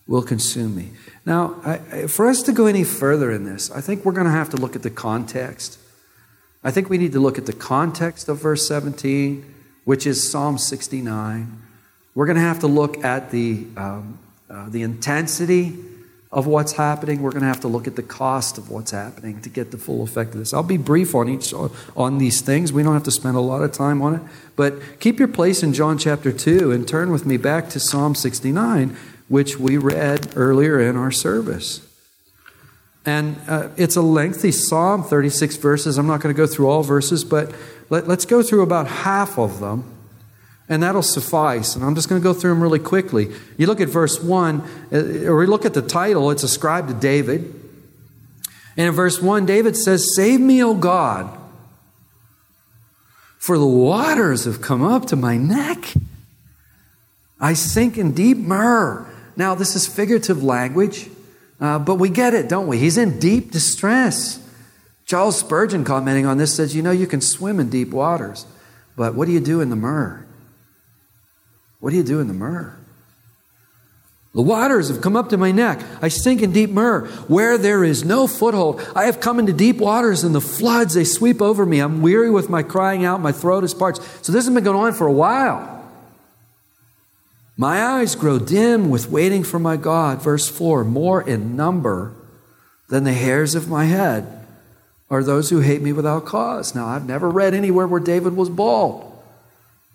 will 0.08 0.22
consume 0.22 0.76
me. 0.76 0.92
Now, 1.26 1.60
I, 1.64 2.08
for 2.08 2.28
us 2.28 2.42
to 2.44 2.52
go 2.52 2.66
any 2.66 2.84
further 2.84 3.32
in 3.32 3.46
this, 3.46 3.72
I 3.72 3.82
think 3.82 4.06
we're 4.06 4.14
going 4.14 4.26
to 4.26 4.32
have 4.32 4.50
to 4.50 4.58
look 4.58 4.76
at 4.76 4.84
the 4.84 4.90
context. 4.90 5.80
I 6.64 6.72
think 6.72 6.90
we 6.90 6.98
need 6.98 7.12
to 7.14 7.20
look 7.20 7.38
at 7.38 7.46
the 7.46 7.54
context 7.54 8.30
of 8.30 8.42
verse 8.42 8.68
17, 8.68 9.54
which 9.86 10.08
is 10.08 10.30
Psalm 10.30 10.58
69. 10.58 11.62
We're 12.16 12.26
going 12.26 12.36
to 12.36 12.42
have 12.42 12.60
to 12.60 12.68
look 12.68 13.04
at 13.04 13.32
the, 13.32 13.66
um, 13.76 14.20
uh, 14.50 14.70
the 14.70 14.82
intensity 14.82 15.78
of 16.34 16.48
what's 16.48 16.74
happening. 16.74 17.22
We're 17.22 17.30
going 17.30 17.44
to 17.44 17.48
have 17.48 17.62
to 17.62 17.68
look 17.68 17.86
at 17.86 17.96
the 17.96 18.04
cost 18.04 18.58
of 18.58 18.72
what's 18.72 18.90
happening 18.90 19.40
to 19.42 19.50
get 19.50 19.70
the 19.70 19.78
full 19.78 20.02
effect 20.02 20.34
of 20.34 20.40
this. 20.40 20.52
I'll 20.52 20.64
be 20.64 20.78
brief 20.78 21.14
on 21.14 21.30
each 21.30 21.54
on 21.54 22.18
these 22.18 22.42
things. 22.42 22.74
We 22.74 22.82
don't 22.82 22.96
have 22.96 23.04
to 23.04 23.12
spend 23.12 23.38
a 23.38 23.40
lot 23.40 23.62
of 23.62 23.72
time 23.72 24.02
on 24.02 24.16
it, 24.16 24.22
but 24.56 25.00
keep 25.00 25.20
your 25.20 25.28
place 25.28 25.62
in 25.62 25.74
John 25.74 26.00
chapter 26.00 26.32
2 26.32 26.72
and 26.72 26.88
turn 26.88 27.12
with 27.12 27.28
me 27.28 27.38
back 27.38 27.70
to 27.70 27.80
Psalm 27.80 28.16
69, 28.16 28.98
which 29.30 29.60
we 29.60 29.78
read 29.78 30.34
earlier 30.36 30.80
in 30.80 30.98
our 30.98 31.12
service. 31.12 31.88
And 33.06 33.40
uh, 33.48 33.70
it's 33.78 33.96
a 33.96 34.02
lengthy 34.02 34.52
psalm, 34.52 35.04
36 35.04 35.58
verses. 35.58 36.00
I'm 36.00 36.08
not 36.08 36.22
going 36.22 36.34
to 36.34 36.38
go 36.38 36.48
through 36.48 36.68
all 36.68 36.82
verses, 36.82 37.24
but 37.24 37.54
let, 37.92 38.08
let's 38.08 38.26
go 38.26 38.42
through 38.42 38.64
about 38.64 38.88
half 38.88 39.38
of 39.38 39.60
them 39.60 39.93
and 40.70 40.82
that'll 40.82 41.02
suffice. 41.02 41.76
And 41.76 41.84
I'm 41.84 41.96
just 41.96 42.10
going 42.10 42.22
to 42.22 42.24
go 42.24 42.34
through 42.34 42.52
them 42.52 42.62
really 42.62 42.80
quickly. 42.80 43.30
You 43.58 43.68
look 43.68 43.82
at 43.82 43.90
verse 43.90 44.22
1, 44.22 44.62
uh, 44.92 44.98
or 45.26 45.38
we 45.38 45.46
look 45.46 45.66
at 45.66 45.74
the 45.74 45.82
title, 45.82 46.32
it's 46.32 46.44
ascribed 46.44 46.88
to 46.90 46.94
David. 46.94 47.42
And 48.76 48.88
in 48.88 48.94
verse 48.94 49.22
1, 49.22 49.46
David 49.46 49.78
says, 49.78 50.16
Save 50.16 50.40
me, 50.40 50.64
O 50.64 50.74
God, 50.74 51.38
for 53.38 53.58
the 53.58 53.68
waters 53.68 54.46
have 54.46 54.62
come 54.62 54.84
up 54.84 55.06
to 55.08 55.16
my 55.16 55.38
neck. 55.38 55.94
I 57.40 57.54
sink 57.54 57.98
in 57.98 58.14
deep 58.14 58.38
myrrh. 58.38 59.06
Now, 59.36 59.54
this 59.54 59.76
is 59.76 59.86
figurative 59.86 60.44
language, 60.44 61.10
uh, 61.60 61.80
but 61.80 61.96
we 61.96 62.10
get 62.10 62.34
it, 62.34 62.48
don't 62.48 62.68
we? 62.68 62.78
He's 62.78 62.98
in 62.98 63.20
deep 63.20 63.52
distress. 63.52 64.40
Charles 65.06 65.38
Spurgeon, 65.38 65.84
commenting 65.84 66.26
on 66.26 66.38
this, 66.38 66.56
says, 66.56 66.76
You 66.76 66.82
know, 66.82 66.92
you 66.92 67.06
can 67.06 67.20
swim 67.20 67.60
in 67.60 67.70
deep 67.70 67.90
waters, 67.90 68.46
but 68.96 69.16
what 69.16 69.26
do 69.26 69.34
you 69.34 69.40
do 69.40 69.60
in 69.60 69.70
the 69.70 69.76
myrrh? 69.76 70.23
What 71.84 71.90
do 71.90 71.98
you 71.98 72.04
do 72.04 72.22
in 72.22 72.30
the 72.30 72.34
myrrh? 72.34 72.74
The 74.34 74.42
waters 74.42 74.88
have 74.88 75.02
come 75.02 75.18
up 75.18 75.28
to 75.32 75.38
my 75.38 75.52
neck. 75.52 75.82
I 76.02 76.08
sink 76.08 76.42
in 76.42 76.54
deep 76.54 76.70
myrrh. 76.70 77.08
Where 77.28 77.58
there 77.58 77.84
is 77.84 78.06
no 78.06 78.26
foothold, 78.26 78.82
I 78.96 79.04
have 79.04 79.20
come 79.20 79.38
into 79.38 79.52
deep 79.52 79.80
waters, 79.80 80.24
and 80.24 80.34
the 80.34 80.40
floods, 80.40 80.94
they 80.94 81.04
sweep 81.04 81.42
over 81.42 81.66
me. 81.66 81.80
I'm 81.80 82.02
weary 82.02 82.32
with 82.32 82.50
my 82.50 82.64
crying 82.64 83.04
out. 83.04 83.20
My 83.20 83.34
throat 83.34 83.66
is 83.66 83.74
parched. 83.74 84.02
So 84.24 84.32
this 84.32 84.46
has 84.46 84.54
been 84.54 84.64
going 84.64 84.80
on 84.80 84.94
for 84.94 85.08
a 85.08 85.12
while. 85.12 85.86
My 87.58 87.84
eyes 87.84 88.16
grow 88.16 88.40
dim 88.40 88.90
with 88.90 89.10
waiting 89.10 89.44
for 89.44 89.60
my 89.60 89.76
God. 89.76 90.22
Verse 90.22 90.48
4 90.48 90.86
More 90.86 91.22
in 91.22 91.58
number 91.58 92.14
than 92.88 93.04
the 93.04 93.12
hairs 93.12 93.56
of 93.56 93.68
my 93.68 93.84
head 93.84 94.48
are 95.10 95.22
those 95.22 95.50
who 95.50 95.60
hate 95.60 95.82
me 95.82 95.92
without 95.92 96.24
cause. 96.24 96.74
Now, 96.74 96.88
I've 96.88 97.06
never 97.06 97.30
read 97.30 97.54
anywhere 97.54 97.88
where 97.88 98.00
David 98.00 98.38
was 98.38 98.50
bald. 98.50 99.13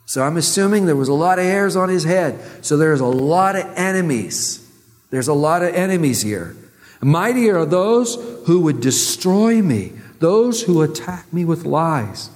So 0.08 0.22
I'm 0.22 0.38
assuming 0.38 0.86
there 0.86 0.96
was 0.96 1.10
a 1.10 1.14
lot 1.14 1.38
of 1.38 1.44
hairs 1.44 1.76
on 1.76 1.90
his 1.90 2.04
head. 2.04 2.64
So 2.64 2.78
there's 2.78 3.00
a 3.00 3.04
lot 3.04 3.56
of 3.56 3.66
enemies. 3.76 4.66
There's 5.10 5.28
a 5.28 5.34
lot 5.34 5.62
of 5.62 5.74
enemies 5.74 6.22
here. 6.22 6.56
Mighty 7.02 7.50
are 7.50 7.66
those 7.66 8.14
who 8.46 8.62
would 8.62 8.80
destroy 8.80 9.60
me, 9.60 9.92
those 10.18 10.62
who 10.62 10.80
attack 10.80 11.30
me 11.30 11.44
with 11.44 11.66
lies. 11.66 12.30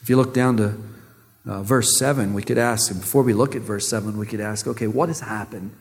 If 0.00 0.08
you 0.08 0.16
look 0.16 0.32
down 0.32 0.58
to 0.58 0.76
uh, 1.44 1.64
verse 1.64 1.98
7, 1.98 2.34
we 2.34 2.44
could 2.44 2.56
ask, 2.56 2.92
and 2.92 3.00
before 3.00 3.24
we 3.24 3.32
look 3.32 3.56
at 3.56 3.62
verse 3.62 3.88
7, 3.88 4.16
we 4.16 4.26
could 4.26 4.40
ask, 4.40 4.68
okay, 4.68 4.86
what 4.86 5.08
has 5.08 5.18
happened? 5.18 5.72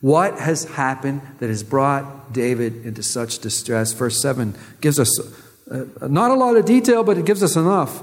What 0.00 0.38
has 0.38 0.64
happened 0.66 1.22
that 1.40 1.48
has 1.48 1.64
brought 1.64 2.32
David 2.32 2.86
into 2.86 3.02
such 3.02 3.40
distress? 3.40 3.94
Verse 3.94 4.22
7 4.22 4.54
gives 4.80 5.00
us 5.00 5.10
uh, 5.68 5.86
not 6.06 6.30
a 6.30 6.34
lot 6.34 6.56
of 6.56 6.64
detail, 6.66 7.02
but 7.02 7.18
it 7.18 7.24
gives 7.24 7.42
us 7.42 7.56
enough. 7.56 8.00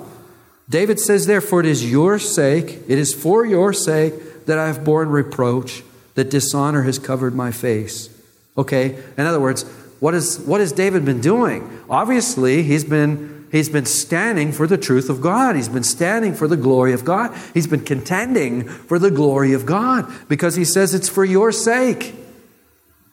David 0.70 1.00
says, 1.00 1.26
Therefore, 1.26 1.60
it 1.62 1.66
is 1.66 1.90
your 1.90 2.20
sake, 2.20 2.80
it 2.88 2.98
is 2.98 3.14
for 3.14 3.46
your 3.46 3.74
sake 3.74 4.46
that 4.46 4.58
I 4.58 4.68
have 4.68 4.84
borne 4.84 5.10
reproach, 5.10 5.84
that 6.16 6.30
dishonor 6.30 6.84
has 6.84 7.00
covered 7.00 7.36
my 7.36 7.52
face. 7.52 8.10
Okay? 8.58 8.98
In 9.18 9.26
other 9.26 9.40
words, 9.40 9.64
what, 10.00 10.14
is, 10.14 10.40
what 10.40 10.60
has 10.60 10.72
David 10.72 11.06
been 11.06 11.22
doing? 11.22 11.84
Obviously, 11.90 12.64
he's 12.64 12.84
been, 12.84 13.48
he's 13.52 13.70
been 13.70 13.86
standing 13.86 14.52
for 14.52 14.66
the 14.66 14.78
truth 14.78 15.10
of 15.10 15.22
God. 15.22 15.56
He's 15.56 15.70
been 15.70 15.84
standing 15.84 16.34
for 16.34 16.48
the 16.48 16.58
glory 16.58 16.94
of 16.94 17.06
God. 17.06 17.38
He's 17.54 17.68
been 17.68 17.84
contending 17.84 18.68
for 18.68 18.98
the 18.98 19.12
glory 19.12 19.54
of 19.54 19.66
God 19.66 20.12
because 20.28 20.56
he 20.56 20.66
says 20.66 20.94
it's 20.94 21.10
for 21.10 21.24
your 21.24 21.52
sake. 21.52 22.16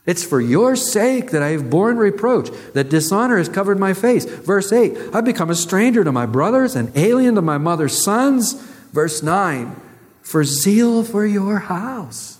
It's 0.08 0.24
for 0.24 0.40
your 0.40 0.74
sake 0.74 1.32
that 1.32 1.42
I 1.42 1.50
have 1.50 1.68
borne 1.68 1.98
reproach, 1.98 2.48
that 2.72 2.88
dishonor 2.88 3.36
has 3.36 3.50
covered 3.50 3.78
my 3.78 3.92
face. 3.92 4.24
Verse 4.24 4.72
8, 4.72 4.96
I've 5.12 5.26
become 5.26 5.50
a 5.50 5.54
stranger 5.54 6.02
to 6.02 6.10
my 6.10 6.24
brothers, 6.24 6.74
an 6.74 6.90
alien 6.94 7.34
to 7.34 7.42
my 7.42 7.58
mother's 7.58 8.02
sons. 8.02 8.54
Verse 8.90 9.22
9, 9.22 9.76
for 10.22 10.44
zeal 10.44 11.04
for 11.04 11.26
your 11.26 11.58
house 11.58 12.38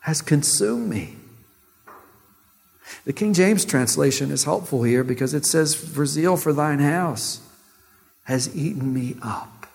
has 0.00 0.22
consumed 0.22 0.88
me. 0.88 1.16
The 3.04 3.12
King 3.12 3.34
James 3.34 3.66
translation 3.66 4.30
is 4.30 4.44
helpful 4.44 4.82
here 4.82 5.04
because 5.04 5.34
it 5.34 5.44
says, 5.44 5.74
For 5.74 6.06
zeal 6.06 6.38
for 6.38 6.54
thine 6.54 6.78
house 6.78 7.42
has 8.24 8.56
eaten 8.56 8.94
me 8.94 9.14
up. 9.20 9.66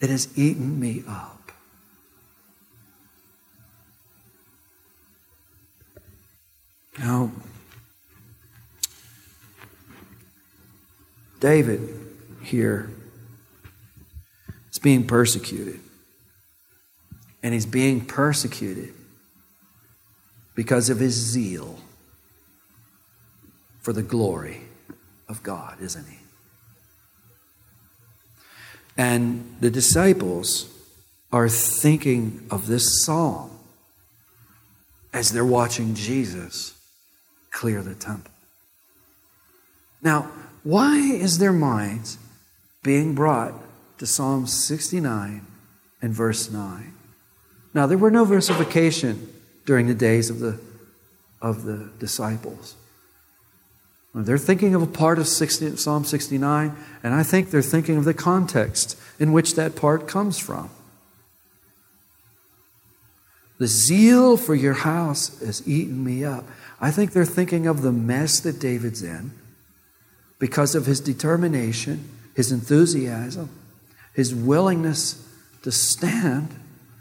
It 0.00 0.08
has 0.08 0.30
eaten 0.38 0.80
me 0.80 1.04
up. 1.06 1.37
Now, 6.98 7.30
David 11.40 11.94
here 12.42 12.90
is 14.70 14.78
being 14.78 15.06
persecuted. 15.06 15.80
And 17.42 17.54
he's 17.54 17.66
being 17.66 18.04
persecuted 18.04 18.94
because 20.54 20.90
of 20.90 20.98
his 20.98 21.14
zeal 21.14 21.78
for 23.80 23.92
the 23.92 24.02
glory 24.02 24.62
of 25.28 25.42
God, 25.42 25.80
isn't 25.80 26.06
he? 26.06 26.18
And 28.96 29.56
the 29.60 29.70
disciples 29.70 30.68
are 31.30 31.48
thinking 31.48 32.44
of 32.50 32.66
this 32.66 33.04
psalm 33.04 33.50
as 35.12 35.30
they're 35.30 35.44
watching 35.44 35.94
Jesus 35.94 36.77
clear 37.58 37.82
the 37.82 37.94
temple. 37.94 38.30
Now, 40.00 40.30
why 40.62 40.96
is 40.98 41.38
their 41.38 41.52
minds 41.52 42.16
being 42.84 43.16
brought 43.16 43.52
to 43.98 44.06
Psalm 44.06 44.46
69 44.46 45.44
and 46.00 46.14
verse 46.14 46.52
9? 46.52 46.92
Now, 47.74 47.88
there 47.88 47.98
were 47.98 48.12
no 48.12 48.24
versification 48.24 49.28
during 49.66 49.88
the 49.88 49.94
days 49.94 50.30
of 50.30 50.38
the, 50.38 50.60
of 51.42 51.64
the 51.64 51.90
disciples. 51.98 52.76
They're 54.14 54.38
thinking 54.38 54.76
of 54.76 54.82
a 54.82 54.86
part 54.86 55.18
of 55.18 55.26
60, 55.26 55.78
Psalm 55.78 56.04
69, 56.04 56.76
and 57.02 57.12
I 57.12 57.24
think 57.24 57.50
they're 57.50 57.60
thinking 57.60 57.96
of 57.96 58.04
the 58.04 58.14
context 58.14 58.96
in 59.18 59.32
which 59.32 59.56
that 59.56 59.74
part 59.74 60.06
comes 60.06 60.38
from. 60.38 60.70
The 63.58 63.66
zeal 63.66 64.36
for 64.36 64.54
your 64.54 64.74
house 64.74 65.40
has 65.40 65.66
eaten 65.66 66.04
me 66.04 66.22
up. 66.22 66.44
I 66.80 66.90
think 66.90 67.12
they're 67.12 67.24
thinking 67.24 67.66
of 67.66 67.82
the 67.82 67.92
mess 67.92 68.40
that 68.40 68.60
David's 68.60 69.02
in 69.02 69.32
because 70.38 70.74
of 70.74 70.86
his 70.86 71.00
determination, 71.00 72.08
his 72.34 72.52
enthusiasm, 72.52 73.50
his 74.14 74.34
willingness 74.34 75.26
to 75.62 75.72
stand 75.72 76.54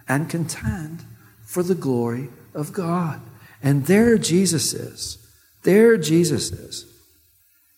and 0.08 0.30
contend 0.30 1.04
for 1.46 1.64
the 1.64 1.76
glory 1.76 2.30
of 2.54 2.74
God. 2.74 3.22
And 3.62 3.86
there 3.86 4.18
Jesus 4.18 4.74
is. 4.74 5.18
There 5.64 5.98
Jesus 5.98 6.52
is, 6.52 6.86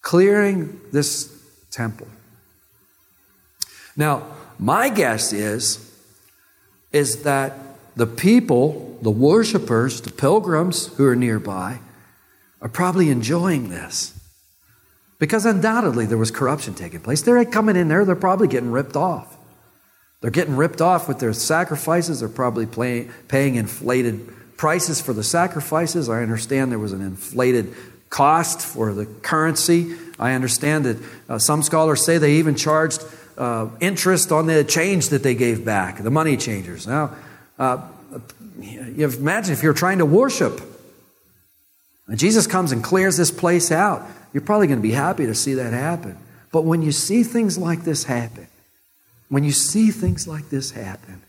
clearing 0.01 0.79
this 0.91 1.35
temple. 1.71 2.07
Now, 3.95 4.27
my 4.59 4.89
guess 4.89 5.33
is, 5.33 5.91
is 6.91 7.23
that 7.23 7.53
the 7.95 8.05
people, 8.05 8.99
the 9.01 9.09
worshipers, 9.09 10.01
the 10.01 10.11
pilgrims 10.11 10.87
who 10.97 11.05
are 11.05 11.15
nearby, 11.15 11.79
are 12.61 12.69
probably 12.69 13.09
enjoying 13.09 13.69
this. 13.69 14.13
Because 15.17 15.45
undoubtedly 15.45 16.05
there 16.05 16.17
was 16.17 16.31
corruption 16.31 16.73
taking 16.73 17.01
place. 17.01 17.21
They're 17.21 17.43
coming 17.45 17.75
in 17.75 17.87
there, 17.87 18.05
they're 18.05 18.15
probably 18.15 18.47
getting 18.47 18.71
ripped 18.71 18.95
off. 18.95 19.37
They're 20.21 20.31
getting 20.31 20.57
ripped 20.57 20.81
off 20.81 21.07
with 21.07 21.19
their 21.19 21.33
sacrifices. 21.33 22.19
They're 22.19 22.29
probably 22.29 22.65
pay, 22.65 23.09
paying 23.27 23.55
inflated 23.55 24.57
prices 24.57 24.99
for 24.99 25.13
the 25.13 25.23
sacrifices. 25.23 26.09
I 26.09 26.21
understand 26.21 26.71
there 26.71 26.79
was 26.79 26.91
an 26.91 27.01
inflated 27.01 27.73
cost 28.09 28.61
for 28.61 28.93
the 28.93 29.05
currency. 29.05 29.95
I 30.17 30.33
understand 30.33 30.85
that 30.85 30.97
uh, 31.29 31.39
some 31.39 31.63
scholars 31.63 32.03
say 32.03 32.17
they 32.17 32.33
even 32.33 32.55
charged 32.55 33.03
uh, 33.37 33.69
interest 33.79 34.31
on 34.33 34.47
the 34.47 34.65
change 34.65 35.09
that 35.09 35.23
they 35.23 35.35
gave 35.35 35.63
back, 35.63 36.03
the 36.03 36.11
money 36.11 36.35
changers. 36.35 36.85
Now, 36.85 37.15
uh, 37.57 37.81
imagine 38.61 39.53
if 39.53 39.63
you're 39.63 39.73
trying 39.73 39.99
to 39.99 40.05
worship, 40.05 40.61
Jesus 42.17 42.47
comes 42.47 42.71
and 42.71 42.83
clears 42.83 43.17
this 43.17 43.31
place 43.31 43.71
out, 43.71 44.05
you're 44.33 44.41
probably 44.41 44.67
going 44.67 44.79
to 44.79 44.87
be 44.87 44.91
happy 44.91 45.25
to 45.25 45.35
see 45.35 45.53
that 45.55 45.73
happen. 45.73 46.17
But 46.51 46.63
when 46.63 46.81
you 46.81 46.91
see 46.91 47.23
things 47.23 47.57
like 47.57 47.83
this 47.83 48.05
happen, 48.05 48.47
when 49.29 49.43
you 49.43 49.51
see 49.51 49.91
things 49.91 50.27
like 50.27 50.49
this 50.49 50.71
happen, 50.71 51.21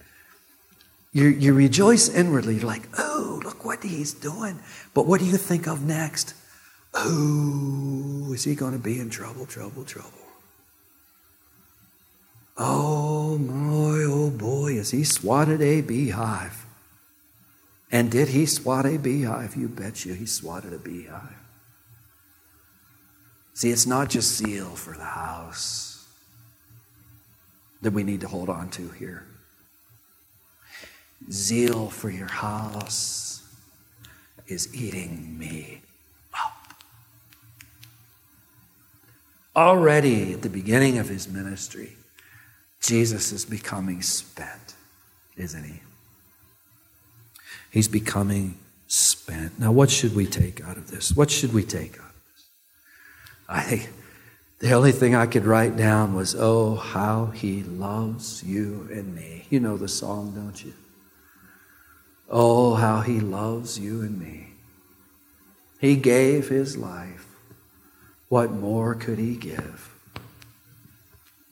you, 1.12 1.26
you 1.26 1.52
rejoice 1.54 2.08
inwardly. 2.08 2.56
You're 2.56 2.64
like, 2.64 2.88
oh, 2.98 3.40
look 3.44 3.64
what 3.64 3.82
he's 3.82 4.14
doing. 4.14 4.58
But 4.94 5.06
what 5.06 5.20
do 5.20 5.26
you 5.26 5.36
think 5.36 5.66
of 5.66 5.82
next? 5.84 6.34
Oh, 6.94 8.32
is 8.32 8.44
he 8.44 8.54
going 8.54 8.72
to 8.72 8.78
be 8.78 8.98
in 8.98 9.10
trouble, 9.10 9.46
trouble, 9.46 9.84
trouble? 9.84 10.10
Oh, 12.56 13.38
my, 13.38 14.04
oh 14.04 14.30
boy, 14.30 14.74
is 14.74 14.90
he 14.90 15.04
swatted 15.04 15.62
a 15.62 15.80
beehive. 15.80 16.59
And 17.92 18.10
did 18.10 18.28
he 18.28 18.46
swat 18.46 18.86
a 18.86 18.98
beehive? 18.98 19.56
You 19.56 19.68
bet 19.68 20.04
you 20.04 20.14
he 20.14 20.26
swatted 20.26 20.72
a 20.72 20.78
beehive. 20.78 21.36
See, 23.54 23.70
it's 23.70 23.86
not 23.86 24.08
just 24.08 24.36
zeal 24.36 24.70
for 24.70 24.96
the 24.96 25.04
house 25.04 26.06
that 27.82 27.92
we 27.92 28.02
need 28.02 28.20
to 28.20 28.28
hold 28.28 28.48
on 28.48 28.70
to 28.70 28.88
here. 28.90 29.26
Zeal 31.30 31.90
for 31.90 32.10
your 32.10 32.28
house 32.28 33.42
is 34.46 34.74
eating 34.74 35.36
me 35.38 35.82
up. 36.34 36.74
Already 39.54 40.32
at 40.32 40.42
the 40.42 40.48
beginning 40.48 40.98
of 40.98 41.08
his 41.08 41.28
ministry, 41.28 41.96
Jesus 42.80 43.32
is 43.32 43.44
becoming 43.44 44.00
spent, 44.00 44.74
isn't 45.36 45.64
he? 45.64 45.80
He's 47.70 47.88
becoming 47.88 48.58
spent. 48.86 49.58
Now, 49.58 49.72
what 49.72 49.90
should 49.90 50.14
we 50.14 50.26
take 50.26 50.62
out 50.62 50.76
of 50.76 50.90
this? 50.90 51.12
What 51.12 51.30
should 51.30 51.52
we 51.52 51.62
take 51.62 51.98
out 51.98 52.10
of 52.10 52.22
this? 52.34 52.48
I 53.48 53.60
think 53.62 53.90
the 54.58 54.72
only 54.72 54.92
thing 54.92 55.14
I 55.14 55.26
could 55.26 55.44
write 55.44 55.76
down 55.76 56.14
was, 56.14 56.34
Oh, 56.38 56.74
how 56.74 57.26
he 57.26 57.62
loves 57.62 58.42
you 58.42 58.88
and 58.92 59.14
me. 59.14 59.46
You 59.48 59.60
know 59.60 59.76
the 59.76 59.88
song, 59.88 60.32
don't 60.34 60.64
you? 60.64 60.74
Oh, 62.28 62.74
how 62.74 63.00
he 63.00 63.20
loves 63.20 63.78
you 63.78 64.02
and 64.02 64.18
me. 64.20 64.48
He 65.80 65.96
gave 65.96 66.48
his 66.48 66.76
life. 66.76 67.26
What 68.28 68.52
more 68.52 68.94
could 68.94 69.18
he 69.18 69.34
give? 69.34 69.94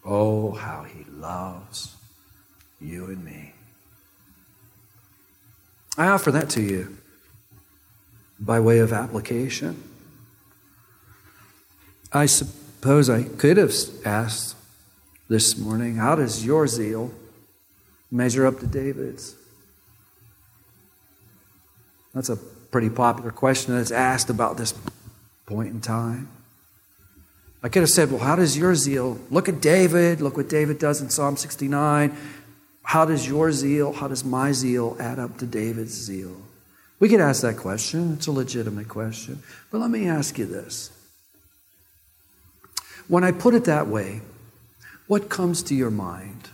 Oh, 0.05 0.53
how 0.53 0.85
he 0.85 1.05
loves 1.11 1.97
you 2.81 3.07
and 3.07 3.25
me. 3.25 3.48
I 5.99 6.07
offer 6.07 6.31
that 6.31 6.49
to 6.51 6.63
you 6.63 6.97
by 8.39 8.61
way 8.61 8.79
of 8.79 8.93
application. 8.93 9.83
I 12.13 12.27
suppose 12.27 13.11
I 13.11 13.25
could 13.25 13.57
have 13.57 13.73
asked 14.05 14.57
this 15.29 15.59
morning, 15.59 15.97
how 15.97 16.15
does 16.15 16.47
your 16.47 16.69
zeal 16.69 17.11
measure 18.13 18.47
up 18.47 18.61
to 18.61 18.67
David's? 18.67 19.35
That's 22.15 22.29
a 22.29 22.37
pretty 22.37 22.91
popular 22.91 23.33
question 23.33 23.75
that's 23.75 23.91
asked 23.91 24.31
about 24.31 24.57
this 24.57 24.73
point 25.47 25.71
in 25.71 25.81
time. 25.81 26.29
I 27.63 27.69
could 27.69 27.83
have 27.83 27.91
said, 27.91 28.13
well, 28.13 28.21
how 28.21 28.37
does 28.37 28.57
your 28.57 28.77
zeal 28.77 29.19
look 29.31 29.49
at 29.49 29.61
David? 29.61 30.21
Look 30.21 30.37
what 30.37 30.49
David 30.49 30.79
does 30.79 31.03
in 31.03 31.11
Psalm 31.11 31.37
69. 31.37 32.17
How 32.89 33.05
does 33.05 33.29
your 33.29 33.53
zeal, 33.53 33.93
how 33.93 34.09
does 34.09 34.25
my 34.25 34.51
zeal 34.53 34.97
add 34.99 35.19
up 35.19 35.37
to 35.41 35.47
David's 35.47 35.93
zeal? 35.93 36.35
We 36.99 37.11
could 37.11 37.21
ask 37.21 37.43
that 37.43 37.59
question. 37.59 38.15
It's 38.15 38.29
a 38.29 38.33
legitimate 38.33 38.89
question. 38.89 39.43
But 39.71 39.83
let 39.83 39.91
me 39.91 40.09
ask 40.09 40.39
you 40.39 40.47
this. 40.47 40.91
When 43.07 43.25
I 43.25 43.33
put 43.33 43.53
it 43.53 43.67
that 43.67 43.89
way, 43.89 44.23
what 45.07 45.29
comes 45.29 45.63
to 45.65 45.75
your 45.75 45.91
mind? 45.91 46.49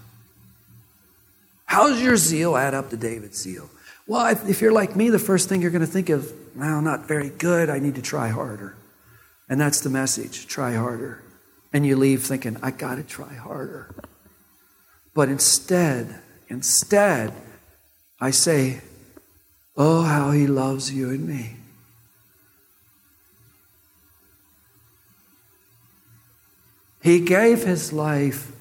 How 1.66 1.88
does 1.88 2.02
your 2.02 2.16
zeal 2.16 2.56
add 2.56 2.74
up 2.74 2.90
to 2.90 2.96
David's 2.96 3.38
zeal? 3.38 3.70
Well, 4.08 4.26
if 4.48 4.60
you're 4.60 4.72
like 4.72 4.96
me, 4.96 5.10
the 5.10 5.20
first 5.20 5.48
thing 5.48 5.62
you're 5.62 5.70
going 5.70 5.86
to 5.86 5.86
think 5.86 6.08
of, 6.08 6.32
well, 6.56 6.82
not 6.82 7.06
very 7.06 7.30
good. 7.30 7.70
I 7.70 7.78
need 7.78 7.94
to 7.94 8.02
try 8.02 8.26
harder. 8.26 8.74
And 9.48 9.60
that's 9.60 9.82
the 9.82 9.88
message 9.88 10.48
try 10.48 10.74
harder. 10.74 11.22
And 11.72 11.86
you 11.86 11.94
leave 11.94 12.24
thinking, 12.24 12.56
I 12.60 12.72
got 12.72 12.96
to 12.96 13.04
try 13.04 13.34
harder. 13.34 13.94
But 15.14 15.28
instead, 15.28 16.22
Instead, 16.54 17.32
I 18.20 18.30
say, 18.30 18.80
Oh, 19.76 20.02
how 20.02 20.30
he 20.30 20.46
loves 20.46 20.92
you 20.92 21.10
and 21.10 21.26
me. 21.26 21.56
He 27.02 27.18
gave 27.18 27.64
his 27.64 27.92
life. 27.92 28.52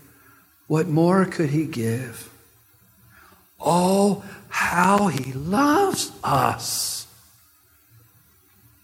What 0.66 0.88
more 0.88 1.24
could 1.26 1.52
he 1.52 1.68
give? 1.68 2.32
Oh, 3.60 4.24
how 4.50 5.10
he 5.10 5.32
loves 5.32 6.12
us. 6.24 7.03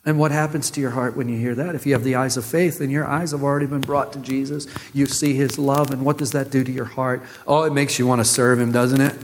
And 0.06 0.18
what 0.18 0.32
happens 0.32 0.72
to 0.72 0.82
your 0.82 0.92
heart 0.92 1.18
when 1.18 1.28
you 1.30 1.38
hear 1.38 1.56
that? 1.56 1.76
If 1.76 1.86
you 1.86 1.94
have 1.94 2.04
the 2.04 2.16
eyes 2.16 2.38
of 2.38 2.46
faith, 2.46 2.80
then 2.80 2.90
your 2.90 3.06
eyes 3.06 3.32
have 3.32 3.44
already 3.44 3.66
been 3.66 3.82
brought 3.82 4.14
to 4.14 4.20
Jesus. 4.20 4.66
You 4.94 5.06
see 5.06 5.34
his 5.34 5.60
love, 5.60 5.92
and 5.92 6.06
what 6.06 6.18
does 6.18 6.32
that 6.32 6.50
do 6.50 6.64
to 6.64 6.72
your 6.72 6.86
heart? 6.86 7.22
Oh, 7.46 7.64
it 7.64 7.74
makes 7.74 8.00
you 8.00 8.08
want 8.08 8.20
to 8.20 8.26
serve 8.26 8.60
him, 8.60 8.72
doesn't 8.72 9.02
it? 9.02 9.16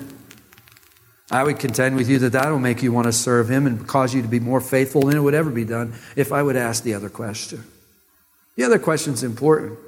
I 1.31 1.43
would 1.43 1.59
contend 1.59 1.95
with 1.95 2.07
you 2.07 2.19
that 2.19 2.33
that 2.33 2.49
will 2.49 2.59
make 2.59 2.83
you 2.83 2.91
want 2.91 3.05
to 3.05 3.13
serve 3.13 3.49
him 3.49 3.65
and 3.65 3.87
cause 3.87 4.13
you 4.13 4.21
to 4.21 4.27
be 4.27 4.39
more 4.39 4.61
faithful 4.61 5.01
than 5.01 5.17
it 5.17 5.21
would 5.21 5.33
ever 5.33 5.49
be 5.49 5.65
done 5.65 5.93
if 6.15 6.31
I 6.31 6.43
would 6.43 6.55
ask 6.55 6.83
the 6.83 6.93
other 6.93 7.09
question. 7.09 7.63
The 8.55 8.63
other 8.63 8.77
question 8.77 9.13
is 9.13 9.23
important. 9.23 9.79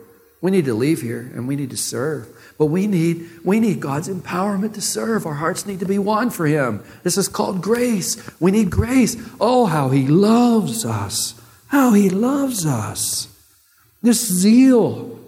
We 0.42 0.52
need 0.52 0.66
to 0.66 0.74
leave 0.74 1.02
here 1.02 1.32
and 1.34 1.48
we 1.48 1.56
need 1.56 1.72
to 1.72 1.78
serve. 1.78 2.28
But 2.58 2.68
we 2.68 2.88
need, 2.88 3.28
we 3.44 3.60
need 3.60 3.80
God's 3.80 4.10
empowerment 4.10 4.74
to 4.76 4.82
serve. 4.82 5.26
Our 5.26 5.34
hearts 5.34 5.66
need 5.66 5.80
to 5.80 5.86
be 5.86 6.00
one 6.00 6.30
for 6.30 6.46
Him. 6.46 6.84
This 7.04 7.18
is 7.18 7.28
called 7.28 7.62
grace. 7.62 8.18
We 8.40 8.52
need 8.52 8.70
grace. 8.70 9.16
Oh, 9.40 9.66
how 9.66 9.90
He 9.90 10.08
loves 10.08 10.86
us. 10.86 11.40
How 11.68 11.94
He 11.94 12.10
loves 12.10 12.66
us. 12.66 13.28
This 14.02 14.26
zeal. 14.26 15.20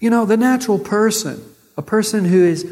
You 0.00 0.10
know, 0.10 0.24
the 0.24 0.36
natural 0.36 0.78
person, 0.78 1.42
a 1.76 1.82
person 1.82 2.24
who 2.24 2.44
is 2.44 2.70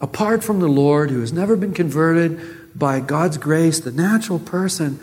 apart 0.00 0.42
from 0.44 0.60
the 0.60 0.68
Lord, 0.68 1.10
who 1.10 1.20
has 1.20 1.32
never 1.32 1.56
been 1.56 1.74
converted 1.74 2.78
by 2.78 3.00
God's 3.00 3.38
grace, 3.38 3.80
the 3.80 3.92
natural 3.92 4.38
person, 4.38 5.00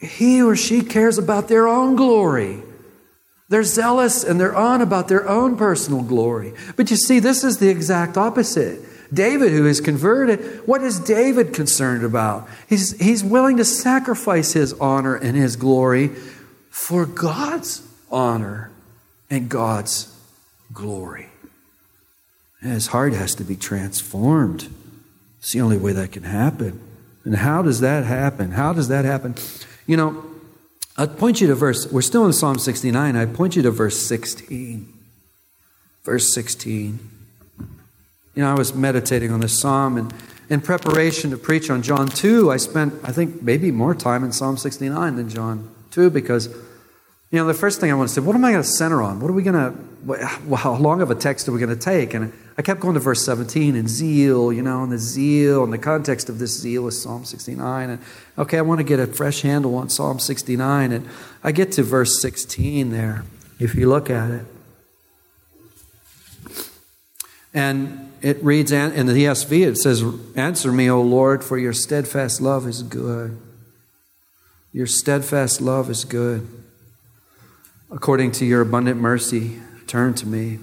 he 0.00 0.42
or 0.42 0.56
she 0.56 0.82
cares 0.82 1.18
about 1.18 1.48
their 1.48 1.68
own 1.68 1.96
glory. 1.96 2.62
They're 3.50 3.64
zealous 3.64 4.22
and 4.22 4.40
they're 4.40 4.56
on 4.56 4.80
about 4.80 5.08
their 5.08 5.28
own 5.28 5.56
personal 5.56 6.02
glory. 6.02 6.54
But 6.76 6.90
you 6.90 6.96
see, 6.96 7.18
this 7.18 7.44
is 7.44 7.58
the 7.58 7.68
exact 7.68 8.16
opposite. 8.16 8.80
David, 9.12 9.50
who 9.50 9.66
is 9.66 9.80
converted, 9.80 10.66
what 10.68 10.82
is 10.82 11.00
David 11.00 11.52
concerned 11.52 12.04
about? 12.04 12.48
He's, 12.68 12.98
he's 13.00 13.24
willing 13.24 13.56
to 13.56 13.64
sacrifice 13.64 14.52
his 14.52 14.72
honor 14.74 15.16
and 15.16 15.36
his 15.36 15.56
glory 15.56 16.08
for 16.70 17.04
God's 17.04 17.82
honor 18.08 18.70
and 19.28 19.48
God's 19.48 20.16
glory. 20.72 21.26
And 22.60 22.72
his 22.72 22.86
heart 22.86 23.14
has 23.14 23.34
to 23.34 23.44
be 23.44 23.56
transformed. 23.56 24.72
It's 25.40 25.52
the 25.52 25.60
only 25.60 25.76
way 25.76 25.92
that 25.92 26.12
can 26.12 26.22
happen. 26.22 26.80
And 27.24 27.34
how 27.34 27.62
does 27.62 27.80
that 27.80 28.04
happen? 28.04 28.52
How 28.52 28.72
does 28.72 28.86
that 28.88 29.04
happen? 29.04 29.34
You 29.88 29.96
know, 29.96 30.29
I'd 31.00 31.16
point 31.16 31.40
you 31.40 31.46
to 31.46 31.54
verse, 31.54 31.90
we're 31.90 32.02
still 32.02 32.26
in 32.26 32.34
Psalm 32.34 32.58
69. 32.58 33.16
I'd 33.16 33.34
point 33.34 33.56
you 33.56 33.62
to 33.62 33.70
verse 33.70 33.96
16. 33.96 34.86
Verse 36.04 36.34
16. 36.34 36.98
You 38.34 38.42
know, 38.42 38.50
I 38.50 38.54
was 38.54 38.74
meditating 38.74 39.32
on 39.32 39.40
this 39.40 39.58
psalm, 39.58 39.96
and 39.96 40.12
in 40.50 40.60
preparation 40.60 41.30
to 41.30 41.38
preach 41.38 41.70
on 41.70 41.80
John 41.80 42.08
2, 42.08 42.50
I 42.50 42.58
spent, 42.58 42.92
I 43.02 43.12
think, 43.12 43.40
maybe 43.40 43.70
more 43.70 43.94
time 43.94 44.22
in 44.24 44.32
Psalm 44.32 44.58
69 44.58 45.16
than 45.16 45.30
John 45.30 45.74
2 45.92 46.10
because, 46.10 46.54
you 47.30 47.38
know, 47.38 47.46
the 47.46 47.54
first 47.54 47.80
thing 47.80 47.92
I 47.92 47.94
want 47.94 48.08
to 48.08 48.14
say, 48.14 48.20
what 48.20 48.34
am 48.34 48.44
I 48.44 48.50
going 48.50 48.62
to 48.62 48.68
center 48.68 49.02
on? 49.02 49.20
What 49.20 49.30
are 49.30 49.34
we 49.34 49.44
going 49.44 49.54
to, 49.54 50.56
how 50.56 50.74
long 50.74 51.00
of 51.00 51.12
a 51.12 51.14
text 51.14 51.48
are 51.48 51.52
we 51.52 51.60
going 51.60 51.70
to 51.70 51.80
take? 51.80 52.12
And 52.12 52.32
I 52.58 52.62
kept 52.62 52.80
going 52.80 52.94
to 52.94 53.00
verse 53.00 53.24
17 53.24 53.76
and 53.76 53.88
zeal, 53.88 54.52
you 54.52 54.62
know, 54.62 54.82
and 54.82 54.90
the 54.90 54.98
zeal 54.98 55.62
and 55.62 55.72
the 55.72 55.78
context 55.78 56.28
of 56.28 56.40
this 56.40 56.58
zeal 56.58 56.88
is 56.88 57.00
Psalm 57.00 57.24
69. 57.24 57.90
And 57.90 58.02
okay, 58.36 58.58
I 58.58 58.62
want 58.62 58.80
to 58.80 58.84
get 58.84 58.98
a 58.98 59.06
fresh 59.06 59.42
handle 59.42 59.76
on 59.76 59.90
Psalm 59.90 60.18
69. 60.18 60.90
And 60.90 61.08
I 61.44 61.52
get 61.52 61.70
to 61.72 61.84
verse 61.84 62.20
16 62.20 62.90
there. 62.90 63.24
if 63.60 63.76
you 63.76 63.88
look 63.88 64.10
at 64.10 64.30
it. 64.30 64.46
And 67.54 68.12
it 68.22 68.42
reads 68.42 68.72
in 68.72 69.06
the 69.06 69.12
ESV, 69.12 69.66
it 69.66 69.76
says, 69.76 70.04
Answer 70.34 70.72
me, 70.72 70.90
O 70.90 71.00
Lord, 71.00 71.44
for 71.44 71.58
your 71.58 71.72
steadfast 71.72 72.40
love 72.40 72.66
is 72.66 72.82
good. 72.82 73.40
Your 74.72 74.86
steadfast 74.86 75.60
love 75.60 75.88
is 75.88 76.04
good. 76.04 76.59
According 77.92 78.32
to 78.32 78.44
your 78.44 78.60
abundant 78.60 79.00
mercy, 79.00 79.60
turn 79.88 80.14
to 80.14 80.26
me. 80.26 80.58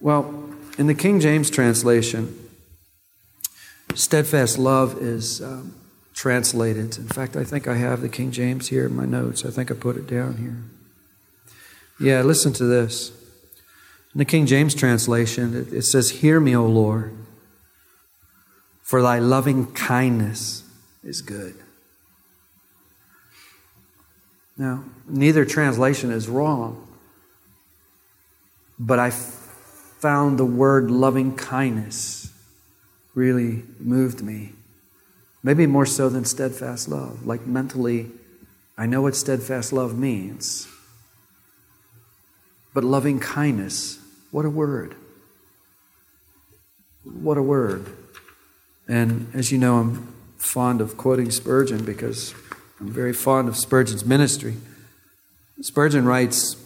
Well, 0.00 0.50
in 0.76 0.88
the 0.88 0.94
King 0.94 1.20
James 1.20 1.48
translation, 1.48 2.36
steadfast 3.94 4.58
love 4.58 5.00
is 5.00 5.40
um, 5.40 5.76
translated. 6.12 6.98
In 6.98 7.06
fact, 7.06 7.36
I 7.36 7.44
think 7.44 7.68
I 7.68 7.76
have 7.76 8.00
the 8.00 8.08
King 8.08 8.32
James 8.32 8.68
here 8.68 8.86
in 8.86 8.96
my 8.96 9.04
notes. 9.04 9.44
I 9.44 9.50
think 9.50 9.70
I 9.70 9.74
put 9.74 9.96
it 9.96 10.08
down 10.08 10.38
here. 10.38 10.56
Yeah, 12.00 12.22
listen 12.22 12.52
to 12.54 12.64
this. 12.64 13.10
In 14.12 14.18
the 14.18 14.24
King 14.24 14.46
James 14.46 14.74
translation, 14.74 15.54
it, 15.54 15.72
it 15.72 15.82
says, 15.82 16.10
Hear 16.10 16.40
me, 16.40 16.56
O 16.56 16.66
Lord, 16.66 17.16
for 18.82 19.02
thy 19.02 19.20
loving 19.20 19.72
kindness 19.72 20.64
is 21.04 21.22
good. 21.22 21.54
Now, 24.56 24.84
neither 25.08 25.44
translation 25.44 26.10
is 26.10 26.28
wrong, 26.28 26.86
but 28.78 28.98
I 28.98 29.10
found 29.10 30.38
the 30.38 30.44
word 30.44 30.90
loving 30.90 31.36
kindness 31.36 32.32
really 33.14 33.62
moved 33.78 34.22
me. 34.22 34.52
Maybe 35.42 35.66
more 35.66 35.86
so 35.86 36.08
than 36.08 36.24
steadfast 36.24 36.88
love. 36.88 37.26
Like 37.26 37.46
mentally, 37.46 38.10
I 38.76 38.86
know 38.86 39.02
what 39.02 39.16
steadfast 39.16 39.72
love 39.72 39.96
means. 39.96 40.68
But 42.74 42.84
loving 42.84 43.20
kindness, 43.20 43.98
what 44.30 44.44
a 44.44 44.50
word. 44.50 44.96
What 47.04 47.36
a 47.36 47.42
word. 47.42 47.86
And 48.88 49.30
as 49.34 49.52
you 49.52 49.58
know, 49.58 49.78
I'm 49.78 50.14
fond 50.38 50.80
of 50.80 50.96
quoting 50.96 51.30
Spurgeon 51.30 51.84
because 51.84 52.34
I'm 52.82 52.90
very 52.90 53.12
fond 53.12 53.48
of 53.48 53.56
Spurgeon's 53.56 54.04
ministry. 54.04 54.56
Spurgeon 55.60 56.04
writes, 56.04 56.56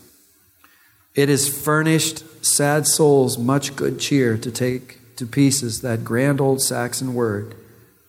It 1.15 1.29
is 1.29 1.47
furnished 1.47 2.45
sad 2.45 2.87
souls 2.87 3.37
much 3.37 3.77
good 3.77 4.01
cheer 4.01 4.39
to 4.39 4.51
take 4.51 4.99
to 5.17 5.27
pieces 5.27 5.83
that 5.83 6.05
grand 6.05 6.41
old 6.41 6.63
Saxon 6.63 7.13
word 7.13 7.55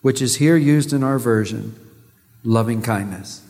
which 0.01 0.21
is 0.21 0.37
here 0.37 0.55
used 0.55 0.93
in 0.93 1.03
our 1.03 1.19
version, 1.19 1.75
loving 2.41 2.81
kindness. 2.81 3.43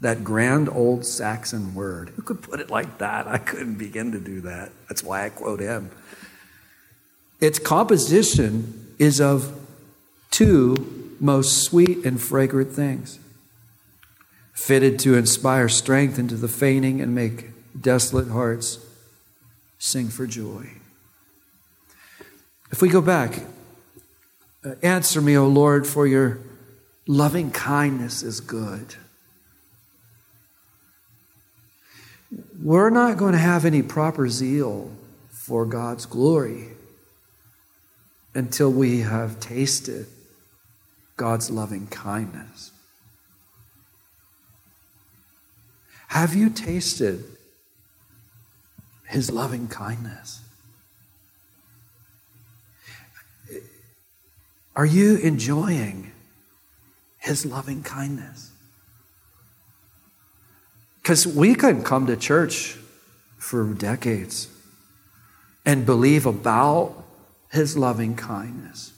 That 0.00 0.24
grand 0.24 0.70
old 0.70 1.04
Saxon 1.04 1.74
word. 1.74 2.08
Who 2.16 2.22
could 2.22 2.40
put 2.40 2.58
it 2.58 2.70
like 2.70 2.96
that? 2.98 3.26
I 3.26 3.36
couldn't 3.36 3.74
begin 3.74 4.12
to 4.12 4.18
do 4.18 4.40
that. 4.40 4.72
That's 4.88 5.04
why 5.04 5.26
I 5.26 5.28
quote 5.28 5.60
him. 5.60 5.90
Its 7.38 7.58
composition 7.58 8.94
is 8.98 9.20
of 9.20 9.52
two 10.30 11.16
most 11.20 11.64
sweet 11.64 12.06
and 12.06 12.18
fragrant 12.18 12.72
things, 12.72 13.18
fitted 14.60 14.98
to 14.98 15.16
inspire 15.16 15.70
strength 15.70 16.18
into 16.18 16.36
the 16.36 16.46
fainting 16.46 17.00
and 17.00 17.14
make 17.14 17.46
desolate 17.80 18.28
hearts 18.28 18.78
sing 19.78 20.08
for 20.08 20.26
joy. 20.26 20.70
If 22.70 22.82
we 22.82 22.90
go 22.90 23.00
back 23.00 23.40
uh, 24.62 24.74
answer 24.82 25.22
me, 25.22 25.38
O 25.38 25.46
Lord, 25.46 25.86
for 25.86 26.06
your 26.06 26.40
loving 27.06 27.50
kindness 27.50 28.22
is 28.22 28.40
good. 28.40 28.94
We're 32.62 32.90
not 32.90 33.16
going 33.16 33.32
to 33.32 33.38
have 33.38 33.64
any 33.64 33.82
proper 33.82 34.28
zeal 34.28 34.90
for 35.30 35.64
God's 35.64 36.04
glory 36.04 36.68
until 38.34 38.70
we 38.70 39.00
have 39.00 39.40
tasted 39.40 40.06
God's 41.16 41.50
loving 41.50 41.86
kindness. 41.86 42.69
Have 46.10 46.34
you 46.34 46.50
tasted 46.50 47.24
His 49.06 49.30
loving 49.30 49.68
kindness? 49.68 50.42
Are 54.74 54.84
you 54.84 55.18
enjoying 55.18 56.10
His 57.18 57.46
loving 57.46 57.84
kindness? 57.84 58.50
Because 61.00 61.28
we 61.28 61.54
can 61.54 61.84
come 61.84 62.08
to 62.08 62.16
church 62.16 62.76
for 63.38 63.72
decades 63.72 64.48
and 65.64 65.86
believe 65.86 66.26
about 66.26 67.04
His 67.52 67.78
loving 67.78 68.16
kindness 68.16 68.92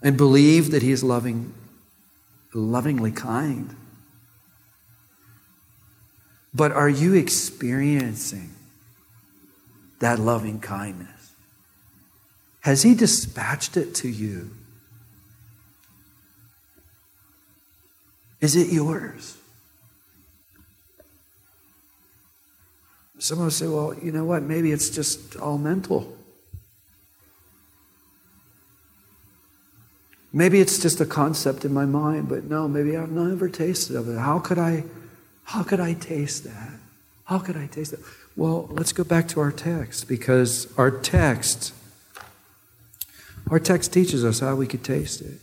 and 0.00 0.16
believe 0.16 0.70
that 0.70 0.82
He 0.82 0.92
is 0.92 1.02
loving, 1.02 1.52
lovingly 2.52 3.10
kind. 3.10 3.74
But 6.54 6.72
are 6.72 6.88
you 6.88 7.14
experiencing 7.14 8.50
that 9.98 10.20
loving 10.20 10.60
kindness? 10.60 11.32
Has 12.60 12.82
He 12.82 12.94
dispatched 12.94 13.76
it 13.76 13.94
to 13.96 14.08
you? 14.08 14.50
Is 18.40 18.56
it 18.56 18.68
yours? 18.72 19.36
Someone 23.18 23.46
will 23.46 23.50
say, 23.50 23.66
well, 23.66 23.94
you 24.02 24.12
know 24.12 24.24
what? 24.24 24.42
Maybe 24.42 24.70
it's 24.70 24.90
just 24.90 25.36
all 25.36 25.56
mental. 25.56 26.14
Maybe 30.30 30.60
it's 30.60 30.78
just 30.78 31.00
a 31.00 31.06
concept 31.06 31.64
in 31.64 31.72
my 31.72 31.86
mind, 31.86 32.28
but 32.28 32.44
no, 32.44 32.68
maybe 32.68 32.96
I've 32.96 33.10
never 33.10 33.48
tasted 33.48 33.96
of 33.96 34.08
it. 34.08 34.18
How 34.18 34.40
could 34.40 34.58
I 34.58 34.84
how 35.44 35.62
could 35.62 35.80
I 35.80 35.94
taste 35.94 36.44
that? 36.44 36.72
How 37.24 37.38
could 37.38 37.56
I 37.56 37.66
taste 37.66 37.92
that? 37.92 38.00
Well, 38.36 38.68
let's 38.70 38.92
go 38.92 39.04
back 39.04 39.28
to 39.28 39.40
our 39.40 39.52
text 39.52 40.08
because 40.08 40.72
our 40.76 40.90
text 40.90 41.72
our 43.50 43.58
text 43.58 43.92
teaches 43.92 44.24
us 44.24 44.40
how 44.40 44.54
we 44.54 44.66
could 44.66 44.82
taste 44.82 45.20
it. 45.20 45.38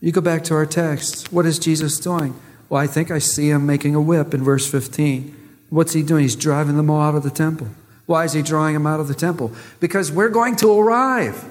You 0.00 0.12
go 0.12 0.20
back 0.20 0.44
to 0.44 0.54
our 0.54 0.66
text. 0.66 1.32
What 1.32 1.46
is 1.46 1.58
Jesus 1.58 1.98
doing? 1.98 2.34
Well, 2.68 2.80
I 2.80 2.86
think 2.86 3.10
I 3.10 3.18
see 3.18 3.50
him 3.50 3.66
making 3.66 3.94
a 3.94 4.00
whip 4.00 4.34
in 4.34 4.42
verse 4.42 4.70
15. 4.70 5.34
What's 5.70 5.92
he 5.92 6.02
doing? 6.02 6.22
He's 6.22 6.36
driving 6.36 6.76
them 6.76 6.90
all 6.90 7.00
out 7.00 7.14
of 7.14 7.22
the 7.22 7.30
temple. 7.30 7.68
Why 8.06 8.24
is 8.24 8.32
he 8.32 8.42
drawing 8.42 8.74
them 8.74 8.86
out 8.86 9.00
of 9.00 9.08
the 9.08 9.14
temple? 9.14 9.52
Because 9.80 10.12
we're 10.12 10.28
going 10.28 10.56
to 10.56 10.78
arrive. 10.78 11.44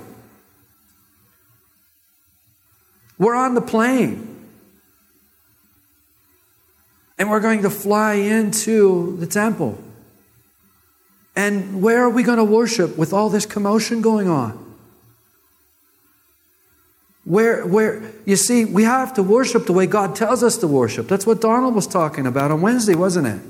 We're 3.17 3.35
on 3.35 3.55
the 3.55 3.61
plane. 3.61 4.34
And 7.17 7.29
we're 7.29 7.39
going 7.39 7.61
to 7.61 7.69
fly 7.69 8.15
into 8.15 9.17
the 9.17 9.27
temple. 9.27 9.81
And 11.35 11.81
where 11.81 12.01
are 12.03 12.09
we 12.09 12.23
going 12.23 12.37
to 12.37 12.43
worship 12.43 12.97
with 12.97 13.13
all 13.13 13.29
this 13.29 13.45
commotion 13.45 14.01
going 14.01 14.27
on? 14.27 14.61
Where, 17.25 17.65
where, 17.65 18.11
you 18.25 18.35
see, 18.35 18.65
we 18.65 18.83
have 18.83 19.15
to 19.15 19.23
worship 19.23 19.65
the 19.65 19.73
way 19.73 19.87
God 19.87 20.15
tells 20.15 20.43
us 20.43 20.57
to 20.57 20.67
worship. 20.67 21.07
That's 21.07 21.25
what 21.25 21.41
Donald 21.41 21.73
was 21.73 21.87
talking 21.87 22.27
about 22.27 22.51
on 22.51 22.61
Wednesday, 22.61 22.95
wasn't 22.95 23.27
it? 23.27 23.41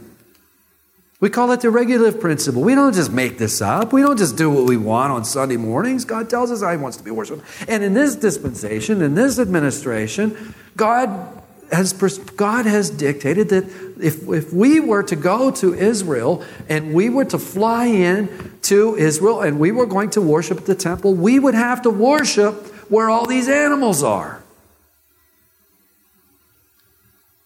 We 1.19 1.29
call 1.29 1.51
it 1.51 1.61
the 1.61 1.69
regulative 1.69 2.19
principle. 2.19 2.61
We 2.61 2.75
don't 2.75 2.93
just 2.93 3.11
make 3.11 3.37
this 3.37 3.61
up. 3.61 3.93
We 3.93 4.01
don't 4.01 4.17
just 4.17 4.37
do 4.37 4.49
what 4.49 4.65
we 4.65 4.77
want 4.77 5.11
on 5.11 5.25
Sunday 5.25 5.57
mornings. 5.57 6.05
God 6.05 6.29
tells 6.29 6.51
us 6.51 6.61
how 6.61 6.71
He 6.71 6.77
wants 6.77 6.97
to 6.97 7.03
be 7.03 7.11
worshiped. 7.11 7.43
And 7.67 7.83
in 7.83 7.93
this 7.93 8.15
dispensation, 8.15 9.01
in 9.01 9.15
this 9.15 9.39
administration, 9.39 10.53
God 10.75 11.43
has, 11.71 11.93
God 11.93 12.65
has 12.65 12.89
dictated 12.89 13.49
that 13.49 13.65
if, 13.99 14.27
if 14.29 14.53
we 14.53 14.79
were 14.79 15.03
to 15.03 15.15
go 15.15 15.51
to 15.51 15.73
Israel 15.73 16.43
and 16.69 16.93
we 16.93 17.09
were 17.09 17.25
to 17.25 17.39
fly 17.39 17.85
in 17.85 18.57
to 18.63 18.95
Israel 18.95 19.41
and 19.41 19.59
we 19.59 19.71
were 19.71 19.85
going 19.85 20.09
to 20.11 20.21
worship 20.21 20.59
at 20.59 20.65
the 20.65 20.75
temple, 20.75 21.13
we 21.13 21.39
would 21.39 21.55
have 21.55 21.81
to 21.83 21.89
worship 21.89 22.55
where 22.89 23.09
all 23.09 23.25
these 23.25 23.47
animals 23.47 24.03
are. 24.03 24.43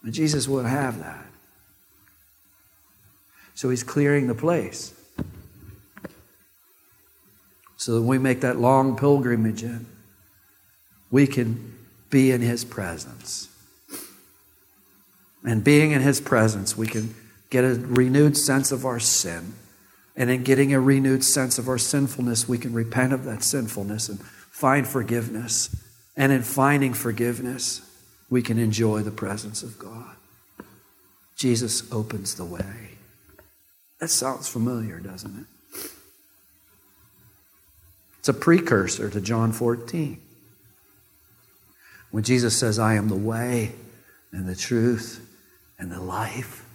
And 0.04 0.14
Jesus 0.14 0.48
will 0.48 0.64
have 0.64 1.00
that. 1.00 1.26
So 3.56 3.70
he's 3.70 3.84
clearing 3.84 4.28
the 4.28 4.36
place. 4.36 4.94
So 7.78 7.96
that 7.96 8.02
we 8.02 8.18
make 8.18 8.42
that 8.42 8.58
long 8.58 8.98
pilgrimage 8.98 9.64
in, 9.64 9.86
we 11.12 11.28
can 11.28 11.78
be 12.10 12.32
in 12.32 12.42
his 12.42 12.66
presence. 12.66 13.50
And 15.44 15.64
being 15.64 15.92
in 15.92 16.02
his 16.02 16.20
presence, 16.20 16.78
we 16.78 16.88
can 16.88 17.16
get 17.50 17.64
a 17.64 17.76
renewed 17.76 18.38
sense 18.38 18.72
of 18.72 18.86
our 18.86 19.00
sin. 19.00 19.54
And 20.16 20.30
in 20.30 20.44
getting 20.44 20.74
a 20.74 20.82
renewed 20.82 21.24
sense 21.24 21.58
of 21.58 21.70
our 21.70 21.78
sinfulness, 21.78 22.48
we 22.48 22.58
can 22.58 22.74
repent 22.74 23.14
of 23.14 23.24
that 23.24 23.44
sinfulness 23.44 24.10
and 24.10 24.20
find 24.20 24.88
forgiveness. 24.88 25.76
And 26.18 26.32
in 26.32 26.42
finding 26.42 26.94
forgiveness, 26.94 27.82
we 28.30 28.42
can 28.42 28.60
enjoy 28.60 29.02
the 29.02 29.12
presence 29.12 29.64
of 29.64 29.80
God. 29.80 30.16
Jesus 31.38 31.90
opens 31.92 32.36
the 32.36 32.44
way. 32.44 32.98
That 34.00 34.10
sounds 34.10 34.50
familiar, 34.50 35.00
doesn't 35.00 35.40
it? 35.40 35.46
It's 38.20 38.28
a 38.28 38.34
precursor 38.34 39.10
to 39.10 39.22
John 39.22 39.54
14. 39.54 40.20
When 42.12 42.24
Jesus 42.24 42.58
says, 42.58 42.78
I 42.78 42.96
am 42.96 43.08
the 43.08 43.16
way 43.16 43.72
and 44.34 44.48
the 44.48 44.56
truth 44.56 45.26
and 45.80 45.92
the 45.92 46.00
life. 46.00 46.66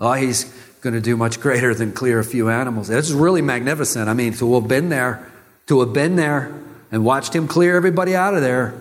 Oh, 0.00 0.14
he's 0.14 0.44
going 0.80 0.94
to 0.94 1.00
do 1.00 1.16
much 1.16 1.40
greater 1.40 1.74
than 1.74 1.92
clear 1.92 2.18
a 2.18 2.24
few 2.24 2.50
animals. 2.50 2.88
This 2.88 3.08
is 3.08 3.14
really 3.14 3.42
magnificent. 3.42 4.08
I 4.08 4.14
mean, 4.14 4.32
to 4.34 4.54
have 4.54 4.68
been 4.68 4.88
there, 4.88 5.30
to 5.68 5.80
have 5.80 5.92
been 5.92 6.16
there 6.16 6.52
and 6.90 7.04
watched 7.04 7.34
him 7.34 7.46
clear 7.46 7.76
everybody 7.76 8.16
out 8.16 8.34
of 8.34 8.40
there. 8.40 8.74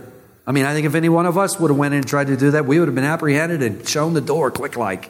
I 0.46 0.52
mean, 0.52 0.66
I 0.66 0.74
think 0.74 0.86
if 0.86 0.96
any 0.96 1.10
one 1.10 1.26
of 1.26 1.38
us 1.38 1.60
would 1.60 1.70
have 1.70 1.78
went 1.78 1.94
in 1.94 2.00
and 2.00 2.08
tried 2.08 2.28
to 2.28 2.38
do 2.38 2.52
that, 2.52 2.66
we 2.66 2.80
would 2.80 2.88
have 2.88 2.96
been 2.96 3.04
apprehended 3.04 3.62
and 3.62 3.88
shown 3.88 4.14
the 4.14 4.22
door 4.22 4.52
quick 4.52 4.76
like. 4.76 5.10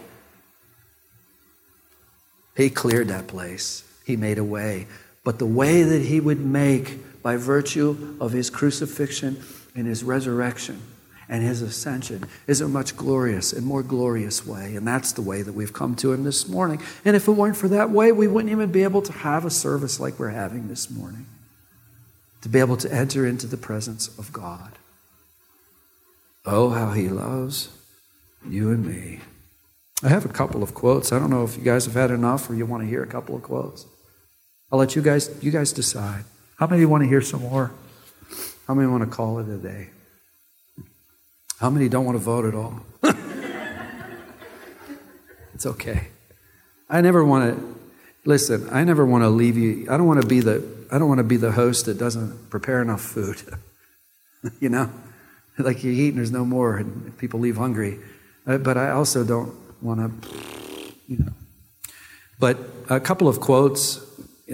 He 2.56 2.70
cleared 2.70 3.08
that 3.08 3.28
place. 3.28 3.84
He 4.06 4.16
made 4.16 4.38
a 4.38 4.44
way. 4.44 4.88
But 5.24 5.40
the 5.40 5.46
way 5.46 5.84
that 5.84 6.04
he 6.04 6.20
would 6.20 6.40
make 6.40 7.24
by 7.24 7.38
virtue 7.38 8.18
of 8.20 8.34
his 8.34 8.50
crucifixion 8.50 9.42
and 9.76 9.88
his 9.88 10.04
resurrection 10.04 10.82
and 11.30 11.44
his 11.44 11.62
ascension 11.62 12.26
is 12.48 12.62
a 12.62 12.68
much 12.68 12.96
glorious 12.96 13.54
and 13.54 13.66
more 13.66 13.84
glorious 13.84 14.46
way. 14.46 14.76
And 14.76 14.88
that's 14.88 15.14
the 15.14 15.22
way 15.22 15.42
that 15.42 15.54
we've 15.54 15.74
come 15.74 15.96
to 15.98 16.12
him 16.14 16.24
this 16.24 16.48
morning. 16.48 16.82
And 17.06 17.16
if 17.16 17.28
it 17.28 17.32
weren't 17.32 17.58
for 17.58 17.68
that 17.70 17.90
way, 17.90 18.12
we 18.12 18.28
wouldn't 18.28 18.52
even 18.52 18.72
be 18.72 18.84
able 18.84 19.02
to 19.04 19.12
have 19.12 19.46
a 19.46 19.50
service 19.50 20.00
like 20.00 20.20
we're 20.20 20.30
having 20.30 20.68
this 20.68 20.90
morning, 20.90 21.26
to 22.42 22.50
be 22.50 22.60
able 22.60 22.78
to 22.78 22.94
enter 22.94 23.26
into 23.26 23.48
the 23.48 23.58
presence 23.58 24.08
of 24.18 24.34
God. 24.34 24.74
Oh, 26.46 26.70
how 26.70 26.92
he 26.92 27.08
loves 27.08 27.70
you 28.48 28.72
and 28.72 28.86
me. 28.86 29.22
I 30.04 30.10
have 30.10 30.26
a 30.26 30.30
couple 30.30 30.62
of 30.62 30.74
quotes. 30.74 31.14
I 31.14 31.20
don't 31.20 31.30
know 31.30 31.44
if 31.44 31.56
you 31.56 31.64
guys 31.64 31.86
have 31.86 31.94
had 31.94 32.12
enough 32.12 32.50
or 32.50 32.56
you 32.56 32.66
want 32.66 32.84
to 32.84 32.90
hear 32.90 33.02
a 33.02 33.08
couple 33.08 33.36
of 33.36 33.44
quotes. 33.44 33.86
I'll 34.70 34.80
let 34.80 34.96
you 34.96 35.02
guys 35.02 35.30
you 35.42 35.52
guys 35.52 35.72
decide. 35.72 36.26
How 36.58 36.68
many 36.68 36.86
want 36.86 37.04
to 37.04 37.08
hear 37.08 37.22
some 37.22 37.42
more? 37.42 37.72
How 38.68 38.74
many 38.74 38.88
want 38.88 39.04
to 39.04 39.10
call 39.10 39.40
it 39.40 39.48
a 39.48 39.58
day? 39.58 39.90
How 41.64 41.70
many 41.70 41.88
don't 41.88 42.04
want 42.04 42.18
to 42.18 42.22
vote 42.22 42.44
at 42.44 42.56
all? 42.56 42.82
it's 45.54 45.66
okay. 45.66 46.10
I 46.90 47.00
never 47.00 47.24
want 47.24 47.56
to 47.56 47.80
listen, 48.26 48.68
I 48.70 48.84
never 48.84 49.06
want 49.06 49.24
to 49.24 49.30
leave 49.30 49.56
you 49.56 49.88
I 49.90 49.96
don't 49.96 50.06
want 50.06 50.22
to 50.22 50.28
be 50.28 50.42
the 50.42 50.62
I 50.92 50.98
don't 51.00 51.08
want 51.08 51.20
to 51.20 51.24
be 51.24 51.38
the 51.38 51.54
host 51.54 51.86
that 51.86 51.98
doesn't 51.98 52.50
prepare 52.50 52.82
enough 52.82 53.00
food. 53.00 53.42
you 54.60 54.68
know? 54.68 54.92
Like 55.58 55.86
you 55.86 55.94
eat 55.94 56.10
and 56.10 56.18
there's 56.18 56.34
no 56.34 56.44
more 56.44 56.76
and 56.76 57.18
people 57.18 57.40
leave 57.40 57.56
hungry. 57.56 57.98
Uh, 58.46 58.58
but 58.58 58.76
I 58.76 58.90
also 58.90 59.24
don't 59.24 59.56
want 59.82 60.02
to, 60.02 60.12
you 61.08 61.20
know. 61.20 61.32
But 62.42 62.58
a 62.90 63.00
couple 63.00 63.30
of 63.30 63.40
quotes 63.40 64.02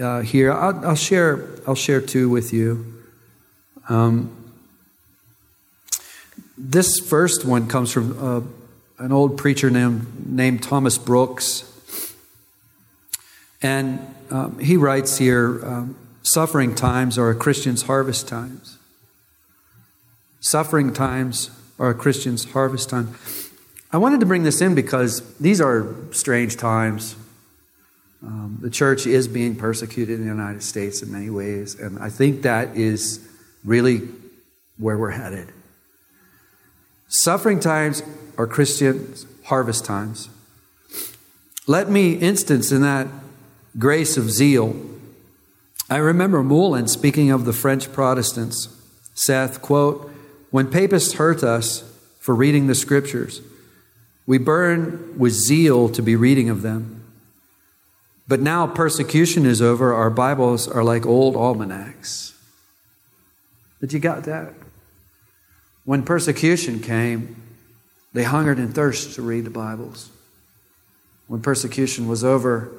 uh, 0.00 0.20
here. 0.20 0.52
I'll, 0.52 0.86
I'll, 0.86 0.94
share. 0.94 1.44
I'll 1.66 1.74
share 1.74 2.00
two 2.00 2.28
with 2.28 2.52
you. 2.52 3.02
Um, 3.88 4.39
this 6.62 6.98
first 7.00 7.44
one 7.44 7.68
comes 7.68 7.90
from 7.90 8.18
uh, 8.18 8.40
an 9.02 9.12
old 9.12 9.38
preacher 9.38 9.70
named, 9.70 10.26
named 10.26 10.62
Thomas 10.62 10.98
Brooks. 10.98 11.66
And 13.62 14.14
um, 14.30 14.58
he 14.58 14.76
writes 14.76 15.16
here 15.16 15.60
um, 15.64 15.96
suffering 16.22 16.74
times 16.74 17.16
are 17.18 17.30
a 17.30 17.34
Christian's 17.34 17.82
harvest 17.82 18.28
times. 18.28 18.78
Suffering 20.40 20.92
times 20.92 21.50
are 21.78 21.90
a 21.90 21.94
Christian's 21.94 22.44
harvest 22.52 22.90
time. 22.90 23.14
I 23.90 23.96
wanted 23.96 24.20
to 24.20 24.26
bring 24.26 24.42
this 24.42 24.60
in 24.60 24.74
because 24.74 25.36
these 25.38 25.60
are 25.60 25.94
strange 26.12 26.56
times. 26.56 27.16
Um, 28.22 28.58
the 28.60 28.70
church 28.70 29.06
is 29.06 29.28
being 29.28 29.56
persecuted 29.56 30.20
in 30.20 30.26
the 30.26 30.30
United 30.30 30.62
States 30.62 31.02
in 31.02 31.10
many 31.10 31.30
ways, 31.30 31.80
and 31.80 31.98
I 31.98 32.10
think 32.10 32.42
that 32.42 32.76
is 32.76 33.26
really 33.64 34.02
where 34.76 34.98
we're 34.98 35.10
headed. 35.10 35.52
Suffering 37.12 37.58
times 37.58 38.04
are 38.38 38.46
Christian 38.46 39.12
harvest 39.46 39.84
times. 39.84 40.28
Let 41.66 41.90
me 41.90 42.12
instance 42.12 42.70
in 42.70 42.82
that 42.82 43.08
grace 43.76 44.16
of 44.16 44.30
zeal. 44.30 44.76
I 45.90 45.96
remember 45.96 46.44
Moulin 46.44 46.86
speaking 46.86 47.32
of 47.32 47.46
the 47.46 47.52
French 47.52 47.92
Protestants, 47.92 48.68
saith, 49.12 49.60
quote, 49.60 50.08
When 50.52 50.70
papists 50.70 51.14
hurt 51.14 51.42
us 51.42 51.82
for 52.20 52.32
reading 52.32 52.68
the 52.68 52.76
scriptures, 52.76 53.40
we 54.24 54.38
burn 54.38 55.18
with 55.18 55.32
zeal 55.32 55.88
to 55.88 56.02
be 56.02 56.14
reading 56.14 56.48
of 56.48 56.62
them. 56.62 57.04
But 58.28 58.38
now 58.38 58.68
persecution 58.68 59.46
is 59.46 59.60
over, 59.60 59.92
our 59.92 60.10
Bibles 60.10 60.68
are 60.68 60.84
like 60.84 61.04
old 61.06 61.34
almanacs. 61.34 62.38
But 63.80 63.92
you 63.92 63.98
got 63.98 64.22
that? 64.24 64.59
When 65.90 66.04
persecution 66.04 66.78
came, 66.78 67.34
they 68.12 68.22
hungered 68.22 68.58
and 68.58 68.72
thirsted 68.72 69.14
to 69.14 69.22
read 69.22 69.44
the 69.44 69.50
Bibles. 69.50 70.08
When 71.26 71.42
persecution 71.42 72.06
was 72.06 72.22
over, 72.22 72.70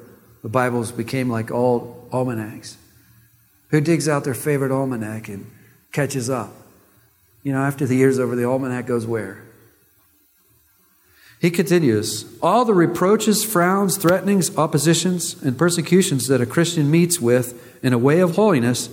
the 0.42 0.48
Bibles 0.48 0.92
became 0.92 1.28
like 1.28 1.50
old 1.50 2.08
almanacs. 2.10 2.78
Who 3.68 3.82
digs 3.82 4.08
out 4.08 4.24
their 4.24 4.32
favorite 4.32 4.72
almanac 4.72 5.28
and 5.28 5.44
catches 5.92 6.30
up? 6.30 6.54
You 7.42 7.52
know, 7.52 7.60
after 7.60 7.84
the 7.84 7.96
year's 7.96 8.18
over, 8.18 8.34
the 8.34 8.46
almanac 8.46 8.86
goes 8.86 9.04
where? 9.04 9.42
He 11.38 11.50
continues 11.50 12.24
All 12.40 12.64
the 12.64 12.72
reproaches, 12.72 13.44
frowns, 13.44 13.98
threatenings, 13.98 14.56
oppositions, 14.56 15.36
and 15.42 15.58
persecutions 15.58 16.28
that 16.28 16.40
a 16.40 16.46
Christian 16.46 16.90
meets 16.90 17.20
with 17.20 17.84
in 17.84 17.92
a 17.92 17.98
way 17.98 18.20
of 18.20 18.36
holiness 18.36 18.88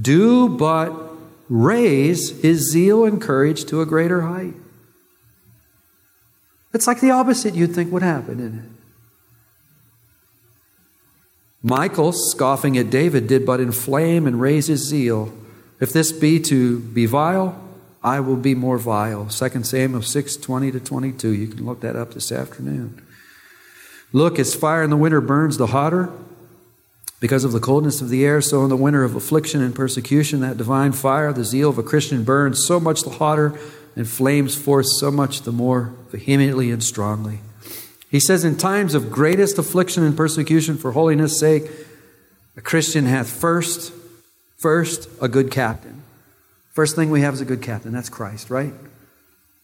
do 0.00 0.48
but 0.48 1.15
raise 1.48 2.40
his 2.40 2.70
zeal 2.70 3.04
and 3.04 3.20
courage 3.20 3.64
to 3.66 3.80
a 3.80 3.86
greater 3.86 4.22
height. 4.22 4.54
It's 6.72 6.86
like 6.86 7.00
the 7.00 7.10
opposite 7.10 7.54
you'd 7.54 7.74
think 7.74 7.92
would 7.92 8.02
happen, 8.02 8.40
isn't 8.40 8.58
it? 8.58 8.70
Michael, 11.62 12.12
scoffing 12.12 12.76
at 12.78 12.90
David, 12.90 13.26
did 13.26 13.44
but 13.44 13.60
inflame 13.60 14.26
and 14.26 14.40
raise 14.40 14.66
his 14.66 14.86
zeal. 14.86 15.32
If 15.80 15.92
this 15.92 16.12
be 16.12 16.38
to 16.40 16.78
be 16.78 17.06
vile, 17.06 17.60
I 18.04 18.20
will 18.20 18.36
be 18.36 18.54
more 18.54 18.78
vile. 18.78 19.26
2 19.26 19.64
Samuel 19.64 20.02
6 20.02 20.36
20 20.36 20.70
to 20.72 20.80
22. 20.80 21.28
You 21.30 21.48
can 21.48 21.66
look 21.66 21.80
that 21.80 21.96
up 21.96 22.14
this 22.14 22.30
afternoon. 22.30 23.04
Look, 24.12 24.38
as 24.38 24.54
fire 24.54 24.82
in 24.82 24.90
the 24.90 24.96
winter 24.96 25.20
burns 25.20 25.56
the 25.56 25.68
hotter 25.68 26.12
because 27.20 27.44
of 27.44 27.52
the 27.52 27.60
coldness 27.60 28.00
of 28.00 28.08
the 28.08 28.24
air, 28.24 28.40
so 28.40 28.62
in 28.62 28.68
the 28.68 28.76
winter 28.76 29.04
of 29.04 29.14
affliction 29.14 29.62
and 29.62 29.74
persecution, 29.74 30.40
that 30.40 30.56
divine 30.56 30.92
fire, 30.92 31.32
the 31.32 31.44
zeal 31.44 31.70
of 31.70 31.78
a 31.78 31.82
Christian, 31.82 32.24
burns 32.24 32.64
so 32.64 32.78
much 32.78 33.02
the 33.02 33.10
hotter 33.10 33.58
and 33.94 34.08
flames 34.08 34.54
forth 34.54 34.86
so 34.98 35.10
much 35.10 35.42
the 35.42 35.52
more 35.52 35.94
vehemently 36.10 36.70
and 36.70 36.84
strongly. 36.84 37.40
He 38.10 38.20
says, 38.20 38.44
In 38.44 38.56
times 38.56 38.94
of 38.94 39.10
greatest 39.10 39.58
affliction 39.58 40.02
and 40.02 40.16
persecution 40.16 40.76
for 40.76 40.92
holiness' 40.92 41.40
sake, 41.40 41.70
a 42.56 42.60
Christian 42.60 43.06
hath 43.06 43.30
first, 43.30 43.92
first 44.58 45.08
a 45.20 45.28
good 45.28 45.50
captain 45.50 45.96
First 46.76 46.94
thing 46.94 47.08
we 47.08 47.22
have 47.22 47.32
is 47.32 47.40
a 47.40 47.46
good 47.46 47.62
captain. 47.62 47.92
That's 47.92 48.10
Christ, 48.10 48.50
right? 48.50 48.74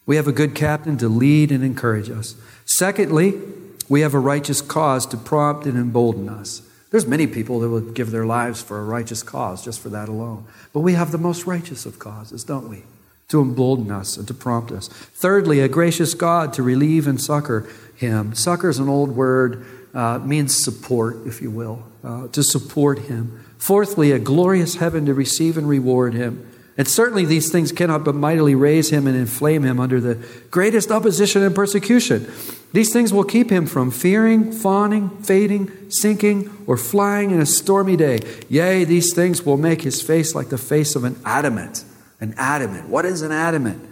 We 0.07 0.17
have 0.17 0.29
a 0.29 0.33
good 0.33 0.55
captain 0.55 0.97
to 0.97 1.11
lead 1.11 1.53
and 1.53 1.63
encourage 1.63 2.09
us. 2.09 2.37
Secondly, 2.65 3.39
we 3.87 4.01
have 4.01 4.15
a 4.15 4.19
righteous 4.19 4.63
cause 4.63 5.05
to 5.09 5.19
prompt 5.19 5.67
and 5.67 5.77
embolden 5.77 6.31
us. 6.31 6.63
There's 6.93 7.07
many 7.07 7.26
people 7.26 7.59
that 7.61 7.70
would 7.70 7.95
give 7.95 8.11
their 8.11 8.26
lives 8.26 8.62
for 8.62 8.78
a 8.78 8.84
righteous 8.84 9.22
cause 9.22 9.64
just 9.64 9.80
for 9.80 9.88
that 9.88 10.11
alone. 10.11 10.45
But 10.74 10.80
we 10.80 10.93
have 10.93 11.11
the 11.11 11.18
most 11.18 11.47
righteous 11.47 11.86
of 11.86 11.99
causes, 11.99 12.45
don't 12.45 12.68
we? 12.68 12.82
To 13.30 13.40
embolden 13.40 13.90
us 13.90 14.18
and 14.18 14.28
to 14.28 14.34
prompt 14.34 14.70
us. 14.70 14.88
Thirdly, 14.88 15.61
a 15.61 15.68
gracious 15.68 16.12
God 16.12 16.53
to 16.53 16.62
relieve 16.62 17.09
and 17.09 17.18
succor 17.18 17.66
him. 17.97 18.34
Succor 18.34 18.68
is 18.68 18.78
an 18.78 18.90
old 18.90 19.16
word, 19.16 19.64
uh, 19.95 20.18
means 20.18 20.62
support, 20.62 21.26
if 21.26 21.40
you 21.40 21.51
will, 21.51 21.82
uh, 22.05 22.28
to 22.28 22.43
support 22.43 22.99
him. 22.99 23.43
Fourthly, 23.57 24.12
a 24.12 24.18
glorious 24.18 24.74
heaven 24.74 25.07
to 25.07 25.14
receive 25.14 25.57
and 25.57 25.66
reward 25.66 26.12
him. 26.12 26.52
And 26.83 26.89
certainly 26.89 27.24
these 27.24 27.53
things 27.53 27.70
cannot 27.70 28.03
but 28.03 28.16
mightily 28.16 28.57
raise 28.57 28.91
him 28.91 29.07
and 29.07 29.16
inflame 29.16 29.62
him 29.62 29.78
under 29.78 30.01
the 30.01 30.16
greatest 30.51 30.91
opposition 30.91 31.41
and 31.45 31.55
persecution. 31.55 32.28
These 32.72 32.93
things 32.93 33.12
will 33.12 33.22
keep 33.22 33.51
him 33.51 33.66
from 33.66 33.93
fearing, 33.93 34.51
fawning, 34.51 35.11
fading, 35.22 35.70
sinking, 35.93 36.51
or 36.66 36.76
flying 36.76 37.30
in 37.30 37.41
a 37.41 37.47
stormy 37.47 37.97
day. 37.97 38.18
Yea, 38.49 38.83
these 38.83 39.14
things 39.14 39.47
will 39.47 39.57
make 39.57 39.83
his 39.83 40.03
face 40.03 40.35
like 40.35 40.49
the 40.49 40.59
face 40.59 40.97
of 40.97 41.05
an 41.05 41.20
adamant. 41.24 41.85
An 42.20 42.35
adamant. 42.37 42.89
What 42.89 43.05
is 43.05 43.22
an 43.22 43.30
adamant? 43.30 43.89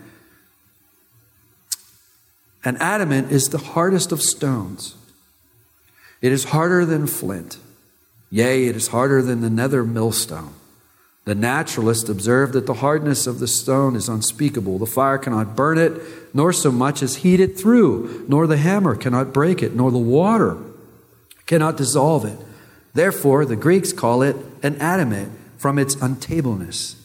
An 2.65 2.77
adamant 2.79 3.31
is 3.31 3.51
the 3.51 3.59
hardest 3.59 4.11
of 4.11 4.21
stones. 4.21 4.97
It 6.21 6.33
is 6.33 6.43
harder 6.43 6.85
than 6.85 7.07
flint. 7.07 7.59
Yea, 8.31 8.67
it 8.67 8.75
is 8.75 8.89
harder 8.89 9.23
than 9.23 9.43
the 9.43 9.49
nether 9.49 9.85
millstone. 9.85 10.55
The 11.25 11.35
naturalist 11.35 12.09
observed 12.09 12.55
that 12.55 12.67
the 12.67 12.75
hardness 12.75 13.27
of 13.27 13.39
the 13.39 13.47
stone 13.47 13.95
is 13.95 14.09
unspeakable. 14.09 14.79
The 14.79 14.87
fire 14.87 15.19
cannot 15.19 15.55
burn 15.55 15.79
it, 15.79 16.01
nor 16.35 16.53
so 16.53 16.73
much 16.73 17.03
as 17.03 17.17
heat 17.17 17.41
it 17.41 17.59
through, 17.59 18.25
nor 18.29 18.47
the 18.47 18.57
hammer 18.57 18.97
cannot 18.97 19.33
break 19.33 19.63
it, 19.63 19.75
nor 19.75 19.91
the 19.91 19.99
water 19.99 20.57
cannot 21.47 21.77
dissolve 21.77 22.25
it. 22.25 22.39
Therefore, 22.95 23.45
the 23.45 23.57
Greeks 23.57 23.93
call 23.93 24.23
it 24.23 24.37
an 24.63 24.77
adamant 24.77 25.33
from 25.59 25.79
its 25.79 25.95
untableness. 25.97 26.97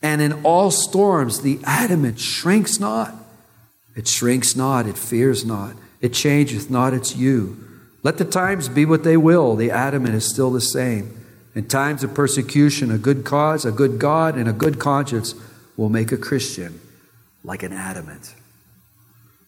And 0.00 0.22
in 0.22 0.44
all 0.44 0.70
storms, 0.70 1.40
the 1.40 1.58
adamant 1.64 2.20
shrinks 2.20 2.78
not. 2.78 3.14
It 3.96 4.06
shrinks 4.06 4.54
not, 4.54 4.86
it 4.86 4.98
fears 4.98 5.44
not, 5.44 5.76
it 6.00 6.12
changeth 6.12 6.70
not 6.70 6.94
its 6.94 7.12
hue. 7.12 7.56
Let 8.02 8.18
the 8.18 8.24
times 8.24 8.68
be 8.68 8.84
what 8.84 9.04
they 9.04 9.16
will, 9.16 9.56
the 9.56 9.70
adamant 9.70 10.14
is 10.14 10.28
still 10.28 10.50
the 10.50 10.60
same. 10.60 11.23
In 11.54 11.66
times 11.66 12.02
of 12.02 12.14
persecution, 12.14 12.90
a 12.90 12.98
good 12.98 13.24
cause, 13.24 13.64
a 13.64 13.70
good 13.72 13.98
God, 13.98 14.36
and 14.36 14.48
a 14.48 14.52
good 14.52 14.78
conscience 14.78 15.34
will 15.76 15.88
make 15.88 16.10
a 16.10 16.16
Christian 16.16 16.80
like 17.44 17.62
an 17.62 17.72
adamant. 17.72 18.34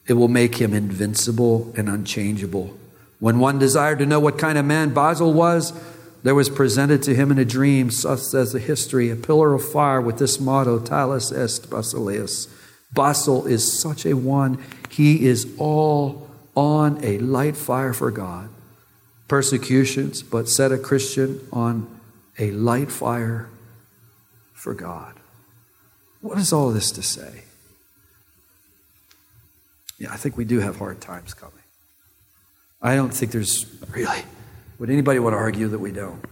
It 0.07 0.13
will 0.13 0.29
make 0.29 0.57
him 0.57 0.73
invincible 0.73 1.73
and 1.77 1.89
unchangeable. 1.89 2.77
When 3.19 3.39
one 3.39 3.59
desired 3.59 3.99
to 3.99 4.07
know 4.07 4.21
what 4.21 4.39
kind 4.39 4.57
of 4.59 4.65
man 4.65 4.95
Basil 4.95 5.33
was, 5.33 5.73
there 6.23 6.35
was 6.35 6.49
presented 6.49 7.03
to 7.05 7.15
him 7.15 7.31
in 7.31 7.39
a 7.39 7.45
dream, 7.45 7.91
such 7.91 8.21
says 8.21 8.53
the 8.53 8.59
history, 8.59 9.11
a 9.11 9.17
pillar 9.17 9.55
of 9.55 9.69
fire 9.69 10.01
with 10.01 10.19
this 10.19 10.39
motto, 10.39 10.79
Talis 10.79 11.33
est 11.33 11.69
Basileus. 11.71 12.49
Basil 12.93 13.47
is 13.47 13.81
such 13.81 14.07
a 14.07 14.15
one. 14.15 14.63
He 14.91 15.27
is 15.27 15.53
all 15.59 16.31
on 16.55 17.03
a 17.05 17.19
light 17.19 17.57
fire 17.57 17.93
for 17.93 18.11
God. 18.11 18.49
Persecutions, 19.29 20.23
but 20.23 20.49
set 20.49 20.73
a 20.73 20.79
Christian 20.79 21.41
on 21.53 21.96
a 22.39 22.51
light 22.51 22.91
fire 22.91 23.49
for 24.53 24.75
God. 24.75 25.15
What 26.21 26.39
is 26.39 26.53
all 26.53 26.71
this 26.71 26.91
to 26.93 27.03
say? 27.03 27.43
Yeah, 29.99 30.13
I 30.13 30.17
think 30.17 30.37
we 30.37 30.45
do 30.45 30.61
have 30.61 30.77
hard 30.79 31.01
times 31.01 31.35
coming. 31.35 31.55
I 32.83 32.95
don't 32.97 33.13
think 33.13 33.33
there's 33.33 33.67
really, 33.91 34.23
would 34.79 34.91
anybody 34.91 35.19
want 35.19 35.35
to 35.35 35.39
argue 35.39 35.69
that 35.69 35.79
we 35.79 35.93
don't? 35.93 36.25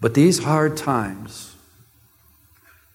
But 0.00 0.14
these 0.14 0.44
hard 0.44 0.76
times, 0.76 1.54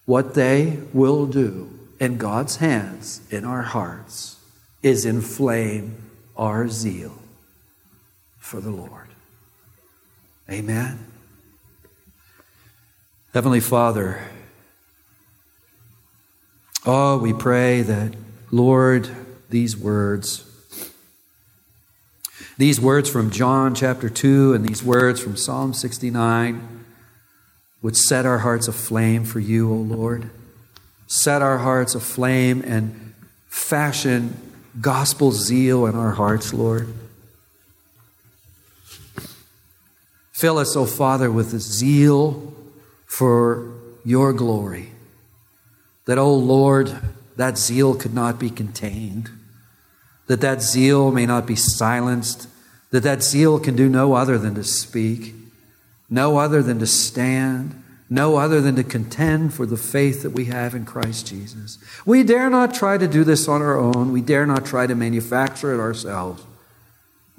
what 0.06 0.34
they 0.34 0.78
will 0.92 1.26
do 1.26 1.78
in 1.98 2.18
God's 2.18 2.56
hands, 2.56 3.20
in 3.30 3.44
our 3.44 3.62
hearts, 3.62 4.36
is 4.82 5.04
inflame 5.04 5.96
our 6.36 6.68
zeal 6.68 7.18
for 8.38 8.60
the 8.60 8.70
Lord. 8.70 8.99
Amen. 10.50 10.98
Heavenly 13.32 13.60
Father, 13.60 14.20
oh, 16.84 17.18
we 17.18 17.32
pray 17.32 17.82
that, 17.82 18.14
Lord, 18.50 19.08
these 19.48 19.76
words, 19.76 20.44
these 22.58 22.80
words 22.80 23.08
from 23.08 23.30
John 23.30 23.76
chapter 23.76 24.10
2 24.10 24.52
and 24.54 24.68
these 24.68 24.82
words 24.82 25.20
from 25.20 25.36
Psalm 25.36 25.72
69 25.72 26.84
would 27.80 27.96
set 27.96 28.26
our 28.26 28.38
hearts 28.38 28.66
aflame 28.66 29.24
for 29.24 29.38
you, 29.38 29.72
O 29.72 29.76
Lord. 29.76 30.30
Set 31.06 31.42
our 31.42 31.58
hearts 31.58 31.94
aflame 31.94 32.60
and 32.66 33.14
fashion 33.46 34.34
gospel 34.80 35.30
zeal 35.30 35.86
in 35.86 35.94
our 35.94 36.10
hearts, 36.10 36.52
Lord. 36.52 36.92
Fill 40.40 40.56
us, 40.56 40.74
O 40.74 40.86
Father, 40.86 41.30
with 41.30 41.50
the 41.50 41.58
zeal 41.58 42.54
for 43.04 43.74
your 44.06 44.32
glory. 44.32 44.88
That, 46.06 46.16
O 46.16 46.32
Lord, 46.32 46.98
that 47.36 47.58
zeal 47.58 47.94
could 47.94 48.14
not 48.14 48.38
be 48.38 48.48
contained. 48.48 49.28
That 50.28 50.40
that 50.40 50.62
zeal 50.62 51.10
may 51.10 51.26
not 51.26 51.46
be 51.46 51.56
silenced. 51.56 52.48
That 52.90 53.02
that 53.02 53.22
zeal 53.22 53.60
can 53.60 53.76
do 53.76 53.90
no 53.90 54.14
other 54.14 54.38
than 54.38 54.54
to 54.54 54.64
speak, 54.64 55.34
no 56.08 56.38
other 56.38 56.62
than 56.62 56.78
to 56.78 56.86
stand, 56.86 57.84
no 58.08 58.36
other 58.36 58.62
than 58.62 58.76
to 58.76 58.82
contend 58.82 59.52
for 59.52 59.66
the 59.66 59.76
faith 59.76 60.22
that 60.22 60.30
we 60.30 60.46
have 60.46 60.74
in 60.74 60.86
Christ 60.86 61.26
Jesus. 61.26 61.76
We 62.06 62.22
dare 62.22 62.48
not 62.48 62.72
try 62.72 62.96
to 62.96 63.06
do 63.06 63.24
this 63.24 63.46
on 63.46 63.60
our 63.60 63.78
own. 63.78 64.10
We 64.10 64.22
dare 64.22 64.46
not 64.46 64.64
try 64.64 64.86
to 64.86 64.94
manufacture 64.94 65.74
it 65.74 65.80
ourselves. 65.80 66.42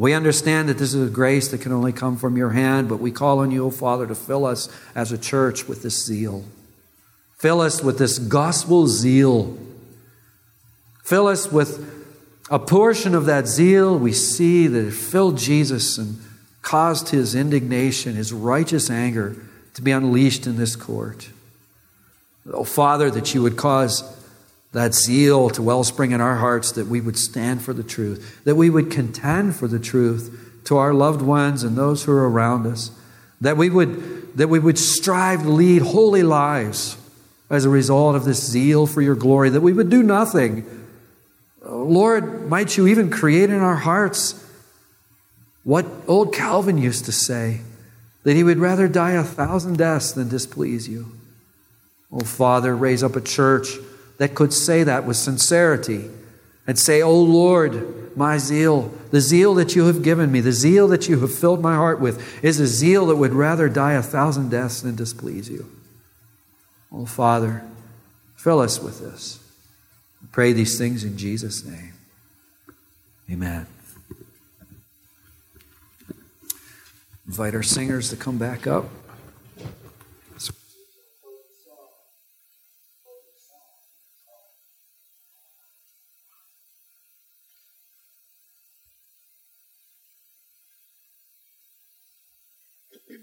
We 0.01 0.13
understand 0.13 0.67
that 0.67 0.79
this 0.79 0.95
is 0.95 1.09
a 1.09 1.13
grace 1.13 1.49
that 1.49 1.61
can 1.61 1.71
only 1.71 1.93
come 1.93 2.17
from 2.17 2.35
your 2.35 2.49
hand, 2.49 2.89
but 2.89 2.97
we 2.97 3.11
call 3.11 3.37
on 3.37 3.51
you, 3.51 3.65
O 3.65 3.69
Father, 3.69 4.07
to 4.07 4.15
fill 4.15 4.47
us 4.47 4.67
as 4.95 5.11
a 5.11 5.17
church 5.17 5.67
with 5.67 5.83
this 5.83 6.03
zeal. 6.03 6.43
Fill 7.37 7.61
us 7.61 7.83
with 7.83 7.99
this 7.99 8.17
gospel 8.17 8.87
zeal. 8.87 9.55
Fill 11.03 11.27
us 11.27 11.51
with 11.51 11.87
a 12.49 12.57
portion 12.57 13.13
of 13.13 13.27
that 13.27 13.45
zeal 13.45 13.95
we 13.95 14.11
see 14.11 14.65
that 14.65 14.87
it 14.87 14.91
filled 14.91 15.37
Jesus 15.37 15.99
and 15.99 16.17
caused 16.63 17.09
his 17.09 17.35
indignation, 17.35 18.15
his 18.15 18.33
righteous 18.33 18.89
anger 18.89 19.35
to 19.75 19.83
be 19.83 19.91
unleashed 19.91 20.47
in 20.47 20.57
this 20.57 20.75
court. 20.75 21.29
Oh, 22.51 22.63
Father, 22.63 23.11
that 23.11 23.35
you 23.35 23.43
would 23.43 23.55
cause 23.55 24.01
that 24.73 24.93
zeal 24.93 25.49
to 25.49 25.61
wellspring 25.61 26.11
in 26.11 26.21
our 26.21 26.37
hearts 26.37 26.71
that 26.73 26.87
we 26.87 27.01
would 27.01 27.17
stand 27.17 27.61
for 27.61 27.73
the 27.73 27.83
truth, 27.83 28.41
that 28.45 28.55
we 28.55 28.69
would 28.69 28.89
contend 28.89 29.55
for 29.55 29.67
the 29.67 29.79
truth 29.79 30.61
to 30.65 30.77
our 30.77 30.93
loved 30.93 31.21
ones 31.21 31.63
and 31.63 31.77
those 31.77 32.03
who 32.03 32.11
are 32.11 32.29
around 32.29 32.65
us, 32.65 32.91
that 33.41 33.57
we 33.57 33.69
would, 33.69 34.37
that 34.37 34.47
we 34.47 34.59
would 34.59 34.77
strive 34.77 35.43
to 35.43 35.49
lead 35.49 35.81
holy 35.81 36.23
lives 36.23 36.97
as 37.49 37.65
a 37.65 37.69
result 37.69 38.15
of 38.15 38.23
this 38.23 38.41
zeal 38.41 38.87
for 38.87 39.01
your 39.01 39.15
glory, 39.15 39.49
that 39.49 39.61
we 39.61 39.73
would 39.73 39.89
do 39.89 40.01
nothing. 40.01 40.65
Uh, 41.65 41.75
Lord, 41.75 42.47
might 42.47 42.77
you 42.77 42.87
even 42.87 43.09
create 43.09 43.49
in 43.49 43.59
our 43.59 43.75
hearts 43.75 44.37
what 45.63 45.85
old 46.07 46.33
Calvin 46.33 46.77
used 46.77 47.05
to 47.05 47.11
say 47.11 47.61
that 48.23 48.35
he 48.35 48.43
would 48.43 48.59
rather 48.59 48.87
die 48.87 49.11
a 49.11 49.23
thousand 49.23 49.77
deaths 49.77 50.13
than 50.13 50.29
displease 50.29 50.87
you. 50.87 51.11
Oh, 52.11 52.21
Father, 52.21 52.75
raise 52.75 53.03
up 53.03 53.15
a 53.15 53.21
church 53.21 53.67
that 54.21 54.35
could 54.35 54.53
say 54.53 54.83
that 54.83 55.03
with 55.03 55.17
sincerity 55.17 56.07
and 56.67 56.77
say, 56.77 57.01
Oh 57.01 57.19
Lord, 57.19 58.15
my 58.15 58.37
zeal, 58.37 58.93
the 59.09 59.19
zeal 59.19 59.55
that 59.55 59.75
you 59.75 59.87
have 59.87 60.03
given 60.03 60.31
me, 60.31 60.41
the 60.41 60.51
zeal 60.51 60.87
that 60.89 61.09
you 61.09 61.21
have 61.21 61.33
filled 61.33 61.59
my 61.59 61.73
heart 61.73 61.99
with, 61.99 62.43
is 62.43 62.59
a 62.59 62.67
zeal 62.67 63.07
that 63.07 63.15
would 63.15 63.33
rather 63.33 63.67
die 63.67 63.93
a 63.93 64.03
thousand 64.03 64.49
deaths 64.51 64.81
than 64.81 64.95
displease 64.95 65.49
you. 65.49 65.71
Oh 66.91 67.07
Father, 67.07 67.63
fill 68.35 68.59
us 68.59 68.79
with 68.79 68.99
this. 68.99 69.39
Pray 70.31 70.53
these 70.53 70.77
things 70.77 71.03
in 71.03 71.17
Jesus' 71.17 71.65
name. 71.65 71.93
Amen. 73.27 73.65
Invite 77.25 77.55
our 77.55 77.63
singers 77.63 78.11
to 78.11 78.15
come 78.15 78.37
back 78.37 78.67
up. 78.67 78.85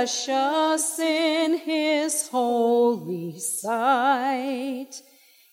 Precious 0.00 0.98
in 0.98 1.58
his 1.58 2.28
holy 2.28 3.38
sight, 3.38 4.92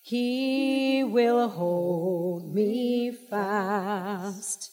he 0.01 1.03
will 1.03 1.49
hold 1.49 2.55
me 2.55 3.11
fast. 3.11 4.71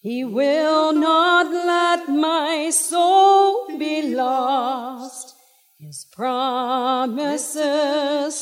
He 0.00 0.24
will 0.24 0.94
not 0.94 1.52
let 1.52 2.08
my 2.08 2.70
soul 2.70 3.66
be 3.78 4.14
lost. 4.14 5.34
His 5.78 6.06
promises 6.10 7.60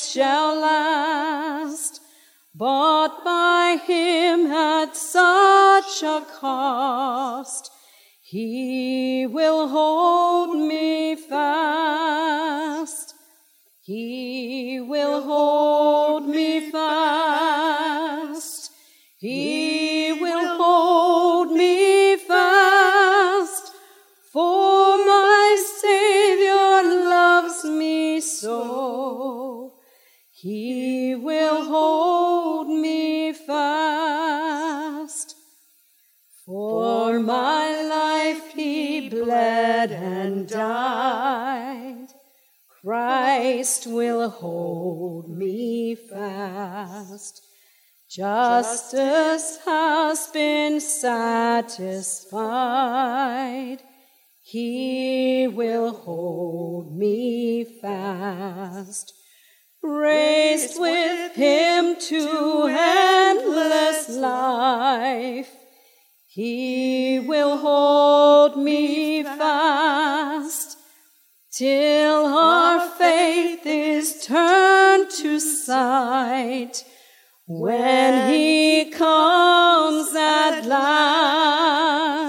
shall 0.09 0.61
last, 0.61 2.01
Bought 2.55 3.25
by 3.25 3.79
him 3.85 4.47
at 4.47 4.95
such 4.97 6.05
a 6.05 6.25
cost, 6.39 7.73
he 8.35 9.29
will 9.29 9.69
hold 9.69 10.57
me 10.57 11.15
fast. 11.15 13.15
He 13.81 14.81
will 14.81 15.23
hold 15.23 16.14
bled 39.87 40.03
and 40.03 40.49
died. 40.49 42.09
Christ 42.83 43.87
will 43.87 44.31
hold 44.31 45.29
me 45.29 45.95
fast. 45.95 47.43
Justice 48.09 49.59
has 49.65 50.27
been 50.29 50.81
satisfied. 50.81 51.69
He 54.43 55.49
will 55.49 55.93
hold 55.93 56.97
me 56.97 57.65
fast. 57.65 59.13
Raised 59.83 60.81
with 60.81 61.35
him 61.35 61.97
to 61.99 62.69
endless 62.71 64.09
life. 64.11 65.64
He 66.35 67.21
will 67.21 67.59
hold 67.59 68.57
me 68.57 69.23
fast 69.23 70.77
till 71.53 72.27
our 72.27 72.89
faith 72.89 73.65
is 73.65 74.27
turned 74.27 75.11
to 75.11 75.39
sight. 75.39 76.83
When 77.47 78.33
he 78.33 78.91
comes 78.91 80.13
at 80.17 80.63
last, 80.67 82.24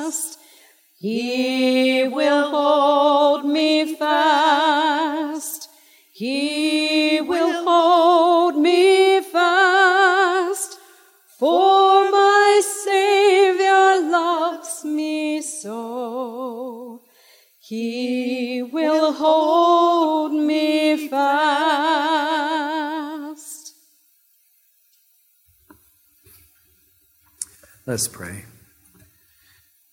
Let's 27.88 28.08
pray. 28.08 28.46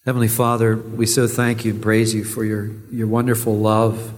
Heavenly 0.06 0.28
Father, 0.28 0.78
we 0.78 1.04
so 1.04 1.28
thank 1.28 1.66
you 1.66 1.74
and 1.74 1.82
praise 1.82 2.14
you 2.14 2.24
for 2.24 2.42
your, 2.42 2.70
your 2.90 3.06
wonderful 3.06 3.58
love. 3.58 4.14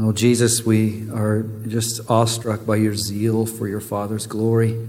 Oh, 0.00 0.10
Jesus, 0.10 0.66
we 0.66 1.08
are 1.12 1.44
just 1.68 2.00
awestruck 2.10 2.66
by 2.66 2.74
your 2.74 2.96
zeal 2.96 3.46
for 3.46 3.68
your 3.68 3.78
Father's 3.78 4.26
glory, 4.26 4.88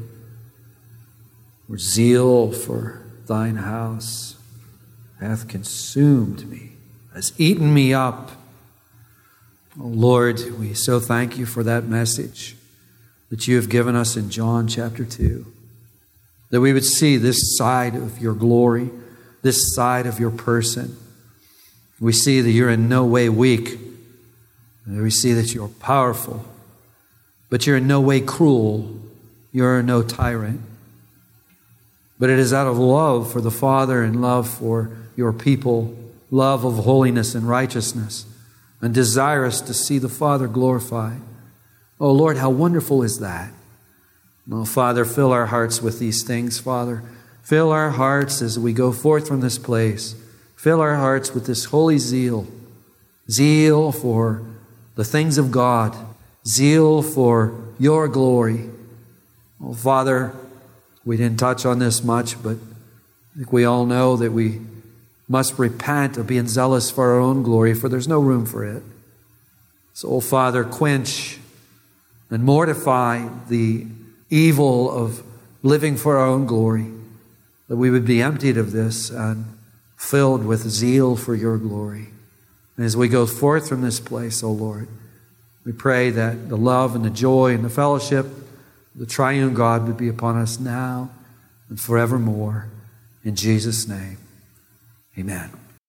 your 1.69 1.77
zeal 1.77 2.51
for 2.51 3.03
thine 3.27 3.57
house 3.57 4.35
hath 5.19 5.47
consumed 5.47 6.49
me, 6.49 6.71
has 7.13 7.31
eaten 7.37 7.71
me 7.71 7.93
up. 7.93 8.31
Oh, 9.79 9.85
Lord, 9.85 10.39
we 10.57 10.73
so 10.73 10.99
thank 10.99 11.37
you 11.37 11.45
for 11.45 11.61
that 11.61 11.83
message 11.83 12.55
that 13.29 13.47
you 13.47 13.55
have 13.55 13.69
given 13.69 13.95
us 13.95 14.17
in 14.17 14.31
John 14.31 14.67
chapter 14.67 15.05
2 15.05 15.45
that 16.53 16.61
we 16.61 16.71
would 16.71 16.85
see 16.85 17.17
this 17.17 17.57
side 17.57 17.95
of 17.95 18.19
your 18.19 18.35
glory, 18.35 18.91
this 19.41 19.73
side 19.73 20.05
of 20.05 20.19
your 20.19 20.29
person. 20.29 20.95
We 21.99 22.13
see 22.13 22.41
that 22.41 22.51
you're 22.51 22.69
in 22.69 22.87
no 22.87 23.05
way 23.05 23.27
weak. 23.27 23.79
We 24.85 25.09
see 25.09 25.33
that 25.33 25.55
you're 25.55 25.67
powerful, 25.67 26.45
but 27.49 27.65
you're 27.65 27.77
in 27.77 27.87
no 27.87 27.99
way 27.99 28.21
cruel. 28.21 28.99
You're 29.51 29.81
no 29.81 30.03
tyrant. 30.03 30.61
But 32.19 32.29
it 32.29 32.37
is 32.37 32.53
out 32.53 32.67
of 32.67 32.77
love 32.77 33.31
for 33.31 33.41
the 33.41 33.49
Father 33.49 34.03
and 34.03 34.21
love 34.21 34.47
for 34.47 34.91
your 35.15 35.33
people, 35.33 35.97
love 36.29 36.65
of 36.65 36.75
holiness 36.85 37.33
and 37.33 37.49
righteousness, 37.49 38.27
and 38.79 38.93
desirous 38.93 39.59
to 39.61 39.73
see 39.73 39.97
the 39.97 40.07
Father 40.07 40.47
glorified. 40.47 41.19
Oh 41.99 42.11
Lord, 42.11 42.37
how 42.37 42.51
wonderful 42.51 43.01
is 43.01 43.17
that! 43.21 43.51
Oh, 44.51 44.65
Father, 44.65 45.05
fill 45.05 45.31
our 45.31 45.45
hearts 45.45 45.81
with 45.81 45.99
these 45.99 46.23
things, 46.23 46.59
Father. 46.59 47.03
Fill 47.43 47.71
our 47.71 47.91
hearts 47.91 48.41
as 48.41 48.59
we 48.59 48.73
go 48.73 48.91
forth 48.91 49.27
from 49.27 49.41
this 49.41 49.57
place. 49.57 50.15
Fill 50.55 50.81
our 50.81 50.95
hearts 50.95 51.33
with 51.33 51.45
this 51.45 51.65
holy 51.65 51.97
zeal 51.97 52.47
zeal 53.29 53.91
for 53.91 54.41
the 54.95 55.05
things 55.05 55.37
of 55.37 55.51
God, 55.51 55.95
zeal 56.45 57.01
for 57.01 57.53
your 57.79 58.07
glory. 58.07 58.69
Oh, 59.63 59.73
Father, 59.73 60.33
we 61.05 61.17
didn't 61.17 61.39
touch 61.39 61.65
on 61.65 61.79
this 61.79 62.03
much, 62.03 62.41
but 62.41 62.57
I 62.57 63.37
think 63.37 63.53
we 63.53 63.65
all 63.65 63.85
know 63.85 64.15
that 64.17 64.31
we 64.31 64.61
must 65.27 65.57
repent 65.57 66.17
of 66.17 66.27
being 66.27 66.47
zealous 66.47 66.91
for 66.91 67.11
our 67.11 67.19
own 67.19 67.43
glory, 67.43 67.73
for 67.73 67.89
there's 67.89 68.07
no 68.07 68.19
room 68.19 68.45
for 68.45 68.63
it. 68.65 68.83
So, 69.93 70.09
oh, 70.09 70.21
Father, 70.21 70.63
quench 70.63 71.39
and 72.29 72.43
mortify 72.43 73.27
the 73.47 73.87
evil 74.33 74.91
of 74.91 75.23
living 75.61 75.95
for 75.95 76.17
our 76.17 76.27
own 76.27 76.45
glory, 76.45 76.91
that 77.67 77.77
we 77.77 77.89
would 77.89 78.05
be 78.05 78.21
emptied 78.21 78.57
of 78.57 78.71
this 78.71 79.09
and 79.09 79.45
filled 79.95 80.45
with 80.45 80.61
zeal 80.69 81.15
for 81.15 81.35
your 81.35 81.57
glory. 81.57 82.07
And 82.75 82.85
as 82.85 82.97
we 82.97 83.07
go 83.07 83.25
forth 83.25 83.69
from 83.69 83.81
this 83.81 83.99
place, 83.99 84.43
O 84.43 84.47
oh 84.47 84.51
Lord, 84.51 84.87
we 85.65 85.71
pray 85.71 86.09
that 86.09 86.49
the 86.49 86.57
love 86.57 86.95
and 86.95 87.05
the 87.05 87.09
joy 87.09 87.53
and 87.53 87.63
the 87.63 87.69
fellowship 87.69 88.25
the 88.95 89.05
triune 89.05 89.53
God 89.53 89.87
would 89.87 89.97
be 89.97 90.07
upon 90.07 90.37
us 90.37 90.59
now 90.59 91.09
and 91.69 91.79
forevermore. 91.79 92.67
In 93.23 93.35
Jesus' 93.35 93.87
name, 93.87 94.17
amen. 95.17 95.62